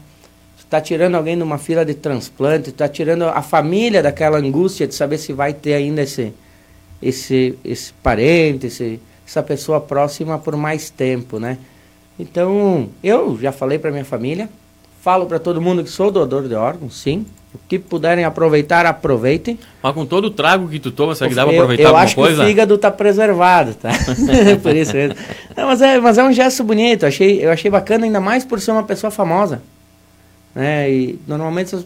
tu 0.57 0.65
tá 0.67 0.81
tirando 0.81 1.17
alguém 1.17 1.37
de 1.37 1.43
uma 1.43 1.59
fila 1.59 1.85
de 1.85 1.95
transplante, 1.95 2.71
tu 2.71 2.77
tá 2.77 2.89
tirando 2.89 3.25
a 3.25 3.43
família 3.43 4.01
daquela 4.01 4.39
angústia 4.39 4.87
de 4.87 4.95
saber 4.95 5.19
se 5.19 5.33
vai 5.33 5.53
ter 5.53 5.75
ainda 5.75 6.03
esse 6.03 6.33
esse 7.03 7.59
esse 7.65 7.93
parente, 7.95 8.67
esse, 8.67 9.01
essa 9.27 9.43
pessoa 9.43 9.81
próxima 9.81 10.39
por 10.39 10.57
mais 10.57 10.91
tempo, 10.91 11.39
né? 11.39 11.59
Então, 12.19 12.89
eu 13.03 13.39
já 13.41 13.51
falei 13.51 13.79
para 13.79 13.91
minha 13.91 14.05
família, 14.05 14.49
falo 15.01 15.27
para 15.27 15.39
todo 15.39 15.61
mundo 15.61 15.83
que 15.83 15.91
sou 15.91 16.11
doador 16.11 16.47
de 16.47 16.55
órgãos, 16.55 16.97
sim. 16.97 17.27
O 17.55 17.59
que 17.69 17.79
puderem 17.79 18.25
aproveitar, 18.25 18.87
aproveitem. 18.87 19.59
Mas 19.83 19.93
com 19.93 20.07
todo 20.07 20.27
o 20.27 20.31
trago 20.31 20.69
que 20.69 20.79
tu 20.79 20.91
toma, 20.91 21.15
será 21.15 21.29
que 21.29 21.35
dá 21.35 21.45
para 21.45 21.53
aproveitar 21.53 21.83
eu 21.83 21.89
alguma 21.89 22.15
coisa? 22.15 22.21
Eu 22.21 22.25
acho 22.25 22.37
que 22.37 22.43
o 22.43 22.47
fígado 22.47 22.79
tá 22.79 22.91
preservado, 22.91 23.75
tá? 23.75 23.91
por 24.63 24.75
isso 24.75 24.95
mesmo. 24.95 25.17
Não, 25.55 25.67
mas, 25.67 25.83
é, 25.83 26.01
mas 26.01 26.17
é 26.17 26.25
um 26.25 26.33
gesto 26.33 26.65
bonito, 26.65 27.03
eu 27.03 27.09
achei, 27.09 27.45
eu 27.45 27.51
achei 27.51 27.71
bacana, 27.71 28.07
ainda 28.07 28.21
mais 28.21 28.43
por 28.45 28.59
ser 28.59 28.71
uma 28.71 28.85
pessoa 28.85 29.11
famosa. 29.11 29.63
Né? 30.55 30.91
E 30.91 31.19
normalmente 31.27 31.77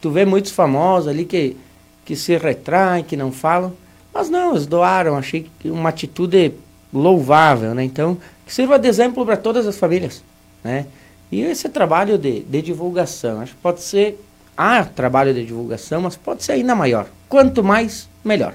tu 0.00 0.10
vê 0.10 0.24
muitos 0.24 0.52
famosos 0.52 1.08
ali 1.08 1.24
que, 1.24 1.56
que 2.04 2.16
se 2.16 2.36
retraem, 2.36 3.04
que 3.04 3.16
não 3.16 3.30
falam. 3.30 3.72
Mas 4.14 4.30
não, 4.30 4.52
eles 4.52 4.66
doaram, 4.66 5.16
achei 5.16 5.50
uma 5.64 5.88
atitude 5.88 6.52
louvável, 6.92 7.74
né? 7.74 7.82
Então, 7.82 8.16
que 8.46 8.54
sirva 8.54 8.78
de 8.78 8.86
exemplo 8.86 9.26
para 9.26 9.36
todas 9.36 9.66
as 9.66 9.76
famílias, 9.76 10.22
né? 10.62 10.86
E 11.32 11.40
esse 11.40 11.68
trabalho 11.68 12.16
de, 12.16 12.40
de 12.42 12.62
divulgação, 12.62 13.40
acho 13.40 13.54
que 13.54 13.60
pode 13.60 13.82
ser, 13.82 14.22
há 14.56 14.84
trabalho 14.84 15.34
de 15.34 15.44
divulgação, 15.44 16.02
mas 16.02 16.16
pode 16.16 16.44
ser 16.44 16.52
ainda 16.52 16.74
maior. 16.76 17.06
Quanto 17.28 17.64
mais, 17.64 18.08
melhor. 18.24 18.54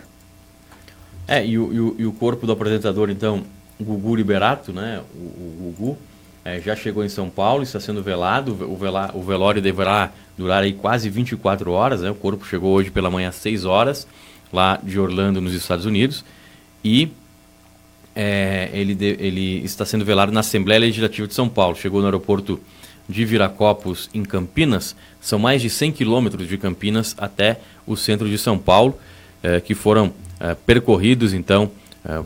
É, 1.28 1.46
e 1.46 1.60
o, 1.60 1.74
e 1.74 1.80
o, 1.80 1.96
e 2.00 2.06
o 2.06 2.14
corpo 2.14 2.48
do 2.48 2.54
apresentador, 2.54 3.10
então, 3.10 3.44
Gugu 3.80 4.16
Liberato, 4.16 4.72
né? 4.72 5.02
O, 5.14 5.18
o 5.18 5.74
Gugu 5.78 5.98
é, 6.44 6.60
já 6.60 6.76
chegou 6.76 7.04
em 7.04 7.10
São 7.10 7.30
Paulo, 7.30 7.64
está 7.64 7.80
sendo 7.80 8.02
velado. 8.02 8.52
O, 8.52 8.76
vela, 8.76 9.12
o 9.14 9.22
velório 9.22 9.62
deverá 9.62 10.12
durar 10.38 10.64
aí 10.64 10.74
quase 10.74 11.10
24 11.10 11.72
horas, 11.72 12.02
né? 12.02 12.10
O 12.10 12.16
corpo 12.16 12.46
chegou 12.46 12.74
hoje 12.74 12.90
pela 12.90 13.10
manhã 13.10 13.30
às 13.30 13.36
6 13.36 13.66
horas, 13.66 14.08
lá 14.52 14.80
de 14.82 15.00
Orlando, 15.00 15.42
nos 15.42 15.54
Estados 15.54 15.86
Unidos. 15.86 16.24
E 16.84 17.12
é, 18.16 18.70
ele, 18.74 18.96
de, 18.96 19.16
ele 19.20 19.64
está 19.64 19.86
sendo 19.86 20.04
velado 20.04 20.32
na 20.32 20.42
Assembleia 20.42 20.80
Legislativa 20.80 21.28
de 21.28 21.34
São 21.34 21.48
Paulo. 21.48 21.76
Chegou 21.76 22.02
no 22.02 22.08
aeroporto 22.08 22.60
de 23.08 23.26
Viracopos, 23.26 24.10
em 24.14 24.24
Campinas. 24.24 24.96
São 25.20 25.40
mais 25.40 25.62
de 25.62 25.70
100 25.70 25.92
quilômetros 25.94 26.48
de 26.48 26.58
Campinas 26.58 27.16
até 27.18 27.60
o 27.86 27.96
centro 27.96 28.30
de 28.30 28.38
São 28.38 28.58
Paulo, 28.58 28.98
é, 29.42 29.60
que 29.60 29.74
foram 29.74 30.14
é, 30.40 30.54
percorridos, 30.54 31.34
então, 31.34 31.72
é, 32.06 32.22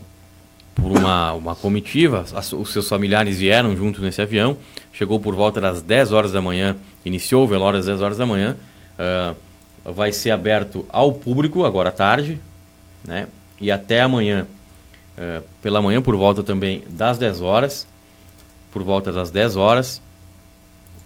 por 0.76 0.92
uma, 0.92 1.34
uma 1.34 1.56
comitiva. 1.56 2.26
As, 2.34 2.52
os 2.52 2.72
seus 2.72 2.90
familiares 2.90 3.40
vieram 3.40 3.76
junto 3.76 4.02
nesse 4.02 4.22
avião. 4.22 4.58
Chegou 4.92 5.20
por 5.20 5.36
volta 5.36 5.62
das 5.62 5.82
10 5.82 6.12
horas 6.12 6.32
da 6.32 6.42
manhã, 6.42 6.76
iniciou 7.06 7.44
o 7.44 7.48
velório 7.48 7.80
às 7.80 7.86
10 7.86 8.02
horas 8.02 8.18
da 8.18 8.26
manhã. 8.26 8.58
É, 8.98 9.34
vai 9.84 10.12
ser 10.12 10.32
aberto 10.32 10.86
ao 10.90 11.12
público 11.12 11.66
agora 11.66 11.90
à 11.90 11.92
tarde, 11.92 12.40
né? 13.04 13.28
E 13.60 13.72
até 13.72 14.02
amanhã 14.02 14.48
é, 15.18 15.42
pela 15.62 15.82
manhã, 15.82 16.02
por 16.02 16.16
volta 16.16 16.44
também 16.44 16.84
das 16.90 17.18
10 17.18 17.42
horas. 17.42 17.88
Por 18.72 18.84
volta 18.84 19.12
das 19.12 19.30
10 19.30 19.56
horas, 19.56 20.02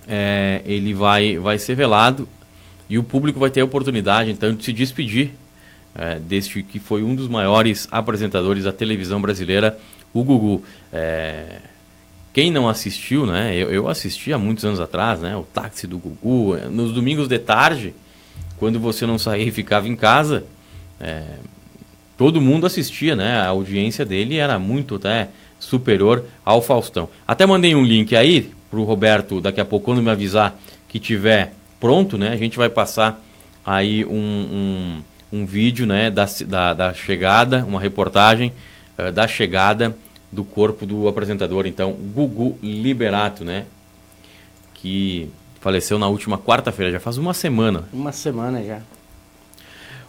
é, 0.08 0.62
ele 0.66 0.94
vai, 0.94 1.38
vai 1.38 1.60
ser 1.60 1.76
velado 1.76 2.28
e 2.90 2.98
o 2.98 3.04
público 3.04 3.40
vai 3.40 3.50
ter 3.50 3.60
a 3.60 3.66
oportunidade 3.66 4.32
então 4.32 4.56
de 4.56 4.64
se 4.64 4.72
despedir 4.72 5.32
é, 5.94 6.18
deste 6.18 6.64
que 6.64 6.80
foi 6.80 7.04
um 7.04 7.14
dos 7.14 7.28
maiores 7.28 7.88
apresentadores 7.92 8.64
da 8.64 8.72
televisão 8.72 9.22
brasileira, 9.22 9.78
o 10.14 10.24
Gugu. 10.24 10.64
É, 10.94 11.60
quem 12.32 12.52
não 12.52 12.70
assistiu, 12.70 13.26
né? 13.26 13.56
Eu, 13.56 13.72
eu, 13.72 13.90
assisti 13.90 14.32
há 14.32 14.38
muitos 14.38 14.64
anos 14.64 14.80
atrás, 14.80 15.20
né? 15.20 15.36
O 15.36 15.42
táxi 15.42 15.88
do 15.88 15.98
Gugu, 15.98 16.56
nos 16.70 16.94
domingos 16.94 17.28
de 17.28 17.40
tarde, 17.40 17.96
quando 18.58 18.80
você 18.80 19.06
não 19.06 19.18
saía 19.18 19.46
e 19.46 19.52
ficava 19.52 19.88
em 19.88 19.96
casa, 19.96 20.46
é, 21.00 21.24
todo 22.18 22.42
mundo 22.42 22.66
assistia, 22.66 23.16
né? 23.16 23.40
A 23.40 23.48
audiência 23.48 24.04
dele 24.04 24.38
era 24.38 24.58
muito 24.58 24.96
até 24.96 25.30
superior 25.60 26.26
ao 26.44 26.62
Faustão. 26.62 27.10
Até 27.28 27.46
mandei 27.46 27.76
um 27.76 27.84
link 27.84 28.16
aí 28.16 28.52
pro 28.70 28.84
Roberto 28.84 29.40
daqui 29.40 29.62
a 29.62 29.66
pouco, 29.66 29.86
quando 29.86 30.02
me 30.02 30.10
avisar 30.10 30.60
que 30.88 31.00
tiver 31.00 31.54
pronto, 31.80 32.18
né? 32.18 32.30
A 32.30 32.38
gente 32.38 32.58
vai 32.58 32.70
passar 32.70 33.24
aí 33.66 34.04
um, 34.06 34.12
um, 34.12 35.40
um 35.40 35.46
vídeo, 35.46 35.86
né? 35.86 36.10
Da, 36.10 36.26
da, 36.46 36.74
da, 36.74 36.94
chegada, 36.94 37.64
uma 37.66 37.80
reportagem 37.80 38.52
uh, 38.98 39.12
da 39.12 39.28
chegada 39.28 39.96
do 40.32 40.44
corpo 40.44 40.86
do 40.86 41.08
apresentador, 41.08 41.66
então, 41.66 41.94
Gugu 41.94 42.58
Liberato, 42.62 43.46
né? 43.46 43.66
Que 44.74 45.30
faleceu 45.60 45.98
na 46.00 46.08
última 46.08 46.38
quarta-feira, 46.38 46.92
já 46.92 47.00
faz 47.00 47.18
uma 47.18 47.34
semana. 47.34 47.84
Uma 47.92 48.12
semana 48.12 48.64
já. 48.64 48.80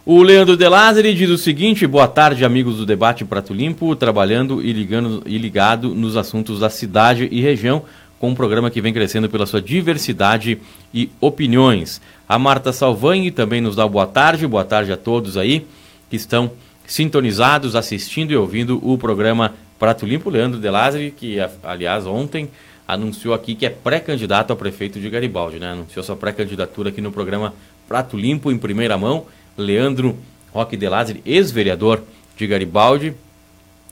O 0.05 0.23
Leandro 0.23 0.57
De 0.57 0.67
Lázari 0.67 1.13
diz 1.13 1.29
o 1.29 1.37
seguinte: 1.37 1.85
boa 1.85 2.07
tarde, 2.07 2.45
amigos 2.45 2.77
do 2.77 2.85
Debate 2.85 3.23
Prato 3.25 3.53
Limpo, 3.53 3.95
trabalhando 3.95 4.61
e, 4.61 4.71
ligando, 4.71 5.21
e 5.25 5.37
ligado 5.37 5.93
nos 5.93 6.17
assuntos 6.17 6.59
da 6.59 6.69
cidade 6.69 7.27
e 7.31 7.41
região, 7.41 7.83
com 8.17 8.29
um 8.29 8.35
programa 8.35 8.71
que 8.71 8.81
vem 8.81 8.93
crescendo 8.93 9.29
pela 9.29 9.45
sua 9.45 9.61
diversidade 9.61 10.57
e 10.93 11.11
opiniões. 11.21 12.01
A 12.27 12.39
Marta 12.39 12.73
Salvani 12.73 13.29
também 13.29 13.61
nos 13.61 13.75
dá 13.75 13.87
boa 13.87 14.07
tarde, 14.07 14.47
boa 14.47 14.65
tarde 14.65 14.91
a 14.91 14.97
todos 14.97 15.37
aí 15.37 15.67
que 16.09 16.15
estão 16.15 16.51
sintonizados, 16.87 17.75
assistindo 17.75 18.31
e 18.31 18.35
ouvindo 18.35 18.79
o 18.81 18.97
programa 18.97 19.53
Prato 19.77 20.05
Limpo. 20.05 20.29
Leandro 20.29 20.59
De 20.59 20.69
Lázari, 20.69 21.11
que 21.11 21.37
aliás 21.63 22.07
ontem 22.07 22.49
anunciou 22.89 23.35
aqui 23.35 23.53
que 23.53 23.65
é 23.67 23.69
pré-candidato 23.69 24.51
a 24.51 24.55
prefeito 24.55 24.99
de 24.99 25.09
Garibaldi, 25.09 25.59
né? 25.59 25.67
Anunciou 25.73 26.03
sua 26.03 26.15
pré-candidatura 26.15 26.89
aqui 26.89 27.01
no 27.01 27.11
programa 27.11 27.53
Prato 27.87 28.17
Limpo 28.17 28.51
em 28.51 28.57
primeira 28.57 28.97
mão. 28.97 29.25
Leandro 29.55 30.17
Roque 30.51 30.75
de 30.75 30.89
Lázari, 30.89 31.21
ex-vereador 31.25 32.01
de 32.35 32.47
Garibaldi, 32.47 33.13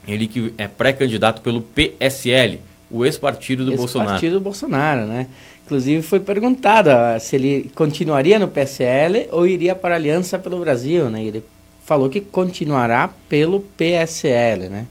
ele 0.07 0.27
que 0.27 0.53
é 0.57 0.67
pré-candidato 0.67 1.41
pelo 1.41 1.61
PSL, 1.61 2.59
o 2.89 3.05
ex-partido 3.05 3.65
do 3.65 3.71
ex 3.71 3.77
Bolsonaro. 3.77 4.11
partido 4.11 4.33
do 4.33 4.39
Bolsonaro, 4.39 5.05
né? 5.05 5.27
Inclusive 5.65 6.01
foi 6.01 6.19
perguntado 6.19 6.89
se 7.19 7.35
ele 7.35 7.69
continuaria 7.75 8.39
no 8.39 8.47
PSL 8.47 9.27
ou 9.31 9.45
iria 9.45 9.75
para 9.75 9.93
a 9.93 9.97
Aliança 9.97 10.39
pelo 10.39 10.59
Brasil, 10.59 11.09
né? 11.09 11.23
Ele 11.23 11.43
falou 11.83 12.09
que 12.09 12.21
continuará 12.21 13.09
pelo 13.29 13.59
PSL, 13.59 14.69
né? 14.69 14.87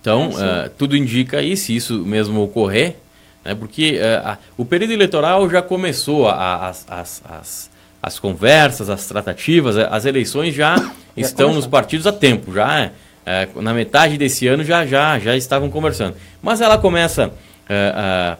Então, 0.00 0.30
é, 0.36 0.66
uh, 0.66 0.70
tudo 0.76 0.96
indica 0.96 1.38
aí, 1.38 1.56
se 1.56 1.76
isso 1.76 2.04
mesmo 2.04 2.42
ocorrer, 2.42 2.96
né? 3.44 3.54
porque 3.54 3.98
uh, 3.98 4.28
a, 4.28 4.38
o 4.56 4.64
período 4.64 4.92
eleitoral 4.92 5.48
já 5.50 5.62
começou, 5.62 6.28
as, 6.28 6.84
as, 6.88 7.22
as 7.28 7.72
as 8.02 8.18
conversas, 8.18 8.90
as 8.90 9.06
tratativas, 9.06 9.76
eh, 9.76 9.86
as 9.88 10.04
eleições 10.04 10.52
já, 10.52 10.74
já 10.76 10.90
estão 11.16 11.46
começou. 11.46 11.54
nos 11.54 11.66
partidos 11.68 12.04
há 12.04 12.12
tempo, 12.12 12.52
já 12.52 12.90
é, 13.24 13.48
na 13.56 13.72
metade 13.72 14.18
desse 14.18 14.48
ano 14.48 14.64
já, 14.64 14.84
já, 14.84 15.18
já 15.18 15.36
estavam 15.36 15.70
conversando. 15.70 16.16
Mas 16.42 16.60
ela 16.60 16.76
começa 16.76 17.32
a, 17.68 18.36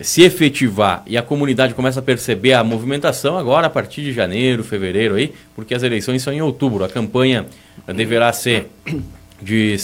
se 0.00 0.22
efetivar 0.22 1.02
e 1.06 1.18
a 1.18 1.22
comunidade 1.22 1.74
começa 1.74 1.98
a 1.98 2.02
perceber 2.02 2.52
a 2.52 2.62
movimentação 2.62 3.36
agora 3.36 3.66
a 3.66 3.70
partir 3.70 4.02
de 4.02 4.12
janeiro, 4.12 4.62
fevereiro 4.62 5.16
aí, 5.16 5.34
porque 5.56 5.74
as 5.74 5.82
eleições 5.82 6.22
são 6.22 6.32
em 6.32 6.40
outubro. 6.40 6.84
A 6.84 6.88
campanha 6.88 7.46
deverá 7.88 8.32
ser 8.32 8.70
de 9.42 9.76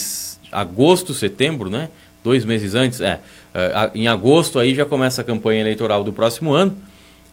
agosto, 0.52 1.12
setembro, 1.12 1.68
né? 1.68 1.88
Dois 2.22 2.44
meses 2.44 2.74
antes, 2.74 3.00
é. 3.00 3.20
É 3.56 3.90
em 3.94 4.06
agosto 4.06 4.58
aí 4.58 4.74
já 4.74 4.84
começa 4.84 5.22
a 5.22 5.24
campanha 5.24 5.62
eleitoral 5.62 6.04
do 6.04 6.12
próximo 6.12 6.52
ano. 6.52 6.76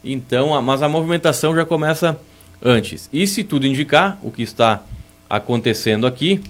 Então, 0.01 0.61
mas 0.61 0.81
a 0.81 0.87
movimentação 0.87 1.53
já 1.53 1.65
começa 1.65 2.17
antes. 2.63 3.09
E 3.11 3.27
se 3.27 3.43
tudo 3.43 3.67
indicar, 3.67 4.17
o 4.21 4.31
que 4.31 4.41
está 4.41 4.81
acontecendo 5.29 6.07
aqui, 6.07 6.41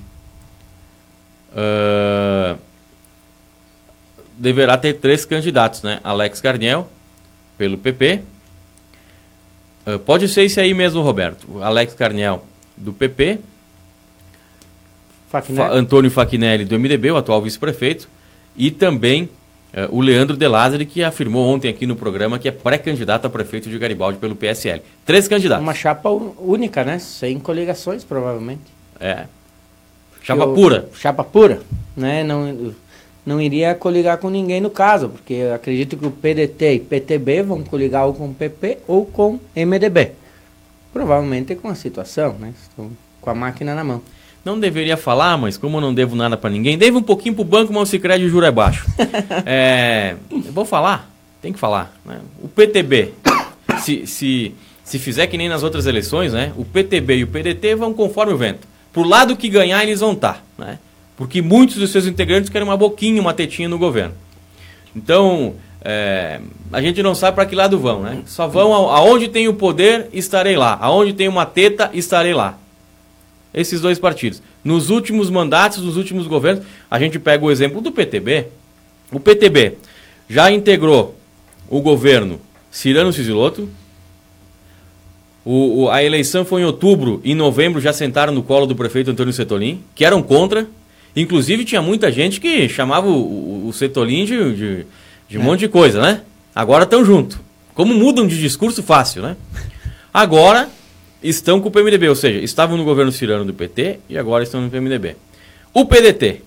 uh, 1.53 2.57
deverá 4.38 4.78
ter 4.78 4.93
três 4.93 5.26
candidatos, 5.26 5.82
né? 5.82 5.99
Alex 6.03 6.39
Carniel, 6.39 6.88
pelo 7.57 7.78
PP. 7.78 8.21
Uh, 9.86 9.95
ah, 9.95 9.99
pode 9.99 10.28
ser 10.30 10.43
esse 10.43 10.59
aí 10.59 10.74
mesmo, 10.74 11.01
Roberto. 11.01 11.63
Alex 11.63 11.95
Carniel, 11.95 12.45
do 12.78 12.93
PP. 12.93 13.39
Fa 15.30 15.43
Antônio 15.71 16.11
Faquinelli, 16.11 16.63
do 16.63 16.80
MDB, 16.80 17.11
o 17.11 17.17
atual 17.17 17.41
vice-prefeito. 17.41 18.07
E 18.55 18.69
também 18.69 19.30
o 19.89 20.01
Leandro 20.01 20.38
De 20.38 20.47
Lázari, 20.47 20.86
que 20.86 21.03
afirmou 21.03 21.47
ontem 21.47 21.67
aqui 21.67 21.88
no 21.88 21.95
programa 21.95 22.38
que 22.38 22.47
é 22.47 22.51
pré-candidato 22.51 23.26
a 23.26 23.30
prefeito 23.30 23.69
de 23.69 23.78
Garibaldi 23.80 24.19
pelo 24.19 24.36
PSL. 24.36 24.82
Três 25.05 25.28
candidatos. 25.28 25.63
Uma 25.63 25.74
chapa 25.74 26.09
única, 26.09 26.84
né? 26.84 26.99
Sem 26.99 27.39
coligações, 27.39 28.03
provavelmente. 28.03 28.61
É. 28.99 29.26
Chapa 30.21 30.47
pura. 30.47 30.89
Chapa 30.95 31.24
pura, 31.24 31.61
né? 31.97 32.24
Não, 32.24 32.74
não 33.26 33.41
iria 33.41 33.74
coligar 33.74 34.17
com 34.17 34.30
ninguém 34.30 34.61
no 34.61 34.69
caso, 34.69 35.09
porque 35.09 35.34
eu 35.34 35.53
acredito 35.53 35.97
que 35.97 36.05
o 36.05 36.11
PDT 36.11 36.74
e 36.74 36.80
PTB 36.80 37.43
vão 37.43 37.63
coligar 37.63 38.05
ou 38.05 38.13
com 38.13 38.30
o 38.30 38.34
PP 38.34 38.80
ou 38.88 39.05
com 39.05 39.39
MDB. 39.55 40.11
Provavelmente 40.93 41.55
com 41.55 41.67
a 41.67 41.76
situação, 41.76 42.34
né? 42.39 42.53
Estão 42.61 42.91
com 43.19 43.30
a 43.30 43.34
máquina 43.34 43.74
na 43.74 43.84
mão. 43.84 44.01
Não 44.44 44.60
deveria 44.60 44.98
falar, 44.98 45.38
mas 45.38 45.56
como 45.56 45.78
eu 45.78 45.82
não 45.82 45.94
devo 45.94 46.18
nada 46.18 46.36
para 46.36 46.50
ninguém, 46.50 46.78
devo 46.78 47.00
um 47.00 47.04
pouquinho 47.04 47.34
pro 47.34 47.46
banco, 47.46 47.72
mas 47.72 47.84
o 47.84 47.86
Cicred 47.86 48.28
juro 48.28 48.46
é 48.46 48.52
baixo. 48.52 48.86
é, 49.46 50.16
vou 50.52 50.66
falar, 50.66 51.10
tem 51.41 51.54
que 51.54 51.60
falar. 51.60 51.96
Né? 52.06 52.20
O 52.41 52.50
PTB, 52.50 53.14
se, 53.80 54.06
se, 54.06 54.54
se 54.84 55.00
fizer 55.00 55.28
que 55.28 55.38
nem 55.38 55.48
nas 55.48 55.64
outras 55.64 55.86
eleições, 55.86 56.34
né? 56.34 56.52
o 56.58 56.66
PTB 56.66 57.18
e 57.18 57.24
o 57.24 57.28
PDT 57.28 57.76
vão 57.76 57.94
conforme 57.94 58.34
o 58.34 58.38
vento. 58.38 58.68
Pro 58.91 59.04
lado 59.04 59.38
que 59.38 59.48
ganhar, 59.48 59.82
eles 59.82 60.02
vão 60.02 60.12
estar. 60.12 60.44
Tá, 60.58 60.66
né? 60.66 60.80
Porque 61.16 61.41
muitos 61.41 61.78
dos 61.78 61.89
seus 61.89 62.06
integrantes 62.06 62.50
querem 62.50 62.68
uma 62.68 62.76
boquinha, 62.76 63.22
uma 63.22 63.34
tetinha 63.34 63.70
no 63.70 63.78
governo. 63.78 64.14
Então, 64.96 65.56
é, 65.82 66.39
a 66.72 66.82
gente 66.82 67.02
não 67.02 67.16
sabe 67.16 67.36
para 67.36 67.46
que 67.46 67.56
lado 67.56 67.80
vão, 67.80 68.02
né? 68.02 68.22
Só 68.26 68.48
vão 68.48 68.74
aonde 68.74 69.30
tem 69.30 69.48
o 69.48 69.54
poder, 69.54 70.10
estarei 70.12 70.58
lá. 70.58 70.78
Aonde 70.82 71.14
tem 71.14 71.28
uma 71.28 71.46
teta, 71.46 71.89
estarei 71.94 72.34
lá 72.34 72.58
esses 73.54 73.80
dois 73.82 73.99
partidos. 73.99 74.41
Nos 74.64 74.89
últimos 74.89 75.30
mandatos, 75.30 75.84
nos 75.84 75.97
últimos 75.97 76.28
governos, 76.28 76.66
a 76.89 76.99
gente 76.99 77.20
pega 77.20 77.45
o 77.45 77.51
exemplo 77.51 77.82
do 77.82 77.91
PTB. 77.91 78.47
O 79.12 79.20
PTB 79.20 79.78
já 80.28 80.51
integrou 80.51 81.16
o 81.70 81.82
governo 81.82 82.39
Cirano 82.72 83.14
Ciziloto. 83.14 83.70
O, 85.45 85.84
o, 85.84 85.89
a 85.89 86.04
eleição 86.04 86.45
foi 86.45 86.62
em 86.62 86.66
outubro, 86.66 87.22
em 87.24 87.36
novembro 87.36 87.82
já 87.82 87.91
sentaram 87.91 88.34
no 88.34 88.41
colo 88.41 88.66
do 88.66 88.76
prefeito 88.76 89.12
Antônio 89.12 89.34
Setolin, 89.34 89.84
que 89.93 90.06
eram 90.06 90.24
contra. 90.24 90.68
Inclusive 91.16 91.66
tinha 91.66 91.82
muita 91.82 92.12
gente 92.12 92.39
que 92.39 92.68
chamava 92.68 93.08
o, 93.08 93.68
o 93.68 93.74
Setolin 93.74 94.26
de, 94.26 94.56
de, 94.56 94.86
de 95.30 95.38
um 95.38 95.41
é. 95.41 95.43
monte 95.43 95.60
de 95.60 95.68
coisa, 95.68 96.01
né? 96.01 96.22
Agora 96.56 96.86
estão 96.86 97.04
junto. 97.06 97.39
Como 97.76 97.93
mudam 97.93 98.26
de 98.26 98.39
discurso 98.39 98.82
fácil, 98.82 99.22
né? 99.22 99.36
Agora 100.14 100.70
estão 101.24 101.59
com 101.61 101.69
o 101.69 101.71
PMDB, 101.71 102.09
ou 102.09 102.15
seja, 102.15 102.39
estavam 102.39 102.78
no 102.78 102.84
governo 102.84 103.11
Cirano 103.11 103.45
do 103.45 103.53
PT 103.53 103.99
e 104.09 104.17
agora 104.17 104.43
estão 104.43 104.61
no 104.61 104.69
PMDB. 104.69 105.15
O 105.74 105.86
PDT 105.86 106.41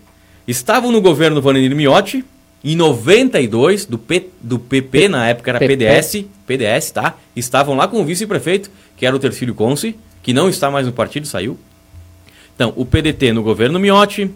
estavam 0.47 0.93
no 0.93 1.01
governo 1.01 1.41
Vanir 1.41 1.75
Miotti 1.75 2.25
em 2.63 2.77
92 2.77 3.87
do, 3.87 3.99
P, 3.99 4.29
do 4.41 4.59
PP, 4.59 5.09
na 5.09 5.29
época 5.29 5.51
era 5.51 5.59
PP. 5.59 5.77
PDS, 5.77 6.25
PDS, 6.47 6.91
tá? 6.91 7.17
Estavam 7.35 7.77
lá 7.77 7.89
com 7.89 8.01
o 8.01 8.05
vice-prefeito, 8.05 8.71
que 8.97 9.07
era 9.07 9.15
o 9.15 9.19
Tercílio 9.19 9.55
Conce, 9.55 9.97
que 10.23 10.33
não 10.33 10.49
está 10.49 10.71
mais 10.71 10.87
no 10.87 10.93
partido, 10.93 11.27
saiu. 11.27 11.59
Então, 12.55 12.73
o 12.77 12.85
PDT 12.85 13.33
no 13.33 13.43
governo 13.43 13.79
Miotti, 13.79 14.31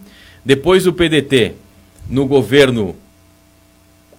depois 0.45 0.87
o 0.87 0.93
PDT 0.93 1.53
no 2.09 2.25
governo 2.25 2.95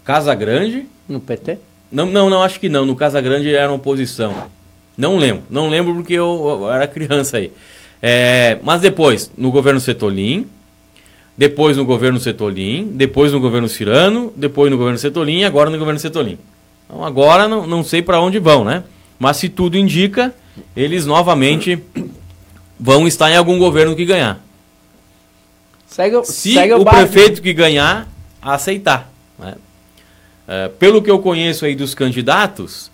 Casa 0.04 0.34
Grande. 0.34 0.86
No 1.08 1.20
PT? 1.20 1.58
Não, 1.90 2.06
não, 2.06 2.28
não, 2.28 2.42
acho 2.42 2.58
que 2.58 2.68
não. 2.68 2.84
No 2.84 2.96
Casa 2.96 3.20
Grande 3.20 3.54
era 3.54 3.68
uma 3.68 3.76
oposição. 3.76 4.50
Não 4.96 5.16
lembro, 5.16 5.42
não 5.48 5.68
lembro 5.68 5.94
porque 5.94 6.14
eu, 6.14 6.60
eu 6.62 6.70
era 6.70 6.86
criança 6.86 7.38
aí. 7.38 7.50
É, 8.00 8.58
mas 8.62 8.80
depois, 8.80 9.30
no 9.36 9.50
governo 9.50 9.80
Setolin, 9.80 10.46
depois 11.36 11.76
no 11.76 11.84
governo 11.84 12.20
Setolin, 12.20 12.90
depois 12.92 13.32
no 13.32 13.40
governo 13.40 13.68
Cirano, 13.68 14.32
depois 14.36 14.70
no 14.70 14.76
governo 14.76 14.98
Setolin 14.98 15.40
e 15.40 15.44
agora 15.44 15.70
no 15.70 15.78
governo 15.78 15.98
Setolin. 15.98 16.38
Então 16.84 17.04
agora 17.04 17.48
não, 17.48 17.66
não 17.66 17.82
sei 17.82 18.02
para 18.02 18.20
onde 18.20 18.38
vão, 18.38 18.64
né? 18.64 18.84
Mas 19.18 19.38
se 19.38 19.48
tudo 19.48 19.78
indica, 19.78 20.34
eles 20.76 21.06
novamente 21.06 21.82
vão 22.78 23.06
estar 23.08 23.30
em 23.30 23.36
algum 23.36 23.58
governo 23.58 23.96
que 23.96 24.04
ganhar. 24.04 24.40
Segue, 25.86 26.24
se 26.24 26.54
segue 26.54 26.74
o, 26.74 26.82
o 26.82 26.84
prefeito 26.84 27.40
que 27.40 27.52
ganhar, 27.52 28.08
aceitar. 28.40 29.10
Né? 29.38 29.54
É, 30.46 30.68
pelo 30.68 31.02
que 31.02 31.10
eu 31.10 31.18
conheço 31.18 31.64
aí 31.64 31.74
dos 31.74 31.94
candidatos, 31.94 32.90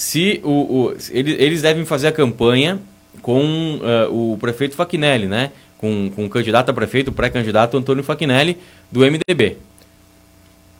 se 0.00 0.40
o, 0.42 0.48
o 0.48 0.96
eles, 1.10 1.36
eles 1.38 1.60
devem 1.60 1.84
fazer 1.84 2.08
a 2.08 2.12
campanha 2.12 2.80
com 3.20 3.78
uh, 3.82 4.32
o 4.32 4.38
prefeito 4.38 4.74
Faquinelli, 4.74 5.26
né? 5.26 5.52
Com, 5.76 6.10
com 6.16 6.24
o 6.24 6.28
candidato 6.30 6.70
a 6.70 6.72
prefeito, 6.72 7.12
pré-candidato 7.12 7.76
Antônio 7.76 8.02
Faquinelli, 8.02 8.56
do 8.90 9.00
MDB. 9.00 9.58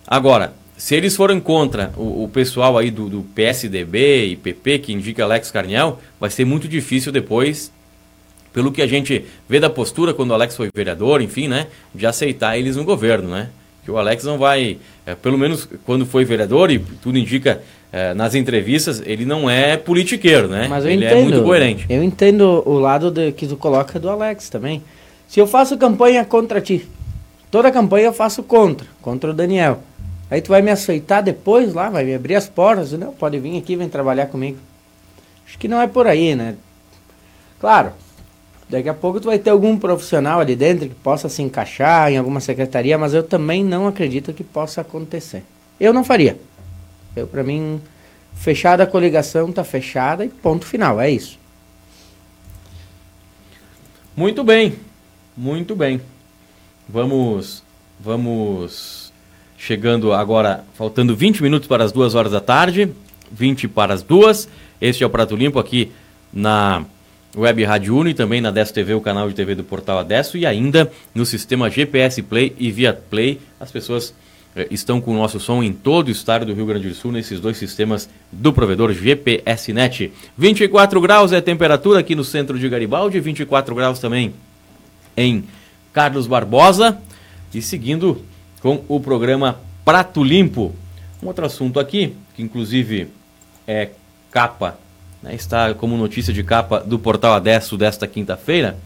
Agora, 0.06 0.54
se 0.74 0.94
eles 0.94 1.14
forem 1.14 1.38
contra 1.38 1.92
o, 1.98 2.24
o 2.24 2.30
pessoal 2.30 2.78
aí 2.78 2.90
do, 2.90 3.10
do, 3.10 3.22
PSDB 3.22 4.24
e 4.24 4.36
PP, 4.36 4.78
que 4.78 4.92
indica 4.94 5.22
Alex 5.22 5.50
Carniel, 5.50 6.00
vai 6.18 6.30
ser 6.30 6.46
muito 6.46 6.66
difícil 6.66 7.12
depois, 7.12 7.70
pelo 8.54 8.72
que 8.72 8.80
a 8.80 8.86
gente 8.86 9.26
vê 9.46 9.60
da 9.60 9.68
postura 9.68 10.14
quando 10.14 10.30
o 10.30 10.34
Alex 10.34 10.56
foi 10.56 10.70
vereador, 10.74 11.20
enfim, 11.20 11.46
né? 11.46 11.66
De 11.94 12.06
aceitar 12.06 12.56
eles 12.56 12.74
no 12.74 12.84
governo, 12.84 13.28
né? 13.28 13.50
Que 13.84 13.90
o 13.90 13.98
Alex 13.98 14.24
não 14.24 14.38
vai, 14.38 14.78
é, 15.04 15.14
pelo 15.14 15.36
menos 15.36 15.68
quando 15.84 16.06
foi 16.06 16.24
vereador, 16.24 16.70
e 16.70 16.78
tudo 16.78 17.18
indica 17.18 17.62
é, 17.92 18.14
nas 18.14 18.34
entrevistas, 18.34 19.02
ele 19.04 19.24
não 19.24 19.50
é 19.50 19.76
politiqueiro, 19.76 20.48
né? 20.48 20.68
Mas 20.68 20.84
eu 20.84 20.90
ele 20.90 21.04
entendo, 21.04 21.18
é 21.18 21.22
muito 21.22 21.42
coerente. 21.42 21.86
Eu 21.88 22.02
entendo 22.02 22.62
o 22.64 22.78
lado 22.78 23.10
de, 23.10 23.32
que 23.32 23.46
tu 23.46 23.56
coloca 23.56 23.98
do 23.98 24.08
Alex 24.08 24.48
também. 24.48 24.82
Se 25.28 25.40
eu 25.40 25.46
faço 25.46 25.76
campanha 25.76 26.24
contra 26.24 26.60
ti, 26.60 26.88
toda 27.50 27.70
campanha 27.70 28.06
eu 28.06 28.12
faço 28.12 28.42
contra, 28.42 28.86
contra 29.02 29.30
o 29.30 29.34
Daniel. 29.34 29.80
Aí 30.30 30.40
tu 30.40 30.48
vai 30.48 30.62
me 30.62 30.70
aceitar 30.70 31.20
depois 31.20 31.74
lá, 31.74 31.90
vai 31.90 32.04
me 32.04 32.14
abrir 32.14 32.36
as 32.36 32.48
portas, 32.48 32.92
não, 32.92 33.12
pode 33.12 33.38
vir 33.40 33.58
aqui, 33.58 33.74
vem 33.74 33.88
trabalhar 33.88 34.26
comigo. 34.26 34.58
Acho 35.46 35.58
que 35.58 35.66
não 35.66 35.80
é 35.80 35.88
por 35.88 36.06
aí, 36.06 36.36
né? 36.36 36.54
Claro, 37.58 37.90
daqui 38.68 38.88
a 38.88 38.94
pouco 38.94 39.18
tu 39.18 39.26
vai 39.26 39.38
ter 39.40 39.50
algum 39.50 39.76
profissional 39.76 40.38
ali 40.38 40.54
dentro 40.54 40.88
que 40.88 40.94
possa 40.94 41.28
se 41.28 41.42
encaixar 41.42 42.12
em 42.12 42.16
alguma 42.16 42.38
secretaria, 42.38 42.96
mas 42.96 43.12
eu 43.12 43.24
também 43.24 43.64
não 43.64 43.88
acredito 43.88 44.32
que 44.32 44.44
possa 44.44 44.82
acontecer. 44.82 45.42
Eu 45.80 45.92
não 45.92 46.04
faria. 46.04 46.38
Eu, 47.14 47.26
para 47.26 47.42
mim, 47.42 47.80
fechada 48.34 48.84
a 48.84 48.86
coligação, 48.86 49.52
tá 49.52 49.64
fechada 49.64 50.24
e 50.24 50.28
ponto 50.28 50.64
final, 50.64 51.00
é 51.00 51.10
isso. 51.10 51.38
Muito 54.16 54.44
bem, 54.44 54.74
muito 55.36 55.74
bem. 55.74 56.00
Vamos, 56.88 57.62
vamos 57.98 59.12
chegando 59.56 60.12
agora, 60.12 60.64
faltando 60.74 61.14
20 61.14 61.42
minutos 61.42 61.68
para 61.68 61.84
as 61.84 61.92
duas 61.92 62.14
horas 62.14 62.32
da 62.32 62.40
tarde, 62.40 62.92
20 63.30 63.68
para 63.68 63.94
as 63.94 64.02
duas. 64.02 64.48
Este 64.80 65.04
é 65.04 65.06
o 65.06 65.10
Prato 65.10 65.36
Limpo 65.36 65.58
aqui 65.58 65.92
na 66.32 66.84
Web 67.36 67.62
Rádio 67.64 67.96
Uno 67.96 68.08
e 68.08 68.14
também 68.14 68.40
na 68.40 68.50
Desso 68.50 68.74
TV, 68.74 68.94
o 68.94 69.00
canal 69.00 69.28
de 69.28 69.34
TV 69.34 69.54
do 69.54 69.62
Portal 69.62 69.98
Adesso 69.98 70.36
e 70.36 70.44
ainda 70.44 70.90
no 71.14 71.24
sistema 71.24 71.70
GPS 71.70 72.22
Play 72.22 72.54
e 72.58 72.70
Via 72.70 72.92
Play. 72.92 73.40
As 73.60 73.70
pessoas 73.70 74.14
estão 74.70 75.00
com 75.00 75.12
o 75.12 75.16
nosso 75.16 75.38
som 75.38 75.62
em 75.62 75.72
todo 75.72 76.08
o 76.08 76.10
estado 76.10 76.44
do 76.44 76.52
Rio 76.52 76.66
Grande 76.66 76.88
do 76.88 76.94
Sul, 76.94 77.12
nesses 77.12 77.38
dois 77.38 77.56
sistemas 77.56 78.08
do 78.32 78.52
provedor 78.52 78.92
GPS 78.92 79.72
Net. 79.72 80.12
24 80.36 81.00
graus 81.00 81.32
é 81.32 81.36
a 81.36 81.42
temperatura 81.42 82.00
aqui 82.00 82.14
no 82.14 82.24
centro 82.24 82.58
de 82.58 82.68
Garibaldi, 82.68 83.20
24 83.20 83.74
graus 83.74 83.98
também 83.98 84.34
em 85.16 85.44
Carlos 85.92 86.26
Barbosa. 86.26 86.98
E 87.52 87.60
seguindo 87.60 88.24
com 88.60 88.84
o 88.88 89.00
programa 89.00 89.60
Prato 89.84 90.22
Limpo. 90.22 90.74
Um 91.22 91.26
outro 91.26 91.44
assunto 91.44 91.80
aqui, 91.80 92.14
que 92.34 92.42
inclusive 92.42 93.08
é 93.66 93.90
capa, 94.30 94.78
né, 95.22 95.34
está 95.34 95.74
como 95.74 95.96
notícia 95.96 96.32
de 96.32 96.42
capa 96.42 96.80
do 96.80 96.98
portal 96.98 97.34
Adesso 97.34 97.76
desta 97.76 98.06
quinta-feira 98.06 98.78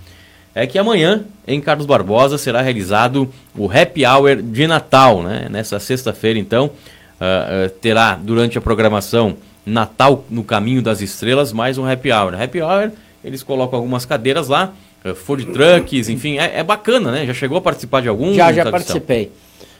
é 0.54 0.66
que 0.66 0.78
amanhã, 0.78 1.24
em 1.46 1.60
Carlos 1.60 1.86
Barbosa, 1.86 2.38
será 2.38 2.62
realizado 2.62 3.28
o 3.56 3.68
Happy 3.70 4.06
Hour 4.06 4.36
de 4.36 4.66
Natal, 4.66 5.22
né? 5.22 5.48
Nessa 5.50 5.80
sexta-feira, 5.80 6.38
então, 6.38 6.66
uh, 6.66 7.66
uh, 7.66 7.70
terá 7.80 8.14
durante 8.14 8.56
a 8.56 8.60
programação 8.60 9.36
Natal 9.66 10.24
no 10.30 10.44
Caminho 10.44 10.80
das 10.80 11.00
Estrelas, 11.00 11.52
mais 11.52 11.76
um 11.76 11.84
happy 11.84 12.12
hour. 12.12 12.40
Happy 12.40 12.62
hour, 12.62 12.92
eles 13.24 13.42
colocam 13.42 13.78
algumas 13.78 14.04
cadeiras 14.04 14.46
lá, 14.46 14.72
uh, 15.04 15.14
food 15.14 15.46
trucks, 15.46 16.08
enfim, 16.08 16.38
é, 16.38 16.60
é, 16.60 16.62
bacana, 16.62 17.10
né? 17.10 17.26
Já 17.26 17.34
chegou 17.34 17.58
a 17.58 17.60
participar 17.60 18.02
de 18.02 18.08
algum? 18.08 18.32
Já, 18.32 18.52
já 18.52 18.70
participei. 18.70 19.32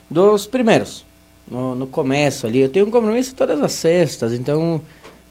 Dos 0.09 0.45
primeiros, 0.45 1.05
no, 1.49 1.73
no 1.73 1.87
começo 1.87 2.47
ali. 2.47 2.59
Eu 2.59 2.69
tenho 2.69 2.87
um 2.87 2.91
compromisso 2.91 3.33
todas 3.33 3.61
as 3.61 3.71
sextas, 3.71 4.33
então. 4.33 4.81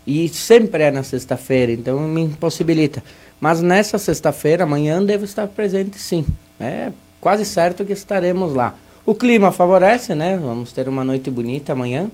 E 0.06 0.28
sempre 0.28 0.82
é 0.82 0.90
na 0.90 1.02
sexta-feira, 1.02 1.72
então 1.72 1.98
me 2.00 2.20
impossibilita. 2.20 3.02
Mas 3.40 3.60
nessa 3.60 3.98
sexta-feira, 3.98 4.64
amanhã, 4.64 5.02
devo 5.04 5.24
estar 5.24 5.46
presente 5.48 5.98
sim. 5.98 6.24
É 6.58 6.90
quase 7.20 7.44
certo 7.44 7.84
que 7.84 7.92
estaremos 7.92 8.54
lá. 8.54 8.74
O 9.06 9.14
clima 9.14 9.52
favorece, 9.52 10.14
né? 10.14 10.38
Vamos 10.40 10.72
ter 10.72 10.88
uma 10.88 11.04
noite 11.04 11.30
bonita 11.30 11.72
amanhã. 11.72 12.10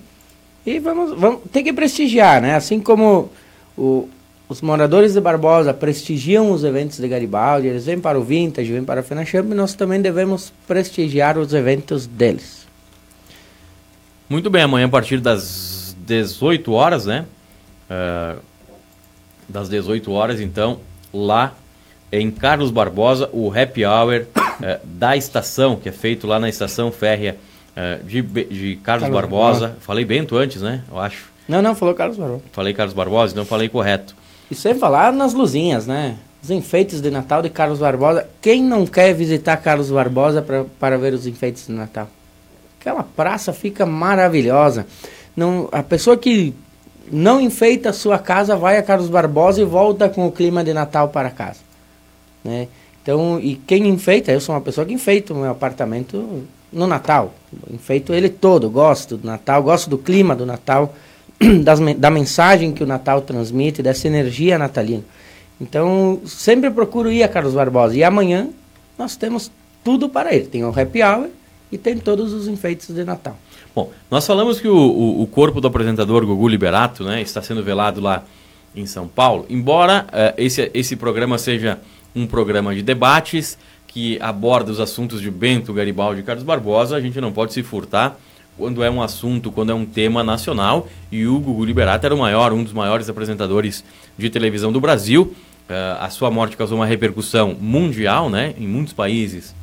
E 0.66 0.79
vamos, 0.79 1.18
vamos 1.18 1.41
ter 1.53 1.62
que 1.62 1.73
prestigiar, 1.73 2.43
né? 2.43 2.55
Assim 2.55 2.81
como 2.81 3.31
o, 3.77 4.09
os 4.49 4.61
moradores 4.61 5.14
de 5.14 5.21
Barbosa 5.21 5.73
prestigiam 5.73 6.51
os 6.51 6.64
eventos 6.64 6.99
de 6.99 7.07
Garibaldi, 7.07 7.68
eles 7.68 7.87
vêm 7.87 8.01
para 8.01 8.18
o 8.18 8.25
Vintage, 8.25 8.73
vêm 8.73 8.85
para 8.85 9.01
a 9.01 9.03
FenaChamp, 9.03 9.49
nós 9.55 9.75
também 9.75 10.03
devemos 10.03 10.53
prestigiar 10.66 11.39
os 11.39 11.55
eventos 11.55 12.07
deles. 12.07 12.66
Muito 14.29 14.51
bem, 14.51 14.62
amanhã 14.62 14.87
a 14.87 14.89
partir 14.89 15.21
das 15.21 15.97
18 16.05 16.73
horas, 16.73 17.07
né? 17.07 17.27
Uh, 17.89 18.41
das 19.49 19.68
18 19.68 20.11
horas, 20.12 20.41
então, 20.41 20.81
lá 21.13 21.55
em 22.13 22.31
Carlos 22.31 22.71
Barbosa, 22.71 23.29
o 23.33 23.51
happy 23.51 23.85
hour 23.85 24.27
uh, 24.37 24.81
da 24.85 25.17
estação, 25.17 25.77
que 25.77 25.89
é 25.89 25.93
feito 25.93 26.27
lá 26.27 26.39
na 26.39 26.49
estação 26.49 26.91
férrea 26.91 27.37
uh, 27.77 28.05
de, 28.05 28.21
de 28.23 28.77
Carlos, 28.77 29.03
Carlos 29.03 29.11
Barbosa. 29.11 29.61
Barbosa. 29.61 29.77
Falei 29.81 30.05
Bento 30.05 30.37
antes, 30.37 30.61
né? 30.63 30.83
Eu 30.91 30.99
acho. 30.99 31.31
Não, 31.49 31.63
não, 31.63 31.75
falou 31.75 31.95
Carlos 31.95 32.17
Barbosa. 32.17 32.43
Falei 32.53 32.75
Carlos 32.75 32.95
Barbosa, 32.95 33.33
então 33.33 33.45
falei 33.45 33.69
correto. 33.69 34.15
E 34.51 34.55
sem 34.55 34.75
falar 34.75 35.13
nas 35.13 35.35
luzinhas, 35.35 35.87
né? 35.87 36.17
Os 36.43 36.51
enfeites 36.51 37.01
de 37.01 37.11
Natal 37.11 37.43
de 37.43 37.51
Carlos 37.51 37.79
Barbosa. 37.79 38.27
Quem 38.41 38.63
não 38.63 38.87
quer 38.87 39.15
visitar 39.15 39.57
Carlos 39.59 39.91
Barbosa 39.91 40.43
pra, 40.43 40.65
para 40.79 40.99
ver 40.99 41.13
os 41.13 41.27
enfeites 41.27 41.67
de 41.67 41.73
Natal? 41.73 42.09
Aquela 42.81 43.03
praça 43.03 43.53
fica 43.53 43.85
maravilhosa. 43.85 44.87
Não, 45.37 45.69
a 45.71 45.83
pessoa 45.83 46.17
que 46.17 46.55
não 47.11 47.41
enfeita 47.41 47.91
a 47.91 47.93
sua 47.93 48.19
casa 48.19 48.57
vai 48.57 48.79
a 48.79 48.83
Carlos 48.83 49.09
Barbosa 49.09 49.61
e 49.61 49.65
volta 49.65 50.09
com 50.09 50.27
o 50.27 50.33
clima 50.33 50.63
de 50.63 50.73
Natal 50.73 51.09
para 51.09 51.31
casa. 51.31 51.61
Né? 52.45 52.69
Então, 53.03 53.41
e 53.41 53.57
quem 53.57 53.89
enfeita, 53.89 54.31
eu 54.31 54.41
sou 54.41 54.55
uma 54.55 54.61
pessoa 54.61 54.87
que 54.87 54.93
enfeita 54.93 55.33
o 55.33 55.37
meu 55.37 55.51
apartamento 55.51 56.45
no 56.73 56.87
Natal. 56.87 57.35
Enfeito 57.73 58.13
ele 58.13 58.29
todo, 58.29 58.71
gosto 58.71 59.17
do 59.17 59.27
Natal, 59.27 59.63
gosto 59.63 59.91
do 59.91 59.99
clima 59.99 60.37
do 60.37 60.47
Natal, 60.47 60.95
das, 61.65 61.81
da 61.97 62.11
mensagem 62.11 62.73
que 62.73 62.85
o 62.85 62.87
Natal 62.87 63.23
transmite, 63.23 63.83
dessa 63.83 64.07
energia 64.07 64.59
natalina. 64.59 65.03
Então, 65.61 66.21
sempre 66.25 66.71
procuro 66.71 67.11
ir 67.11 67.23
a 67.23 67.29
Carlos 67.29 67.55
Barbosa. 67.55 67.97
E 67.97 68.05
amanhã 68.05 68.49
nós 68.99 69.17
temos 69.17 69.51
tudo 69.85 70.09
para 70.09 70.35
ele. 70.35 70.47
Tem 70.47 70.65
o 70.65 70.69
happy 70.69 71.03
hour 71.03 71.29
e 71.71 71.77
tem 71.77 71.99
todos 71.99 72.33
os 72.33 72.49
enfeites 72.49 72.95
de 72.95 73.05
Natal. 73.05 73.37
Bom, 73.75 73.93
nós 74.11 74.27
falamos 74.27 74.61
que 74.61 74.66
o, 74.66 74.77
o, 74.77 75.23
o 75.23 75.27
corpo 75.27 75.61
do 75.61 75.68
apresentador 75.68 76.27
Gugu 76.27 76.49
Liberato 76.49 77.05
né, 77.05 77.23
está 77.23 77.41
sendo 77.41 77.62
velado 77.62 78.01
lá 78.01 78.25
em 78.75 78.85
São 78.85 79.07
Paulo. 79.07 79.47
Embora 79.49 80.07
uh, 80.09 80.35
esse, 80.37 80.71
esse 80.75 80.97
programa 80.97 81.39
seja 81.39 81.79
um 82.14 82.27
programa 82.27 82.75
de 82.75 82.83
debates 82.83 83.57
que 83.87 84.21
aborda 84.21 84.71
os 84.71 84.81
assuntos 84.81 85.21
de 85.21 85.31
Bento, 85.31 85.73
Garibaldi 85.73 86.21
e 86.21 86.23
Carlos 86.23 86.45
Barbosa, 86.45 86.97
a 86.97 87.01
gente 87.01 87.21
não 87.21 87.33
pode 87.33 87.53
se 87.53 87.62
furtar 87.62 88.18
quando 88.57 88.83
é 88.83 88.91
um 88.91 89.01
assunto, 89.01 89.51
quando 89.51 89.71
é 89.71 89.75
um 89.75 89.87
tema 89.87 90.23
nacional. 90.23 90.89
E 91.11 91.27
o 91.27 91.39
Gugu 91.39 91.64
Liberato 91.64 92.07
era 92.07 92.14
o 92.14 92.18
maior, 92.18 92.53
um 92.53 92.62
dos 92.62 92.73
maiores 92.73 93.09
apresentadores 93.09 93.85
de 94.18 94.29
televisão 94.31 94.73
do 94.73 94.81
Brasil. 94.81 95.35
Uh, 95.68 95.99
a 96.01 96.11
sua 96.11 96.31
morte 96.31 96.57
causou 96.57 96.77
uma 96.77 96.87
repercussão 96.87 97.57
mundial, 97.61 98.29
né, 98.29 98.55
em 98.59 98.66
muitos 98.66 98.93
países, 98.93 99.55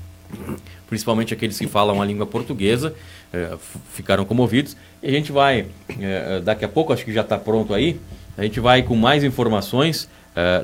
principalmente 0.88 1.34
aqueles 1.34 1.58
que 1.58 1.68
falam 1.68 2.02
a 2.02 2.06
língua 2.06 2.26
portuguesa, 2.26 2.94
uh, 3.34 3.60
ficaram 3.94 4.26
comovidos. 4.26 4.76
E 5.04 5.08
a 5.08 5.12
gente 5.12 5.32
vai, 5.32 5.62
uh, 5.62 6.42
daqui 6.44 6.66
a 6.66 6.68
pouco, 6.68 6.94
acho 6.94 7.06
que 7.06 7.14
já 7.14 7.22
está 7.22 7.38
pronto 7.38 7.74
aí, 7.74 8.00
a 8.38 8.44
gente 8.44 8.60
vai 8.60 8.84
com 8.84 8.96
mais 8.96 9.24
informações 9.24 10.08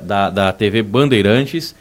da, 0.04 0.30
da 0.30 0.52
TV 0.52 0.80
Bandeirantes, 0.80 1.74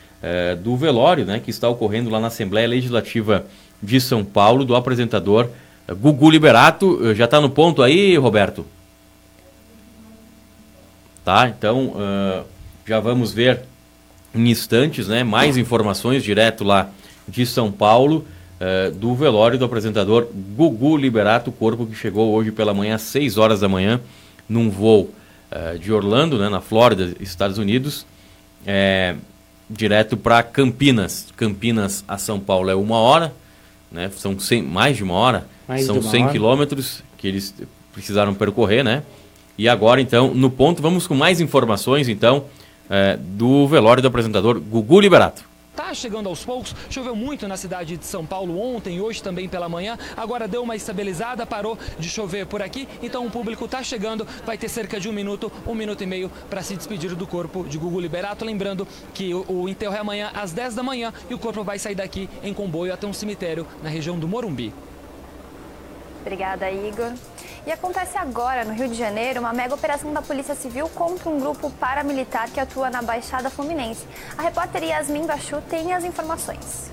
do 0.63 0.75
velório, 0.75 1.23
né, 1.23 1.39
que 1.39 1.51
está 1.51 1.69
ocorrendo 1.69 2.09
lá 2.09 2.19
na 2.19 2.25
Assembleia 2.25 2.67
Legislativa 2.67 3.45
de 3.79 4.01
São 4.01 4.25
Paulo, 4.25 4.65
do 4.65 4.75
apresentador 4.75 5.49
Gugu 5.87 6.31
Liberato. 6.31 7.13
Já 7.13 7.25
está 7.25 7.39
no 7.39 7.51
ponto 7.51 7.83
aí, 7.83 8.17
Roberto? 8.17 8.65
Tá, 11.23 11.47
então 11.47 11.93
já 12.83 12.99
vamos 12.99 13.31
ver 13.31 13.61
em 14.33 14.49
instantes, 14.49 15.07
né, 15.07 15.23
mais 15.23 15.55
informações 15.55 16.23
direto 16.23 16.63
lá 16.63 16.89
de 17.27 17.45
São 17.45 17.71
Paulo 17.71 18.25
uh, 18.63 18.91
do 18.91 19.13
velório 19.13 19.59
do 19.59 19.65
apresentador 19.65 20.27
Gugu 20.55 20.95
Liberato, 20.97 21.51
corpo 21.51 21.85
que 21.85 21.95
chegou 21.95 22.33
hoje 22.33 22.51
pela 22.51 22.73
manhã 22.73 22.95
às 22.95 23.01
6 23.01 23.37
horas 23.37 23.59
da 23.59 23.67
manhã 23.67 23.99
num 24.47 24.69
voo 24.69 25.09
uh, 25.51 25.77
de 25.77 25.91
Orlando, 25.91 26.37
né, 26.37 26.49
na 26.49 26.61
Flórida, 26.61 27.13
Estados 27.19 27.57
Unidos, 27.57 28.05
é, 28.65 29.15
direto 29.69 30.15
para 30.15 30.41
Campinas. 30.41 31.27
Campinas 31.35 32.03
a 32.07 32.17
São 32.17 32.39
Paulo 32.39 32.69
é 32.69 32.75
uma 32.75 32.97
hora, 32.97 33.33
né, 33.91 34.09
são 34.15 34.39
100, 34.39 34.63
mais 34.63 34.97
de 34.97 35.03
uma 35.03 35.15
hora, 35.15 35.47
mais 35.67 35.85
são 35.85 36.01
100 36.01 36.29
quilômetros 36.29 37.03
que 37.17 37.27
eles 37.27 37.53
precisaram 37.93 38.33
percorrer, 38.33 38.83
né? 38.83 39.03
E 39.55 39.69
agora, 39.69 40.01
então, 40.01 40.33
no 40.33 40.49
ponto, 40.49 40.81
vamos 40.81 41.05
com 41.05 41.13
mais 41.13 41.39
informações, 41.39 42.09
então, 42.09 42.45
é, 42.89 43.17
do 43.17 43.67
velório 43.67 44.01
do 44.01 44.07
apresentador 44.07 44.59
Gugu 44.59 44.99
Liberato. 44.99 45.43
Chegando 45.93 46.27
aos 46.27 46.43
poucos, 46.43 46.75
choveu 46.89 47.15
muito 47.15 47.47
na 47.47 47.55
cidade 47.55 47.97
de 47.97 48.05
São 48.05 48.25
Paulo 48.25 48.59
ontem, 48.59 48.99
hoje 48.99 49.21
também 49.21 49.47
pela 49.47 49.69
manhã, 49.69 49.97
agora 50.17 50.47
deu 50.47 50.63
uma 50.63 50.75
estabilizada, 50.75 51.45
parou 51.45 51.77
de 51.97 52.09
chover 52.09 52.45
por 52.45 52.61
aqui, 52.61 52.87
então 53.01 53.25
o 53.25 53.31
público 53.31 53.67
tá 53.67 53.81
chegando, 53.83 54.27
vai 54.45 54.57
ter 54.57 54.69
cerca 54.69 54.99
de 54.99 55.07
um 55.07 55.13
minuto, 55.13 55.51
um 55.65 55.75
minuto 55.75 56.03
e 56.03 56.05
meio 56.05 56.31
para 56.49 56.61
se 56.61 56.75
despedir 56.75 57.15
do 57.15 57.27
corpo 57.27 57.63
de 57.63 57.77
Gugu 57.77 57.99
Liberato, 57.99 58.43
lembrando 58.43 58.87
que 59.13 59.33
o, 59.33 59.45
o 59.47 59.69
enterro 59.69 59.95
é 59.95 59.99
amanhã 59.99 60.31
às 60.33 60.51
10 60.51 60.75
da 60.75 60.83
manhã 60.83 61.13
e 61.29 61.33
o 61.33 61.39
corpo 61.39 61.63
vai 61.63 61.79
sair 61.79 61.95
daqui 61.95 62.29
em 62.43 62.53
comboio 62.53 62.93
até 62.93 63.07
um 63.07 63.13
cemitério 63.13 63.65
na 63.81 63.89
região 63.89 64.17
do 64.17 64.27
Morumbi. 64.27 64.73
Obrigada, 66.23 66.71
Igor. 66.71 67.11
E 67.67 67.71
acontece 67.71 68.17
agora, 68.17 68.63
no 68.63 68.73
Rio 68.73 68.87
de 68.87 68.95
Janeiro, 68.95 69.41
uma 69.41 69.51
mega 69.51 69.75
operação 69.75 70.13
da 70.13 70.21
Polícia 70.21 70.55
Civil 70.55 70.87
contra 70.89 71.29
um 71.29 71.37
grupo 71.37 71.69
paramilitar 71.69 72.49
que 72.49 72.61
atua 72.61 72.89
na 72.89 73.01
Baixada 73.01 73.49
Fluminense. 73.49 74.05
A 74.37 74.41
repórter 74.41 74.83
Yasmin 74.83 75.25
Bachu 75.25 75.61
tem 75.69 75.93
as 75.93 76.05
informações. 76.05 76.89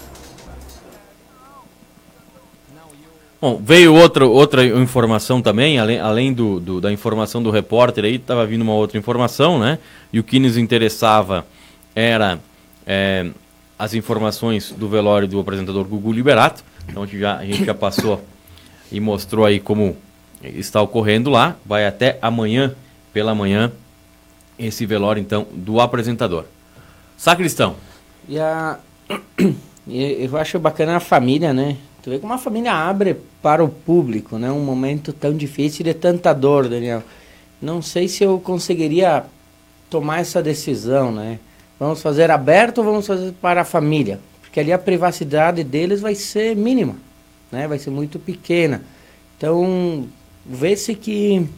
Bom, 3.41 3.59
veio 3.63 3.95
outra, 3.95 4.27
outra 4.27 4.67
informação 4.67 5.41
também, 5.41 5.79
além, 5.79 5.99
além 6.01 6.33
do, 6.33 6.59
do 6.59 6.81
da 6.81 6.93
informação 6.93 7.41
do 7.41 7.51
repórter 7.51 8.05
aí, 8.05 8.17
estava 8.17 8.45
vindo 8.45 8.63
uma 8.63 8.75
outra 8.75 8.99
informação, 8.99 9.61
né? 9.61 9.79
E 10.13 10.19
o 10.19 10.25
que 10.25 10.41
nos 10.41 10.57
interessava 10.57 11.47
era 11.95 12.39
é, 12.85 13.31
as 13.79 13.95
informações 13.95 14.73
do 14.73 14.89
velório 14.89 15.27
do 15.27 15.39
apresentador 15.39 15.85
Gugu 15.85 16.13
Liberato. 16.13 16.63
Então 16.89 17.05
a 17.05 17.07
gente 17.07 17.19
já, 17.19 17.37
a 17.39 17.45
gente 17.45 17.65
já 17.65 17.75
passou 17.75 18.21
e 18.91 19.01
mostrou 19.01 19.45
aí 19.45 19.61
como 19.61 19.97
está 20.43 20.81
ocorrendo 20.81 21.31
lá. 21.31 21.57
Vai 21.65 21.87
até 21.87 22.19
amanhã, 22.21 22.75
pela 23.13 23.35
manhã, 23.35 23.73
esse 24.59 24.87
velório, 24.87 25.21
então, 25.21 25.47
do 25.53 25.81
apresentador. 25.81 26.45
Sacristão. 27.17 27.77
E 28.29 28.39
a... 28.39 28.79
Eu 29.89 30.37
acho 30.37 30.59
bacana 30.59 30.97
a 30.97 31.01
família, 31.01 31.53
né? 31.53 31.77
Tu 32.03 32.11
vê 32.11 32.19
como 32.19 32.33
a 32.33 32.39
família 32.39 32.73
abre 32.73 33.17
para 33.43 33.65
o 33.65 33.69
público, 33.69 34.39
né? 34.39 34.51
Um 34.51 34.61
momento 34.61 35.13
tão 35.13 35.37
difícil 35.37 35.85
de 35.85 35.95
tanta 35.95 36.33
dor, 36.33 36.69
Daniel. 36.69 37.03
Não 37.61 37.83
sei 37.83 38.07
se 38.07 38.23
eu 38.23 38.39
conseguiria 38.39 39.25
tomar 39.89 40.21
essa 40.21 40.43
decisão, 40.43 41.11
né? 41.11 41.39
Vamos 41.79 42.01
fazer 42.01 42.31
aberto 42.31 42.79
ou 42.79 42.85
vamos 42.85 43.07
fazer 43.07 43.33
para 43.41 43.63
a 43.63 43.65
família? 43.65 44.21
Porque 44.41 44.61
ali 44.61 44.73
a 44.73 44.79
privacidade 44.79 45.65
deles 45.65 46.01
vai 46.01 46.15
ser 46.15 46.57
mínima, 46.57 46.97
né? 47.51 47.67
Vai 47.67 47.79
ser 47.79 47.91
muito 47.91 48.19
pequena. 48.19 48.83
Então, 49.37 50.07
vê-se 50.45 50.95
que 50.95 51.49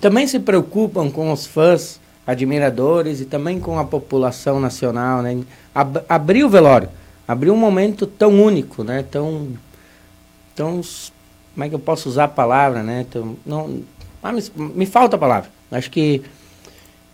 também 0.00 0.26
se 0.26 0.40
preocupam 0.40 1.10
com 1.10 1.32
os 1.32 1.46
fãs, 1.46 2.00
admiradores 2.26 3.20
e 3.20 3.24
também 3.24 3.58
com 3.58 3.78
a 3.78 3.84
população 3.84 4.60
nacional, 4.60 5.22
né? 5.22 5.42
Ab 5.74 6.00
abrir 6.08 6.44
o 6.44 6.48
velório, 6.48 6.88
abrir 7.26 7.50
um 7.50 7.56
momento 7.56 8.06
tão 8.06 8.42
único, 8.42 8.84
né? 8.84 9.04
Tão, 9.10 9.48
tão, 10.54 10.80
como 11.54 11.64
é 11.64 11.68
que 11.68 11.74
eu 11.74 11.80
posso 11.80 12.08
usar 12.08 12.24
a 12.24 12.28
palavra, 12.28 12.82
né? 12.82 13.06
Tão, 13.10 13.36
não, 13.44 13.82
ah, 14.22 14.32
me, 14.32 14.42
me 14.56 14.86
falta 14.86 15.16
a 15.16 15.18
palavra. 15.18 15.50
Acho 15.70 15.90
que 15.90 16.22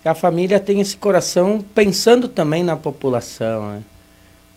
a 0.04 0.14
família 0.14 0.60
tem 0.60 0.80
esse 0.80 0.96
coração 0.96 1.64
pensando 1.74 2.28
também 2.28 2.62
na 2.62 2.76
população, 2.76 3.72
né? 3.72 3.82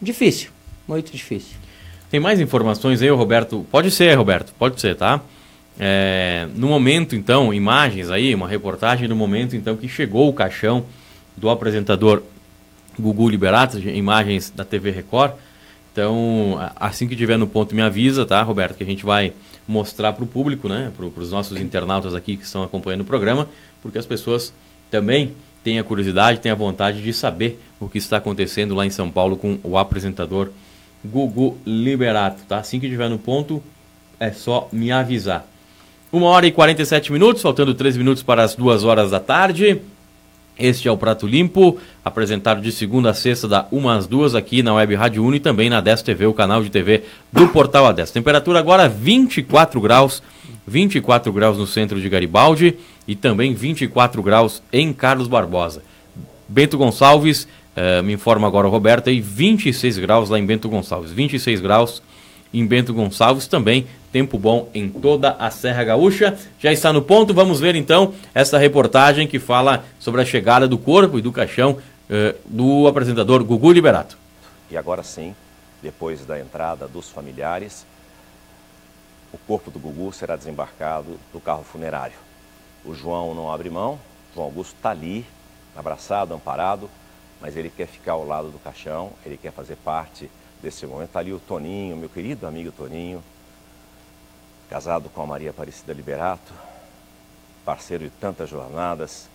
Difícil, 0.01 0.49
muito 0.87 1.11
difícil. 1.11 1.60
Tem 2.11 2.19
mais 2.19 2.39
informações 2.39 3.01
aí, 3.01 3.09
Roberto? 3.09 3.65
Pode 3.71 3.89
ser, 3.89 4.13
Roberto, 4.15 4.53
pode 4.59 4.79
ser, 4.79 4.95
tá? 4.95 5.21
é, 5.83 6.47
no 6.55 6.67
momento, 6.67 7.15
então, 7.15 7.51
imagens 7.51 8.11
aí, 8.11 8.35
uma 8.35 8.47
reportagem 8.47 9.07
no 9.07 9.15
momento, 9.15 9.55
então, 9.55 9.75
que 9.75 9.87
chegou 9.87 10.29
o 10.29 10.33
caixão 10.33 10.85
do 11.35 11.49
apresentador 11.49 12.21
Gugu 12.99 13.27
Liberato, 13.27 13.79
imagens 13.79 14.51
da 14.51 14.63
TV 14.63 14.91
Record. 14.91 15.33
Então, 15.91 16.59
assim 16.75 17.07
que 17.07 17.15
tiver 17.15 17.37
no 17.37 17.47
ponto, 17.47 17.73
me 17.73 17.81
avisa, 17.81 18.25
tá, 18.27 18.41
Roberto, 18.43 18.77
que 18.77 18.83
a 18.83 18.85
gente 18.85 19.03
vai 19.03 19.33
mostrar 19.67 20.13
para 20.13 20.23
o 20.23 20.27
público, 20.27 20.69
né, 20.69 20.91
para 20.95 21.05
os 21.05 21.31
nossos 21.31 21.59
internautas 21.59 22.13
aqui 22.13 22.37
que 22.37 22.43
estão 22.43 22.61
acompanhando 22.61 23.01
o 23.01 23.05
programa, 23.05 23.49
porque 23.81 23.97
as 23.97 24.05
pessoas 24.05 24.53
também 24.91 25.33
têm 25.63 25.79
a 25.79 25.83
curiosidade, 25.83 26.39
têm 26.39 26.51
a 26.51 26.55
vontade 26.55 27.01
de 27.01 27.11
saber 27.11 27.59
o 27.79 27.89
que 27.89 27.97
está 27.97 28.17
acontecendo 28.17 28.75
lá 28.75 28.85
em 28.85 28.89
São 28.89 29.09
Paulo 29.09 29.35
com 29.35 29.57
o 29.63 29.77
apresentador 29.77 30.49
Gugu 30.49 30.61
Liberato, 31.65 32.43
tá? 32.47 32.57
Assim 32.57 32.79
que 32.79 32.89
tiver 32.89 33.09
no 33.09 33.17
ponto, 33.17 33.61
é 34.19 34.31
só 34.31 34.67
me 34.71 34.91
avisar. 34.91 35.45
Uma 36.11 36.27
hora 36.27 36.45
e 36.45 36.51
47 36.51 37.11
minutos, 37.11 37.41
faltando 37.41 37.73
3 37.73 37.97
minutos 37.97 38.21
para 38.21 38.43
as 38.43 38.55
2 38.55 38.83
horas 38.83 39.11
da 39.11 39.19
tarde. 39.19 39.81
Este 40.59 40.87
é 40.87 40.91
o 40.91 40.97
Prato 40.97 41.25
Limpo, 41.25 41.77
apresentado 42.03 42.61
de 42.61 42.71
segunda 42.71 43.11
a 43.11 43.13
sexta, 43.13 43.47
da 43.47 43.65
1 43.71 43.89
às 43.89 44.05
2 44.05 44.35
aqui 44.35 44.61
na 44.61 44.73
Web 44.73 44.93
Rádio 44.93 45.23
Uno 45.23 45.35
e 45.35 45.39
também 45.39 45.69
na 45.69 45.81
10 45.81 46.03
TV, 46.03 46.25
o 46.25 46.33
canal 46.33 46.61
de 46.61 46.69
TV 46.69 47.03
do 47.31 47.47
Portal 47.47 47.85
A10. 47.85 48.11
Temperatura 48.11 48.59
agora 48.59 48.87
24 48.87 49.79
graus, 49.81 50.21
24 50.67 51.31
graus 51.33 51.57
no 51.57 51.65
centro 51.65 51.99
de 51.99 52.07
Garibaldi 52.09 52.77
e 53.07 53.15
também 53.15 53.53
24 53.53 54.21
graus 54.21 54.61
em 54.71 54.93
Carlos 54.93 55.27
Barbosa. 55.27 55.81
Bento 56.47 56.77
Gonçalves, 56.77 57.47
eh, 57.75 58.01
me 58.01 58.13
informa 58.13 58.47
agora 58.47 58.67
o 58.67 58.71
Roberto, 58.71 59.09
aí 59.09 59.21
26 59.21 59.97
graus 59.99 60.29
lá 60.29 60.37
em 60.37 60.45
Bento 60.45 60.67
Gonçalves, 60.67 61.11
26 61.11 61.61
graus 61.61 62.01
em 62.53 62.65
Bento 62.65 62.93
Gonçalves 62.93 63.47
também. 63.47 63.87
Tempo 64.11 64.37
bom 64.37 64.69
em 64.73 64.89
toda 64.89 65.37
a 65.39 65.49
Serra 65.49 65.85
Gaúcha. 65.85 66.37
Já 66.59 66.71
está 66.71 66.91
no 66.91 67.01
ponto, 67.01 67.33
vamos 67.33 67.61
ver 67.61 67.75
então 67.75 68.13
essa 68.35 68.57
reportagem 68.57 69.25
que 69.25 69.39
fala 69.39 69.85
sobre 69.99 70.21
a 70.21 70.25
chegada 70.25 70.67
do 70.67 70.77
corpo 70.77 71.17
e 71.17 71.21
do 71.21 71.31
caixão 71.31 71.77
eh, 72.09 72.35
do 72.45 72.87
apresentador 72.87 73.41
Gugu 73.43 73.71
Liberato. 73.71 74.17
E 74.69 74.75
agora 74.75 75.01
sim, 75.01 75.33
depois 75.81 76.25
da 76.25 76.39
entrada 76.39 76.87
dos 76.87 77.09
familiares, 77.09 77.85
o 79.31 79.37
corpo 79.37 79.71
do 79.71 79.79
Gugu 79.79 80.11
será 80.11 80.35
desembarcado 80.35 81.17
do 81.31 81.39
carro 81.39 81.63
funerário. 81.63 82.17
O 82.83 82.93
João 82.93 83.33
não 83.33 83.49
abre 83.49 83.69
mão, 83.69 83.97
João 84.35 84.47
Augusto 84.47 84.75
está 84.75 84.89
ali, 84.89 85.25
abraçado, 85.75 86.33
amparado, 86.33 86.89
mas 87.41 87.57
ele 87.57 87.69
quer 87.69 87.87
ficar 87.87 88.13
ao 88.13 88.25
lado 88.25 88.49
do 88.49 88.59
caixão, 88.59 89.11
ele 89.25 89.35
quer 89.35 89.51
fazer 89.51 89.75
parte 89.77 90.29
desse 90.61 90.85
momento. 90.85 91.07
Está 91.07 91.19
ali 91.19 91.33
o 91.33 91.39
Toninho, 91.39 91.97
meu 91.97 92.07
querido 92.07 92.45
amigo 92.45 92.71
Toninho, 92.71 93.23
casado 94.69 95.09
com 95.09 95.23
a 95.23 95.25
Maria 95.25 95.49
Aparecida 95.49 95.91
Liberato, 95.91 96.53
parceiro 97.65 98.03
de 98.03 98.11
tantas 98.11 98.49
jornadas, 98.49 99.27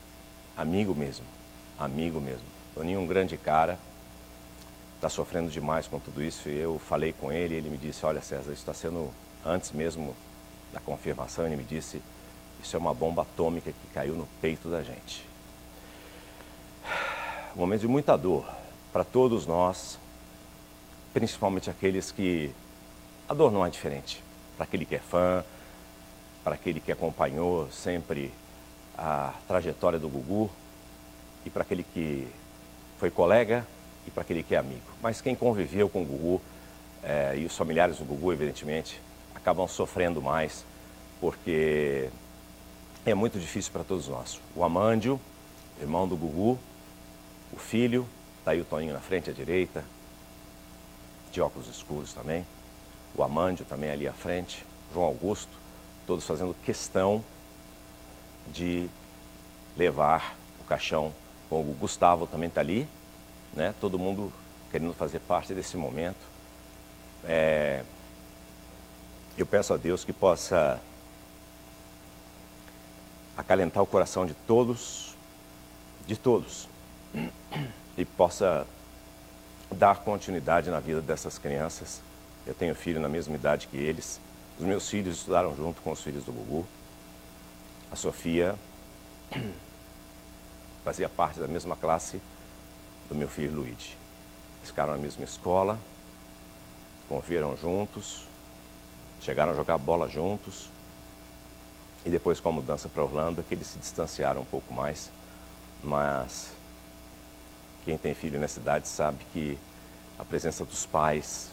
amigo 0.56 0.94
mesmo, 0.94 1.26
amigo 1.78 2.20
mesmo. 2.20 2.46
Toninho, 2.74 3.00
um 3.00 3.06
grande 3.06 3.36
cara, 3.36 3.76
está 4.94 5.08
sofrendo 5.08 5.50
demais 5.50 5.88
com 5.88 5.98
tudo 5.98 6.22
isso. 6.22 6.48
E 6.48 6.56
eu 6.56 6.78
falei 6.78 7.12
com 7.12 7.32
ele, 7.32 7.56
ele 7.56 7.68
me 7.68 7.76
disse: 7.76 8.06
Olha, 8.06 8.20
César, 8.20 8.52
isso 8.52 8.60
está 8.60 8.74
sendo 8.74 9.10
antes 9.44 9.72
mesmo 9.72 10.14
da 10.72 10.80
confirmação. 10.80 11.46
Ele 11.46 11.56
me 11.56 11.64
disse: 11.64 12.00
Isso 12.62 12.76
é 12.76 12.78
uma 12.78 12.94
bomba 12.94 13.22
atômica 13.22 13.72
que 13.72 13.86
caiu 13.92 14.14
no 14.14 14.28
peito 14.40 14.68
da 14.68 14.82
gente. 14.82 15.26
Um 17.56 17.60
momento 17.60 17.80
de 17.80 17.88
muita 17.88 18.18
dor 18.18 18.44
para 18.92 19.02
todos 19.02 19.46
nós, 19.46 19.98
principalmente 21.14 21.70
aqueles 21.70 22.12
que 22.12 22.52
a 23.26 23.32
dor 23.32 23.50
não 23.50 23.64
é 23.64 23.70
diferente. 23.70 24.22
Para 24.58 24.64
aquele 24.64 24.84
que 24.84 24.94
é 24.94 24.98
fã, 24.98 25.42
para 26.44 26.54
aquele 26.54 26.80
que 26.80 26.92
acompanhou 26.92 27.66
sempre 27.70 28.30
a 28.94 29.32
trajetória 29.48 29.98
do 29.98 30.06
Gugu 30.06 30.50
e 31.46 31.50
para 31.50 31.62
aquele 31.62 31.82
que 31.82 32.28
foi 32.98 33.10
colega 33.10 33.66
e 34.06 34.10
para 34.10 34.20
aquele 34.20 34.42
que 34.42 34.54
é 34.54 34.58
amigo. 34.58 34.84
Mas 35.00 35.22
quem 35.22 35.34
conviveu 35.34 35.88
com 35.88 36.02
o 36.02 36.04
Gugu 36.04 36.42
é, 37.02 37.38
e 37.38 37.46
os 37.46 37.56
familiares 37.56 37.96
do 37.96 38.04
Gugu, 38.04 38.34
evidentemente, 38.34 39.00
acabam 39.34 39.66
sofrendo 39.66 40.20
mais 40.20 40.62
porque 41.22 42.10
é 43.06 43.14
muito 43.14 43.38
difícil 43.38 43.72
para 43.72 43.82
todos 43.82 44.08
nós. 44.08 44.38
O 44.54 44.62
Amândio, 44.62 45.18
irmão 45.80 46.06
do 46.06 46.18
Gugu, 46.18 46.58
o 47.52 47.56
filho, 47.56 48.06
está 48.38 48.52
aí 48.52 48.60
o 48.60 48.64
Toninho 48.64 48.92
na 48.92 49.00
frente 49.00 49.30
à 49.30 49.32
direita, 49.32 49.84
de 51.32 51.40
óculos 51.40 51.68
escuros 51.68 52.12
também, 52.12 52.46
o 53.14 53.22
Amândio 53.22 53.64
também 53.64 53.90
ali 53.90 54.06
à 54.06 54.12
frente, 54.12 54.64
João 54.92 55.06
Augusto, 55.06 55.52
todos 56.06 56.24
fazendo 56.24 56.54
questão 56.64 57.24
de 58.52 58.88
levar 59.76 60.36
o 60.60 60.64
caixão 60.64 61.12
com 61.48 61.60
o 61.60 61.76
Gustavo 61.78 62.26
também 62.26 62.48
está 62.48 62.60
ali, 62.60 62.88
né? 63.52 63.74
todo 63.80 63.98
mundo 63.98 64.32
querendo 64.70 64.92
fazer 64.94 65.20
parte 65.20 65.54
desse 65.54 65.76
momento. 65.76 66.24
É... 67.24 67.82
Eu 69.36 69.46
peço 69.46 69.74
a 69.74 69.76
Deus 69.76 70.04
que 70.04 70.12
possa 70.12 70.80
acalentar 73.36 73.82
o 73.82 73.86
coração 73.86 74.24
de 74.24 74.32
todos, 74.32 75.14
de 76.06 76.16
todos, 76.16 76.68
e 77.96 78.04
possa 78.04 78.66
dar 79.70 79.98
continuidade 80.00 80.70
na 80.70 80.80
vida 80.80 81.00
dessas 81.00 81.38
crianças. 81.38 82.00
Eu 82.46 82.54
tenho 82.54 82.74
filho 82.74 83.00
na 83.00 83.08
mesma 83.08 83.34
idade 83.34 83.66
que 83.66 83.76
eles. 83.76 84.20
Os 84.58 84.64
meus 84.64 84.88
filhos 84.88 85.16
estudaram 85.18 85.54
junto 85.56 85.80
com 85.82 85.90
os 85.90 86.02
filhos 86.02 86.24
do 86.24 86.32
Gugu. 86.32 86.66
A 87.90 87.96
Sofia 87.96 88.54
fazia 90.84 91.08
parte 91.08 91.40
da 91.40 91.48
mesma 91.48 91.76
classe 91.76 92.20
do 93.08 93.14
meu 93.14 93.28
filho 93.28 93.54
Luigi. 93.54 93.96
Eles 94.58 94.70
ficaram 94.70 94.92
na 94.92 94.98
mesma 94.98 95.24
escola, 95.24 95.78
conviveram 97.08 97.56
juntos, 97.56 98.26
chegaram 99.20 99.52
a 99.52 99.54
jogar 99.54 99.78
bola 99.78 100.08
juntos. 100.08 100.68
E 102.04 102.10
depois, 102.10 102.38
com 102.38 102.50
a 102.50 102.52
mudança 102.52 102.88
para 102.88 103.02
Orlando, 103.02 103.40
é 103.40 103.44
que 103.44 103.54
eles 103.54 103.66
se 103.66 103.78
distanciaram 103.78 104.42
um 104.42 104.44
pouco 104.44 104.72
mais. 104.72 105.10
Mas 105.82 106.55
quem 107.86 107.96
tem 107.96 108.14
filho 108.14 108.40
nessa 108.40 108.58
idade 108.58 108.88
sabe 108.88 109.24
que 109.32 109.56
a 110.18 110.24
presença 110.24 110.64
dos 110.64 110.84
pais 110.84 111.52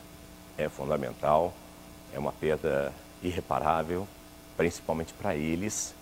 é 0.58 0.68
fundamental, 0.68 1.54
é 2.12 2.18
uma 2.18 2.32
perda 2.32 2.92
irreparável, 3.22 4.08
principalmente 4.58 5.14
para 5.14 5.36
eles, 5.36 5.94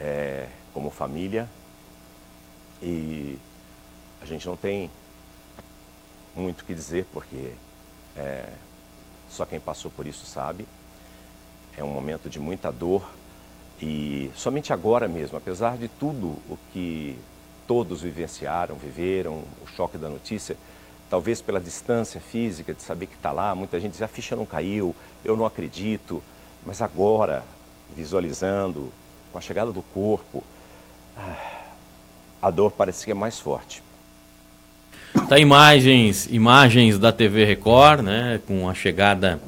é, 0.00 0.48
como 0.74 0.90
família. 0.90 1.48
E 2.82 3.38
a 4.20 4.26
gente 4.26 4.48
não 4.48 4.56
tem 4.56 4.90
muito 6.34 6.62
o 6.62 6.64
que 6.64 6.74
dizer, 6.74 7.06
porque 7.12 7.52
é, 8.16 8.52
só 9.30 9.46
quem 9.46 9.60
passou 9.60 9.92
por 9.92 10.08
isso 10.08 10.26
sabe. 10.26 10.66
É 11.78 11.84
um 11.84 11.92
momento 11.92 12.28
de 12.28 12.40
muita 12.40 12.72
dor 12.72 13.08
e 13.80 14.28
somente 14.34 14.72
agora 14.72 15.06
mesmo, 15.06 15.38
apesar 15.38 15.78
de 15.78 15.86
tudo 15.86 16.36
o 16.48 16.58
que 16.72 17.16
todos 17.72 18.02
vivenciaram, 18.02 18.74
viveram 18.74 19.44
o 19.62 19.66
choque 19.74 19.96
da 19.96 20.06
notícia, 20.06 20.58
talvez 21.08 21.40
pela 21.40 21.58
distância 21.58 22.20
física 22.20 22.74
de 22.74 22.82
saber 22.82 23.06
que 23.06 23.14
está 23.14 23.32
lá, 23.32 23.54
muita 23.54 23.80
gente 23.80 23.92
diz, 23.92 24.02
a 24.02 24.08
ficha 24.08 24.36
não 24.36 24.44
caiu, 24.44 24.94
eu 25.24 25.38
não 25.38 25.46
acredito, 25.46 26.22
mas 26.66 26.82
agora, 26.82 27.42
visualizando, 27.96 28.92
com 29.32 29.38
a 29.38 29.40
chegada 29.40 29.72
do 29.72 29.80
corpo, 29.80 30.44
a 32.42 32.50
dor 32.50 32.72
parece 32.72 33.06
que 33.06 33.10
é 33.10 33.14
mais 33.14 33.38
forte. 33.40 33.82
Tá 35.26 35.38
imagens, 35.38 36.26
imagens 36.30 36.98
da 36.98 37.10
TV 37.10 37.46
Record, 37.46 38.02
né, 38.02 38.38
com 38.46 38.68
a 38.68 38.74
chegada 38.74 39.40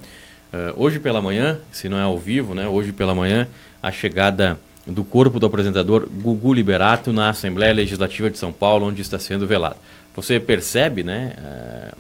uh, 0.51 0.83
hoje 0.83 0.99
pela 0.99 1.21
manhã, 1.21 1.61
se 1.71 1.91
não 1.91 1.99
é 1.99 2.03
ao 2.03 2.17
vivo, 2.17 2.55
né, 2.55 2.67
hoje 2.67 2.91
pela 2.91 3.15
manhã, 3.15 3.47
a 3.83 3.93
chegada 3.93 4.59
do 4.87 5.03
corpo 5.03 5.41
do 5.41 5.47
apresentador 5.47 6.09
Gugu 6.09 6.53
Liberato 6.53 7.13
na 7.13 7.31
Assembleia 7.31 7.73
Legislativa 7.73 8.31
de 8.31 8.39
São 8.39 8.53
Paulo, 8.53 8.87
onde 8.87 9.01
está 9.01 9.19
sendo 9.19 9.47
velado. 9.47 9.77
Você 10.15 10.39
percebe, 10.39 11.03
né, 11.03 11.33
eh, 11.39 11.95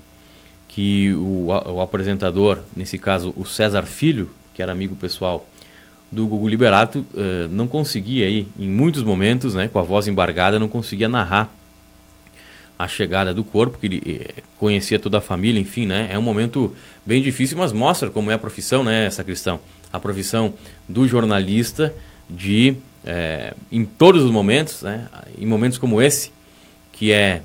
que 0.68 1.12
o, 1.14 1.46
o, 1.46 1.80
apresentador, 1.80 2.58
nesse 2.76 2.98
caso 2.98 3.32
o 3.36 3.44
César 3.44 3.84
Filho, 3.84 4.30
que 4.52 4.62
era 4.62 4.70
amigo 4.70 4.94
pessoal 4.96 5.46
do 6.12 6.26
Gugu 6.26 6.46
Liberato, 6.46 7.04
eh, 7.16 7.48
não 7.50 7.66
conseguia 7.66 8.26
aí, 8.26 8.46
em 8.58 8.68
muitos 8.68 9.02
momentos, 9.02 9.54
né, 9.54 9.66
com 9.66 9.78
a 9.78 9.82
voz 9.82 10.06
embargada, 10.06 10.58
não 10.58 10.68
conseguia 10.68 11.08
narrar 11.08 11.52
a 12.78 12.86
chegada 12.86 13.32
do 13.32 13.42
corpo, 13.42 13.78
que 13.78 13.86
ele 13.86 14.02
eh, 14.04 14.42
conhecia 14.58 14.98
toda 14.98 15.18
a 15.18 15.20
família, 15.20 15.60
enfim, 15.60 15.86
né, 15.86 16.08
é 16.10 16.18
um 16.18 16.22
momento 16.22 16.76
bem 17.06 17.22
difícil, 17.22 17.56
mas 17.56 17.72
mostra 17.72 18.10
como 18.10 18.30
é 18.30 18.34
a 18.34 18.38
profissão, 18.38 18.84
né, 18.84 19.06
essa 19.06 19.24
questão, 19.24 19.58
a 19.92 19.98
profissão 19.98 20.54
do 20.88 21.08
jornalista, 21.08 21.94
de, 22.28 22.76
é, 23.04 23.54
em 23.70 23.84
todos 23.84 24.24
os 24.24 24.30
momentos, 24.30 24.82
né, 24.82 25.08
em 25.38 25.46
momentos 25.46 25.78
como 25.78 26.00
esse, 26.00 26.30
que 26.92 27.12
é, 27.12 27.42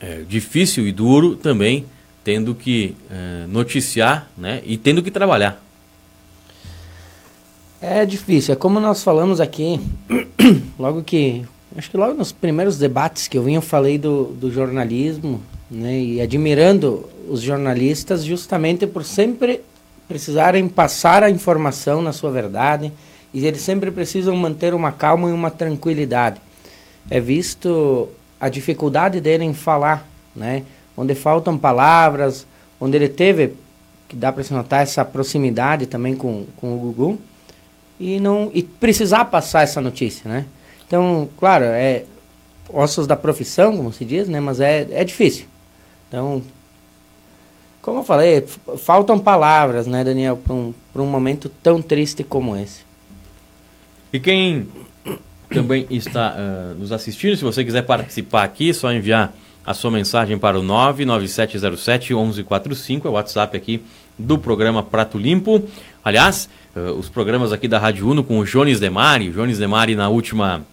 é 0.00 0.22
difícil 0.28 0.86
e 0.86 0.92
duro, 0.92 1.36
também 1.36 1.86
tendo 2.22 2.54
que 2.54 2.96
é, 3.10 3.46
noticiar 3.46 4.30
né, 4.36 4.62
e 4.64 4.76
tendo 4.76 5.02
que 5.02 5.10
trabalhar. 5.10 5.62
É 7.80 8.06
difícil, 8.06 8.54
é 8.54 8.56
como 8.56 8.80
nós 8.80 9.04
falamos 9.04 9.40
aqui, 9.40 9.78
logo 10.78 11.02
que, 11.02 11.44
acho 11.76 11.90
que 11.90 11.96
logo 11.98 12.14
nos 12.14 12.32
primeiros 12.32 12.78
debates 12.78 13.28
que 13.28 13.36
eu 13.36 13.42
vim, 13.42 13.54
eu 13.54 13.62
falei 13.62 13.98
do, 13.98 14.24
do 14.24 14.50
jornalismo, 14.50 15.42
né, 15.70 16.00
e 16.00 16.20
admirando 16.20 17.08
os 17.28 17.42
jornalistas 17.42 18.24
justamente 18.24 18.86
por 18.86 19.04
sempre 19.04 19.60
precisarem 20.08 20.68
passar 20.68 21.22
a 21.22 21.30
informação 21.30 22.02
na 22.02 22.12
sua 22.12 22.30
verdade, 22.30 22.92
e 23.34 23.44
eles 23.44 23.60
sempre 23.60 23.90
precisam 23.90 24.36
manter 24.36 24.72
uma 24.72 24.92
calma 24.92 25.28
e 25.28 25.32
uma 25.32 25.50
tranquilidade. 25.50 26.40
É 27.10 27.18
visto 27.18 28.08
a 28.40 28.48
dificuldade 28.48 29.20
dele 29.20 29.44
em 29.44 29.52
falar, 29.52 30.08
né, 30.34 30.62
onde 30.96 31.16
faltam 31.16 31.58
palavras, 31.58 32.46
onde 32.80 32.96
ele 32.96 33.08
teve, 33.08 33.54
que 34.08 34.14
dá 34.14 34.32
para 34.32 34.44
se 34.44 34.54
notar 34.54 34.82
essa 34.82 35.04
proximidade 35.04 35.86
também 35.86 36.14
com, 36.14 36.46
com 36.56 36.74
o 36.74 36.78
Gugu, 36.78 37.18
e 37.98 38.20
não 38.20 38.50
e 38.54 38.62
precisar 38.62 39.24
passar 39.26 39.62
essa 39.62 39.80
notícia, 39.80 40.28
né? 40.28 40.44
Então, 40.86 41.28
claro, 41.38 41.64
é 41.64 42.04
ossos 42.68 43.06
da 43.06 43.16
profissão, 43.16 43.76
como 43.76 43.92
se 43.92 44.04
diz, 44.04 44.28
né? 44.28 44.40
Mas 44.40 44.60
é, 44.60 44.86
é 44.90 45.04
difícil. 45.04 45.46
Então, 46.08 46.42
como 47.80 48.00
eu 48.00 48.04
falei, 48.04 48.44
faltam 48.78 49.18
palavras, 49.18 49.86
né, 49.86 50.02
Daniel, 50.02 50.36
para 50.36 50.54
um, 50.54 50.74
um 50.96 51.06
momento 51.06 51.48
tão 51.62 51.80
triste 51.80 52.24
como 52.24 52.56
esse. 52.56 52.80
E 54.14 54.20
quem 54.20 54.68
também 55.50 55.88
está 55.90 56.36
uh, 56.36 56.78
nos 56.78 56.92
assistindo, 56.92 57.36
se 57.36 57.42
você 57.42 57.64
quiser 57.64 57.82
participar 57.82 58.44
aqui, 58.44 58.70
é 58.70 58.72
só 58.72 58.92
enviar 58.92 59.34
a 59.66 59.74
sua 59.74 59.90
mensagem 59.90 60.38
para 60.38 60.56
o 60.56 60.62
99707 60.62 62.14
1145, 62.14 63.08
é 63.08 63.10
o 63.10 63.14
WhatsApp 63.14 63.56
aqui 63.56 63.82
do 64.16 64.38
programa 64.38 64.84
Prato 64.84 65.18
Limpo. 65.18 65.68
Aliás, 66.04 66.48
uh, 66.76 66.92
os 66.92 67.08
programas 67.08 67.52
aqui 67.52 67.66
da 67.66 67.80
Rádio 67.80 68.08
Uno 68.08 68.22
com 68.22 68.38
o 68.38 68.44
Jones 68.44 68.78
Demari, 68.78 69.30
o 69.30 69.32
Jones 69.32 69.58
Demari 69.58 69.96
na 69.96 70.08
última 70.08 70.64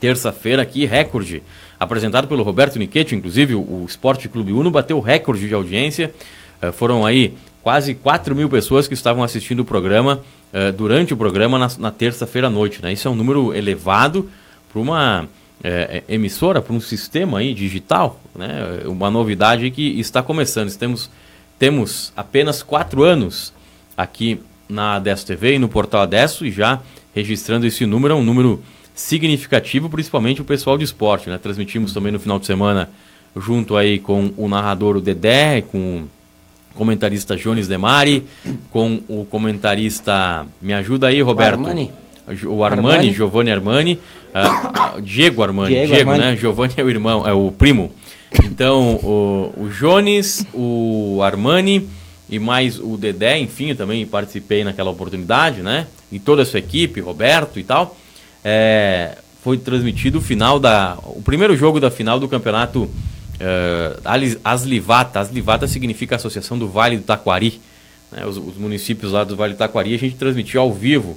terça-feira 0.00 0.60
aqui, 0.60 0.84
recorde, 0.86 1.44
apresentado 1.78 2.26
pelo 2.26 2.42
Roberto 2.42 2.80
Niquete, 2.80 3.14
inclusive 3.14 3.54
o, 3.54 3.60
o 3.60 3.86
Esporte 3.88 4.28
Clube 4.28 4.52
Uno 4.52 4.72
bateu 4.72 4.98
recorde 4.98 5.46
de 5.46 5.54
audiência, 5.54 6.12
uh, 6.60 6.72
foram 6.72 7.06
aí 7.06 7.32
quase 7.66 7.94
4 7.96 8.32
mil 8.32 8.48
pessoas 8.48 8.86
que 8.86 8.94
estavam 8.94 9.24
assistindo 9.24 9.58
o 9.58 9.64
programa 9.64 10.22
uh, 10.54 10.72
durante 10.72 11.12
o 11.12 11.16
programa 11.16 11.58
na, 11.58 11.68
na 11.80 11.90
terça-feira 11.90 12.46
à 12.46 12.50
noite, 12.50 12.80
né? 12.80 12.92
Isso 12.92 13.08
é 13.08 13.10
um 13.10 13.14
número 13.16 13.52
elevado 13.52 14.30
para 14.70 14.80
uma 14.80 15.28
é, 15.64 16.04
emissora, 16.08 16.62
para 16.62 16.72
um 16.72 16.78
sistema 16.78 17.40
aí 17.40 17.52
digital, 17.52 18.20
né? 18.36 18.82
Uma 18.84 19.10
novidade 19.10 19.68
que 19.72 19.98
está 19.98 20.22
começando. 20.22 20.72
Temos, 20.76 21.10
temos 21.58 22.12
apenas 22.16 22.62
quatro 22.62 23.02
anos 23.02 23.52
aqui 23.96 24.40
na 24.68 24.94
Adesso 24.94 25.26
TV 25.26 25.56
e 25.56 25.58
no 25.58 25.68
portal 25.68 26.02
Adesso 26.02 26.46
e 26.46 26.52
já 26.52 26.80
registrando 27.12 27.66
esse 27.66 27.84
número, 27.84 28.14
é 28.14 28.16
um 28.16 28.22
número 28.22 28.62
significativo, 28.94 29.90
principalmente 29.90 30.40
o 30.40 30.44
pessoal 30.44 30.78
de 30.78 30.84
esporte, 30.84 31.28
né? 31.28 31.36
Transmitimos 31.36 31.92
também 31.92 32.12
no 32.12 32.20
final 32.20 32.38
de 32.38 32.46
semana 32.46 32.88
junto 33.34 33.76
aí 33.76 33.98
com 33.98 34.32
o 34.36 34.46
narrador 34.46 34.96
o 34.96 35.00
Dedé, 35.00 35.62
com 35.62 36.06
comentarista 36.76 37.36
Jones 37.36 37.66
Demari, 37.66 38.24
com 38.70 39.00
o 39.08 39.24
comentarista, 39.24 40.46
me 40.60 40.72
ajuda 40.72 41.08
aí, 41.08 41.20
Roberto. 41.20 41.60
Armani. 41.60 41.90
O 42.44 42.64
Armani, 42.64 42.88
Armani. 42.88 43.12
Giovanni 43.12 43.50
Armani, 43.50 44.00
uh, 44.34 45.00
Diego 45.00 45.42
Armani, 45.42 45.74
Diego, 45.74 45.94
Diego 45.94 46.10
Armani. 46.10 46.30
né? 46.30 46.36
Giovanni 46.36 46.74
é 46.76 46.82
o 46.82 46.90
irmão, 46.90 47.26
é 47.26 47.32
o 47.32 47.50
primo. 47.50 47.92
Então, 48.44 48.96
o, 48.96 49.52
o 49.56 49.68
Jones, 49.68 50.46
o 50.52 51.20
Armani 51.22 51.88
e 52.28 52.38
mais 52.38 52.78
o 52.78 52.96
Dedé, 52.96 53.38
enfim, 53.38 53.70
eu 53.70 53.76
também 53.76 54.04
participei 54.04 54.64
naquela 54.64 54.90
oportunidade, 54.90 55.62
né? 55.62 55.86
E 56.10 56.18
toda 56.18 56.42
a 56.42 56.44
sua 56.44 56.58
equipe, 56.58 57.00
Roberto 57.00 57.58
e 57.58 57.64
tal. 57.64 57.96
É, 58.44 59.16
foi 59.42 59.56
transmitido 59.58 60.18
o 60.18 60.20
final 60.20 60.58
da. 60.58 60.98
O 61.04 61.22
primeiro 61.22 61.56
jogo 61.56 61.78
da 61.78 61.90
final 61.90 62.18
do 62.18 62.26
campeonato 62.26 62.90
uh, 63.36 64.38
Aslivata. 64.44 65.20
Aslivata 65.20 65.66
significa 65.66 66.16
Associação 66.16 66.58
do 66.58 66.68
Vale 66.68 66.98
do 66.98 67.02
Taquari. 67.02 67.60
Né? 68.10 68.24
Os, 68.26 68.36
os, 68.36 68.56
municípios 68.56 69.12
lá 69.12 69.24
do 69.24 69.36
Vale 69.36 69.54
do 69.54 69.58
Taquari 69.58 69.94
a 69.94 69.98
gente 69.98 70.16
transmitiu 70.16 70.60
ao 70.60 70.72
vivo. 70.72 71.16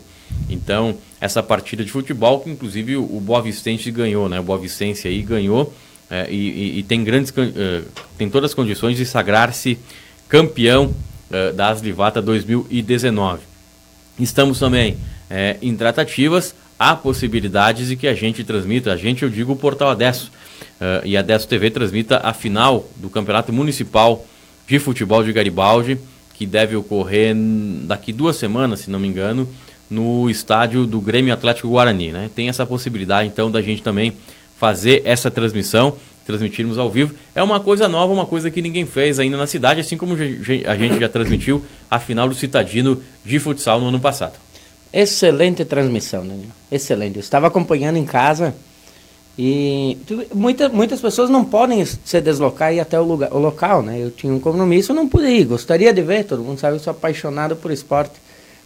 Então, 0.49 0.97
essa 1.19 1.41
partida 1.41 1.83
de 1.83 1.91
futebol, 1.91 2.39
que 2.39 2.49
inclusive 2.49 2.97
o, 2.97 3.19
Boa 3.19 3.41
Vicente 3.41 3.89
ganhou, 3.91 4.29
né? 4.29 4.39
O 4.39 4.43
Boa 4.43 4.59
Vicente 4.59 5.07
aí 5.07 5.21
ganhou 5.21 5.73
é, 6.09 6.27
e, 6.29 6.79
e, 6.79 6.83
tem 6.83 7.03
grandes. 7.03 7.31
Uh, 7.31 7.85
tem 8.17 8.29
todas 8.29 8.51
as 8.51 8.55
condições 8.55 8.97
de 8.97 9.05
sagrar-se 9.05 9.77
campeão 10.27 10.93
uh, 11.31 11.53
da 11.53 11.69
Aslivata 11.69 12.21
2019. 12.21 13.41
Estamos 14.19 14.59
também 14.59 14.97
é, 15.29 15.57
em 15.61 15.75
tratativas, 15.75 16.55
há 16.77 16.95
possibilidades 16.95 17.87
de 17.87 17.95
que 17.95 18.07
a 18.07 18.13
gente 18.13 18.43
transmita, 18.43 18.91
a 18.91 18.97
gente 18.97 19.23
eu 19.23 19.29
digo 19.29 19.53
o 19.53 19.55
Portal 19.55 19.89
Adesso, 19.89 20.31
uh, 20.79 21.05
e 21.05 21.15
a 21.15 21.19
Adesso 21.19 21.47
TV 21.47 21.69
transmita 21.69 22.19
a 22.23 22.33
final 22.33 22.87
do 22.95 23.09
Campeonato 23.09 23.51
Municipal 23.53 24.25
de 24.67 24.79
Futebol 24.79 25.23
de 25.23 25.33
Garibaldi, 25.33 25.97
que 26.33 26.45
deve 26.45 26.75
ocorrer 26.75 27.35
daqui 27.83 28.13
duas 28.13 28.35
semanas, 28.35 28.81
se 28.81 28.89
não 28.89 28.99
me 28.99 29.07
engano, 29.07 29.47
no 29.89 30.29
estádio 30.29 30.85
do 30.85 31.01
Grêmio 31.01 31.33
Atlético 31.33 31.69
Guarani. 31.69 32.11
Né? 32.11 32.29
Tem 32.33 32.47
essa 32.47 32.65
possibilidade, 32.65 33.27
então, 33.27 33.49
da 33.49 33.61
gente 33.61 33.81
também 33.81 34.13
fazer 34.57 35.01
essa 35.05 35.31
transmissão 35.31 35.95
transmitirmos 36.29 36.77
ao 36.77 36.91
vivo. 36.91 37.15
É 37.33 37.41
uma 37.41 37.59
coisa 37.59 37.87
nova, 37.87 38.13
uma 38.13 38.25
coisa 38.25 38.51
que 38.51 38.61
ninguém 38.61 38.85
fez 38.85 39.19
ainda 39.19 39.35
na 39.35 39.47
cidade, 39.47 39.81
assim 39.81 39.97
como 39.97 40.13
a 40.13 40.75
gente 40.75 40.99
já 40.99 41.09
transmitiu 41.09 41.65
a 41.89 41.99
final 41.99 42.29
do 42.29 42.35
Citadino 42.35 43.01
de 43.25 43.39
futsal 43.39 43.79
no 43.81 43.87
ano 43.87 43.99
passado. 43.99 44.33
Excelente 44.93 45.65
transmissão, 45.65 46.21
Daniel. 46.21 46.49
Excelente. 46.71 47.15
Eu 47.15 47.21
estava 47.21 47.47
acompanhando 47.47 47.97
em 47.97 48.05
casa 48.05 48.53
e 49.41 49.97
muita, 50.35 50.67
muitas 50.67 50.99
pessoas 50.99 51.29
não 51.29 51.45
podem 51.45 51.85
se 51.85 52.19
deslocar 52.19 52.73
e 52.73 52.75
ir 52.75 52.79
até 52.81 52.99
o, 52.99 53.03
lugar, 53.05 53.31
o 53.31 53.37
local, 53.37 53.81
né? 53.81 53.97
Eu 53.97 54.11
tinha 54.11 54.33
um 54.33 54.39
compromisso, 54.39 54.93
não 54.93 55.07
pude 55.07 55.27
ir. 55.27 55.45
Gostaria 55.45 55.93
de 55.93 56.01
ver, 56.01 56.25
todo 56.25 56.43
mundo 56.43 56.59
sabe, 56.59 56.75
eu 56.75 56.79
sou 56.81 56.91
apaixonado 56.91 57.55
por 57.55 57.71
esporte. 57.71 58.15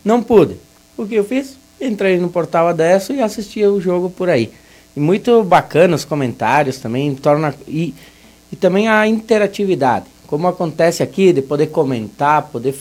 Não 0.03 0.23
pude. 0.23 0.55
O 0.97 1.05
que 1.05 1.13
eu 1.13 1.23
fiz? 1.23 1.55
Entrei 1.79 2.17
no 2.17 2.27
portal 2.27 2.67
Adesso 2.67 3.13
e 3.13 3.21
assisti 3.21 3.63
o 3.63 3.79
jogo 3.79 4.09
por 4.09 4.31
aí. 4.31 4.51
E 4.97 4.99
muito 4.99 5.43
bacana 5.43 5.95
os 5.95 6.05
comentários 6.05 6.79
também, 6.79 7.13
torna 7.13 7.53
e, 7.67 7.93
e 8.51 8.55
também 8.55 8.87
a 8.87 9.05
interatividade. 9.05 10.05
Como 10.25 10.47
acontece 10.47 11.03
aqui, 11.03 11.31
de 11.31 11.43
poder 11.43 11.67
comentar, 11.67 12.49
poder 12.51 12.73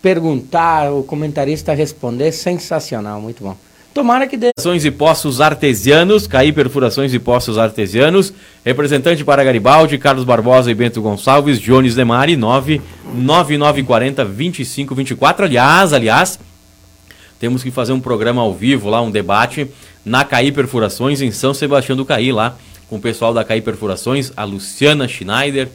perguntar, 0.00 0.92
o 0.92 1.02
comentarista 1.02 1.74
responder, 1.74 2.30
sensacional, 2.30 3.20
muito 3.20 3.42
bom. 3.42 3.56
Tomara 3.94 4.26
que 4.26 4.36
dê. 4.38 4.52
Perfurações 4.54 4.84
e 4.84 4.90
Poços 4.90 5.40
Artesianos, 5.40 6.26
Caí 6.26 6.50
Perfurações 6.52 7.12
e 7.12 7.18
Poços 7.18 7.58
Artesianos, 7.58 8.32
representante 8.64 9.22
para 9.22 9.44
Garibaldi, 9.44 9.98
Carlos 9.98 10.24
Barbosa 10.24 10.70
e 10.70 10.74
Bento 10.74 11.02
Gonçalves, 11.02 11.60
Jones 11.60 11.94
Demari, 11.94 12.36
99940 12.36 14.24
2524. 14.24 15.44
Aliás, 15.44 15.92
aliás, 15.92 16.38
temos 17.38 17.62
que 17.62 17.70
fazer 17.70 17.92
um 17.92 18.00
programa 18.00 18.40
ao 18.40 18.54
vivo 18.54 18.88
lá, 18.88 19.02
um 19.02 19.10
debate 19.10 19.68
na 20.04 20.24
Caí 20.24 20.50
Perfurações, 20.50 21.20
em 21.20 21.30
São 21.30 21.52
Sebastião 21.52 21.96
do 21.96 22.04
Caí, 22.04 22.32
lá 22.32 22.56
com 22.88 22.96
o 22.96 23.00
pessoal 23.00 23.32
da 23.32 23.42
Caí 23.42 23.60
Perfurações, 23.60 24.32
a 24.36 24.44
Luciana 24.44 25.08
Schneider, 25.08 25.68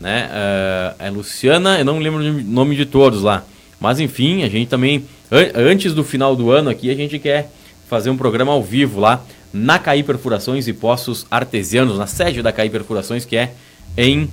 né? 0.00 0.28
Uh, 0.28 0.94
é 0.98 1.10
Luciana, 1.10 1.78
eu 1.78 1.84
não 1.84 1.98
lembro 1.98 2.20
o 2.20 2.42
nome 2.42 2.74
de 2.76 2.84
todos 2.84 3.22
lá. 3.22 3.44
Mas 3.80 4.00
enfim, 4.00 4.42
a 4.42 4.48
gente 4.48 4.68
também, 4.68 5.04
an 5.30 5.50
antes 5.54 5.94
do 5.94 6.02
final 6.02 6.34
do 6.34 6.50
ano 6.50 6.70
aqui, 6.70 6.90
a 6.90 6.94
gente 6.94 7.18
quer 7.18 7.50
fazer 7.88 8.10
um 8.10 8.16
programa 8.16 8.52
ao 8.52 8.62
vivo 8.62 9.00
lá 9.00 9.24
na 9.52 9.78
Caí 9.78 10.02
Perfurações 10.02 10.66
e 10.66 10.72
Poços 10.72 11.26
Artesianos, 11.30 11.96
na 11.96 12.06
sede 12.06 12.42
da 12.42 12.52
Caí 12.52 12.68
Perfurações, 12.68 13.24
que 13.24 13.36
é 13.36 13.52
em, 13.96 14.28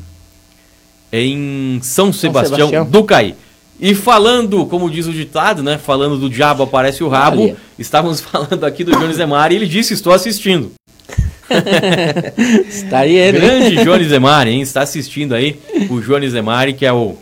em 1.13 1.79
São 1.83 2.11
Sebastião, 2.11 2.57
São 2.57 2.69
Sebastião. 2.69 2.85
do 2.85 3.03
Caí. 3.03 3.35
E 3.79 3.95
falando, 3.95 4.65
como 4.67 4.89
diz 4.91 5.07
o 5.07 5.11
ditado, 5.11 5.63
né? 5.63 5.77
Falando 5.77 6.17
do 6.17 6.29
diabo 6.29 6.61
aparece 6.61 7.03
o 7.03 7.07
rabo. 7.07 7.57
Estávamos 7.79 8.21
falando 8.21 8.63
aqui 8.63 8.83
do 8.83 8.91
Jones 8.91 9.15
Zemari 9.15 9.55
e 9.55 9.57
ele 9.57 9.67
disse: 9.67 9.93
Estou 9.93 10.13
assistindo. 10.13 10.71
Estaria 12.69 13.25
ele. 13.25 13.39
Grande 13.39 13.83
Jones 13.83 14.07
Zemari, 14.07 14.51
hein? 14.51 14.61
Está 14.61 14.83
assistindo 14.83 15.33
aí 15.33 15.59
o 15.89 15.99
Jones 15.99 16.31
Zemari, 16.31 16.73
que 16.73 16.85
é 16.85 16.93
o, 16.93 17.17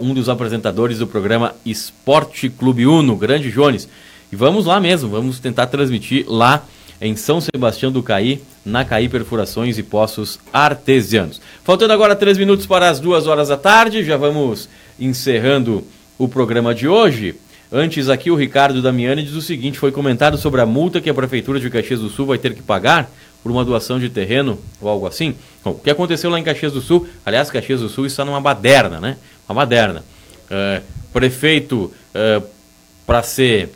um 0.00 0.14
dos 0.14 0.28
apresentadores 0.28 0.98
do 0.98 1.06
programa 1.06 1.54
Esporte 1.66 2.48
Clube 2.48 2.86
Uno, 2.86 3.14
grande 3.14 3.50
Jones. 3.50 3.88
E 4.30 4.36
vamos 4.36 4.66
lá 4.66 4.78
mesmo, 4.80 5.08
vamos 5.08 5.40
tentar 5.40 5.66
transmitir 5.66 6.24
lá 6.28 6.64
em 7.00 7.16
São 7.16 7.40
Sebastião 7.40 7.90
do 7.90 8.02
Caí, 8.02 8.42
na 8.64 8.84
Caí 8.84 9.08
Perfurações 9.08 9.78
e 9.78 9.82
Poços 9.82 10.38
Artesianos. 10.52 11.40
Faltando 11.64 11.92
agora 11.92 12.16
três 12.16 12.36
minutos 12.36 12.66
para 12.66 12.88
as 12.88 13.00
duas 13.00 13.26
horas 13.26 13.48
da 13.48 13.56
tarde, 13.56 14.04
já 14.04 14.16
vamos 14.16 14.68
encerrando 14.98 15.84
o 16.18 16.28
programa 16.28 16.74
de 16.74 16.88
hoje. 16.88 17.36
Antes 17.70 18.08
aqui 18.08 18.30
o 18.30 18.34
Ricardo 18.34 18.82
Damiani 18.82 19.22
diz 19.22 19.34
o 19.34 19.42
seguinte, 19.42 19.78
foi 19.78 19.92
comentado 19.92 20.36
sobre 20.36 20.60
a 20.60 20.66
multa 20.66 21.00
que 21.00 21.08
a 21.08 21.14
Prefeitura 21.14 21.60
de 21.60 21.70
Caxias 21.70 22.00
do 22.00 22.08
Sul 22.08 22.26
vai 22.26 22.38
ter 22.38 22.54
que 22.54 22.62
pagar 22.62 23.10
por 23.42 23.52
uma 23.52 23.64
doação 23.64 24.00
de 24.00 24.08
terreno 24.08 24.58
ou 24.80 24.88
algo 24.88 25.06
assim. 25.06 25.34
Bom, 25.62 25.70
o 25.70 25.78
que 25.78 25.90
aconteceu 25.90 26.28
lá 26.30 26.38
em 26.38 26.42
Caxias 26.42 26.72
do 26.72 26.80
Sul, 26.80 27.06
aliás, 27.24 27.50
Caxias 27.50 27.80
do 27.80 27.88
Sul 27.88 28.06
está 28.06 28.24
numa 28.24 28.40
baderna, 28.40 29.00
né? 29.00 29.16
Uma 29.48 29.54
baderna. 29.54 30.04
É, 30.50 30.82
prefeito, 31.12 31.92
é, 32.14 32.42
para 33.06 33.22
ser 33.22 33.70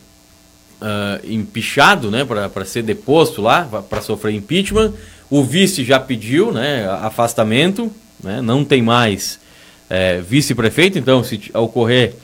empichado, 1.25 2.11
né, 2.11 2.25
para 2.25 2.65
ser 2.65 2.83
deposto 2.83 3.41
lá, 3.43 3.69
para 3.89 4.01
sofrer 4.01 4.35
impeachment. 4.35 4.93
O 5.31 5.43
vice 5.43 5.85
já 5.85 5.99
pediu, 5.99 6.53
né, 6.53 6.89
afastamento, 7.01 7.91
né, 8.23 8.41
não 8.43 8.65
tem 8.65 8.83
mais 8.83 9.39
é, 9.89 10.21
vice-prefeito, 10.21 10.99
então 10.99 11.23
se 11.23 11.51
ocorrer 11.55 12.15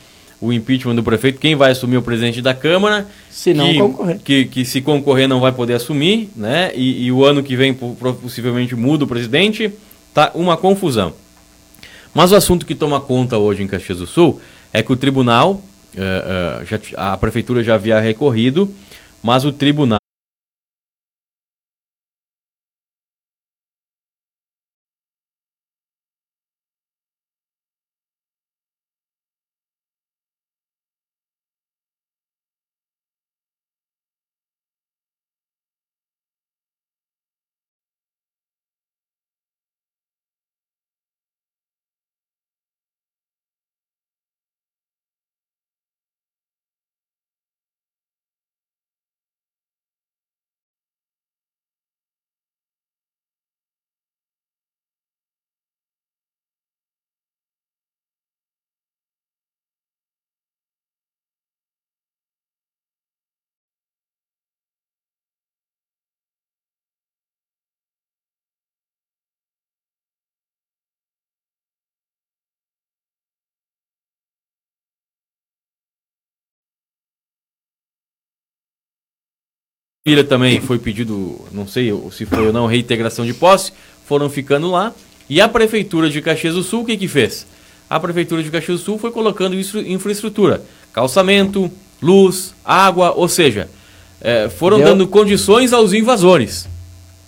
o 0.40 0.52
impeachment 0.52 0.94
do 0.94 1.02
prefeito, 1.02 1.40
quem 1.40 1.56
vai 1.56 1.72
assumir 1.72 1.96
o 1.96 2.02
presidente 2.02 2.40
da 2.40 2.54
Câmara? 2.54 3.06
Se 3.28 3.52
não 3.52 3.72
que, 3.72 3.78
concorrer. 3.78 4.18
Que, 4.22 4.44
que 4.44 4.64
se 4.64 4.80
concorrer 4.80 5.28
não 5.28 5.40
vai 5.40 5.50
poder 5.50 5.74
assumir, 5.74 6.30
né? 6.36 6.70
E, 6.74 7.06
e 7.06 7.12
o 7.12 7.24
ano 7.24 7.42
que 7.42 7.56
vem 7.56 7.74
possivelmente 7.74 8.76
muda 8.76 9.04
o 9.04 9.06
presidente, 9.08 9.72
tá 10.14 10.30
uma 10.34 10.56
confusão. 10.56 11.12
Mas 12.14 12.32
o 12.32 12.36
assunto 12.36 12.64
que 12.64 12.74
toma 12.74 13.00
conta 13.00 13.36
hoje 13.36 13.62
em 13.62 13.66
Caxias 13.66 13.98
do 13.98 14.06
Sul 14.06 14.40
é 14.72 14.82
que 14.82 14.92
o 14.92 14.96
tribunal, 14.96 15.52
uh, 15.52 15.60
uh, 15.60 15.67
já, 16.64 16.80
a 16.96 17.16
prefeitura 17.16 17.62
já 17.62 17.74
havia 17.74 18.00
recorrido, 18.00 18.72
mas 19.22 19.44
o 19.44 19.52
tribunal 19.52 19.98
Filha 80.08 80.24
também 80.24 80.58
foi 80.58 80.78
pedido, 80.78 81.38
não 81.52 81.68
sei 81.68 81.92
se 82.12 82.24
foi 82.24 82.46
ou 82.46 82.50
não, 82.50 82.64
reintegração 82.64 83.26
de 83.26 83.34
posse, 83.34 83.74
foram 84.06 84.30
ficando 84.30 84.70
lá. 84.70 84.94
E 85.28 85.38
a 85.38 85.46
Prefeitura 85.46 86.08
de 86.08 86.22
Caxias 86.22 86.54
do 86.54 86.62
Sul, 86.62 86.80
o 86.80 86.86
que 86.86 86.96
que 86.96 87.06
fez? 87.06 87.46
A 87.90 88.00
Prefeitura 88.00 88.42
de 88.42 88.50
Caxias 88.50 88.80
do 88.80 88.84
Sul 88.86 88.98
foi 88.98 89.10
colocando 89.10 89.54
infraestrutura, 89.54 90.62
calçamento, 90.94 91.70
luz, 92.00 92.54
água, 92.64 93.12
ou 93.14 93.28
seja, 93.28 93.68
é, 94.18 94.48
foram 94.48 94.78
Deu. 94.78 94.86
dando 94.86 95.06
condições 95.06 95.74
aos 95.74 95.92
invasores. 95.92 96.66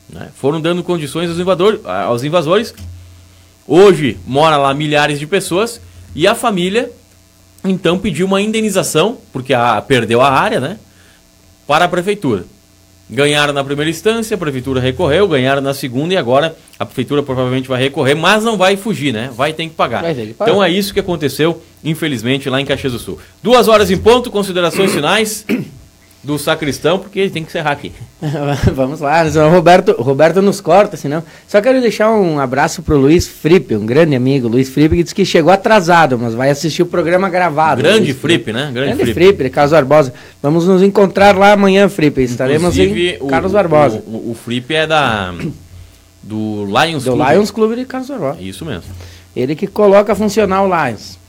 Né? 0.09 0.31
Foram 0.35 0.59
dando 0.59 0.83
condições 0.83 1.29
aos, 1.29 1.39
invador, 1.39 1.83
aos 1.85 2.25
invasores. 2.25 2.73
Hoje 3.69 4.17
mora 4.27 4.57
lá 4.57 4.73
milhares 4.73 5.19
de 5.19 5.27
pessoas 5.27 5.79
e 6.15 6.27
a 6.27 6.35
família 6.35 6.91
então 7.63 7.99
pediu 7.99 8.25
uma 8.27 8.41
indenização, 8.41 9.19
porque 9.35 9.53
a, 9.53 9.83
perdeu 9.83 10.23
a 10.23 10.31
área, 10.31 10.61
né? 10.61 10.79
Para 11.67 11.85
a 11.85 11.89
prefeitura. 11.89 12.47
Ganharam 13.11 13.53
na 13.53 13.65
primeira 13.65 13.91
instância, 13.91 14.35
a 14.35 14.39
prefeitura 14.39 14.81
recorreu, 14.81 15.27
ganharam 15.27 15.61
na 15.61 15.75
segunda 15.75 16.15
e 16.15 16.17
agora 16.17 16.57
a 16.79 16.87
prefeitura 16.87 17.23
provavelmente 17.23 17.69
vai 17.69 17.81
recorrer, 17.83 18.15
mas 18.15 18.45
não 18.45 18.57
vai 18.57 18.77
fugir, 18.77 19.13
né? 19.13 19.31
Vai 19.35 19.53
ter 19.53 19.65
que 19.65 19.75
pagar. 19.75 20.03
Então 20.49 20.63
é 20.63 20.71
isso 20.71 20.95
que 20.95 21.01
aconteceu, 21.01 21.61
infelizmente, 21.83 22.49
lá 22.49 22.61
em 22.61 22.65
Caxias 22.65 22.93
do 22.93 22.99
Sul. 22.99 23.19
Duas 23.43 23.67
horas 23.69 23.91
em 23.91 23.99
ponto, 23.99 24.31
considerações 24.31 24.93
finais 24.93 25.45
do 26.23 26.39
sacristão, 26.39 26.99
porque 26.99 27.19
ele 27.19 27.31
tem 27.31 27.43
que 27.43 27.49
encerrar 27.49 27.71
aqui. 27.71 27.93
Vamos 28.75 29.01
lá, 29.01 29.23
o 29.25 29.51
Roberto, 29.51 29.93
Roberto 29.93 30.43
nos 30.43 30.61
corta, 30.61 30.97
senão. 30.97 31.23
Só 31.49 31.61
quero 31.63 31.81
deixar 31.81 32.11
um 32.11 32.39
abraço 32.39 32.83
pro 32.83 32.99
Luiz 32.99 33.27
Fripe, 33.27 33.75
um 33.75 33.87
grande 33.87 34.15
amigo, 34.15 34.47
Luiz 34.47 34.69
Fripe, 34.69 34.97
que 34.97 35.03
disse 35.03 35.15
que 35.15 35.25
chegou 35.25 35.51
atrasado, 35.51 36.19
mas 36.19 36.35
vai 36.35 36.51
assistir 36.51 36.83
o 36.83 36.87
programa 36.87 37.31
gravado. 37.31 37.83
Grande 37.83 38.13
Fripe, 38.13 38.53
né? 38.53 38.71
Grande, 38.73 38.97
grande 38.97 39.13
Fripe. 39.13 39.15
Fripe, 39.15 39.51
Carlos 39.51 39.73
Barbosa. 39.73 40.13
Vamos 40.43 40.67
nos 40.67 40.83
encontrar 40.83 41.37
lá 41.37 41.53
amanhã, 41.53 41.89
Fripe. 41.89 42.23
Estaremos 42.23 42.77
Inclusive, 42.77 43.19
em 43.23 43.27
Carlos 43.27 43.53
o, 43.53 43.55
Barbosa. 43.55 44.03
O, 44.07 44.11
o, 44.11 44.31
o 44.33 44.35
Fripe 44.35 44.75
é 44.75 44.87
da 44.87 45.35
do 46.23 46.67
Lions 46.67 47.05
do 47.05 47.13
Clube. 47.13 47.33
Lions 47.33 47.51
Clube 47.51 47.77
de 47.77 47.85
Carlos 47.87 48.11
Barbosa. 48.11 48.43
Isso 48.43 48.65
mesmo. 48.67 48.93
Ele 49.35 49.55
que 49.55 49.67
coloca 49.67 50.13
o 50.13 50.87
Lions. 50.87 51.20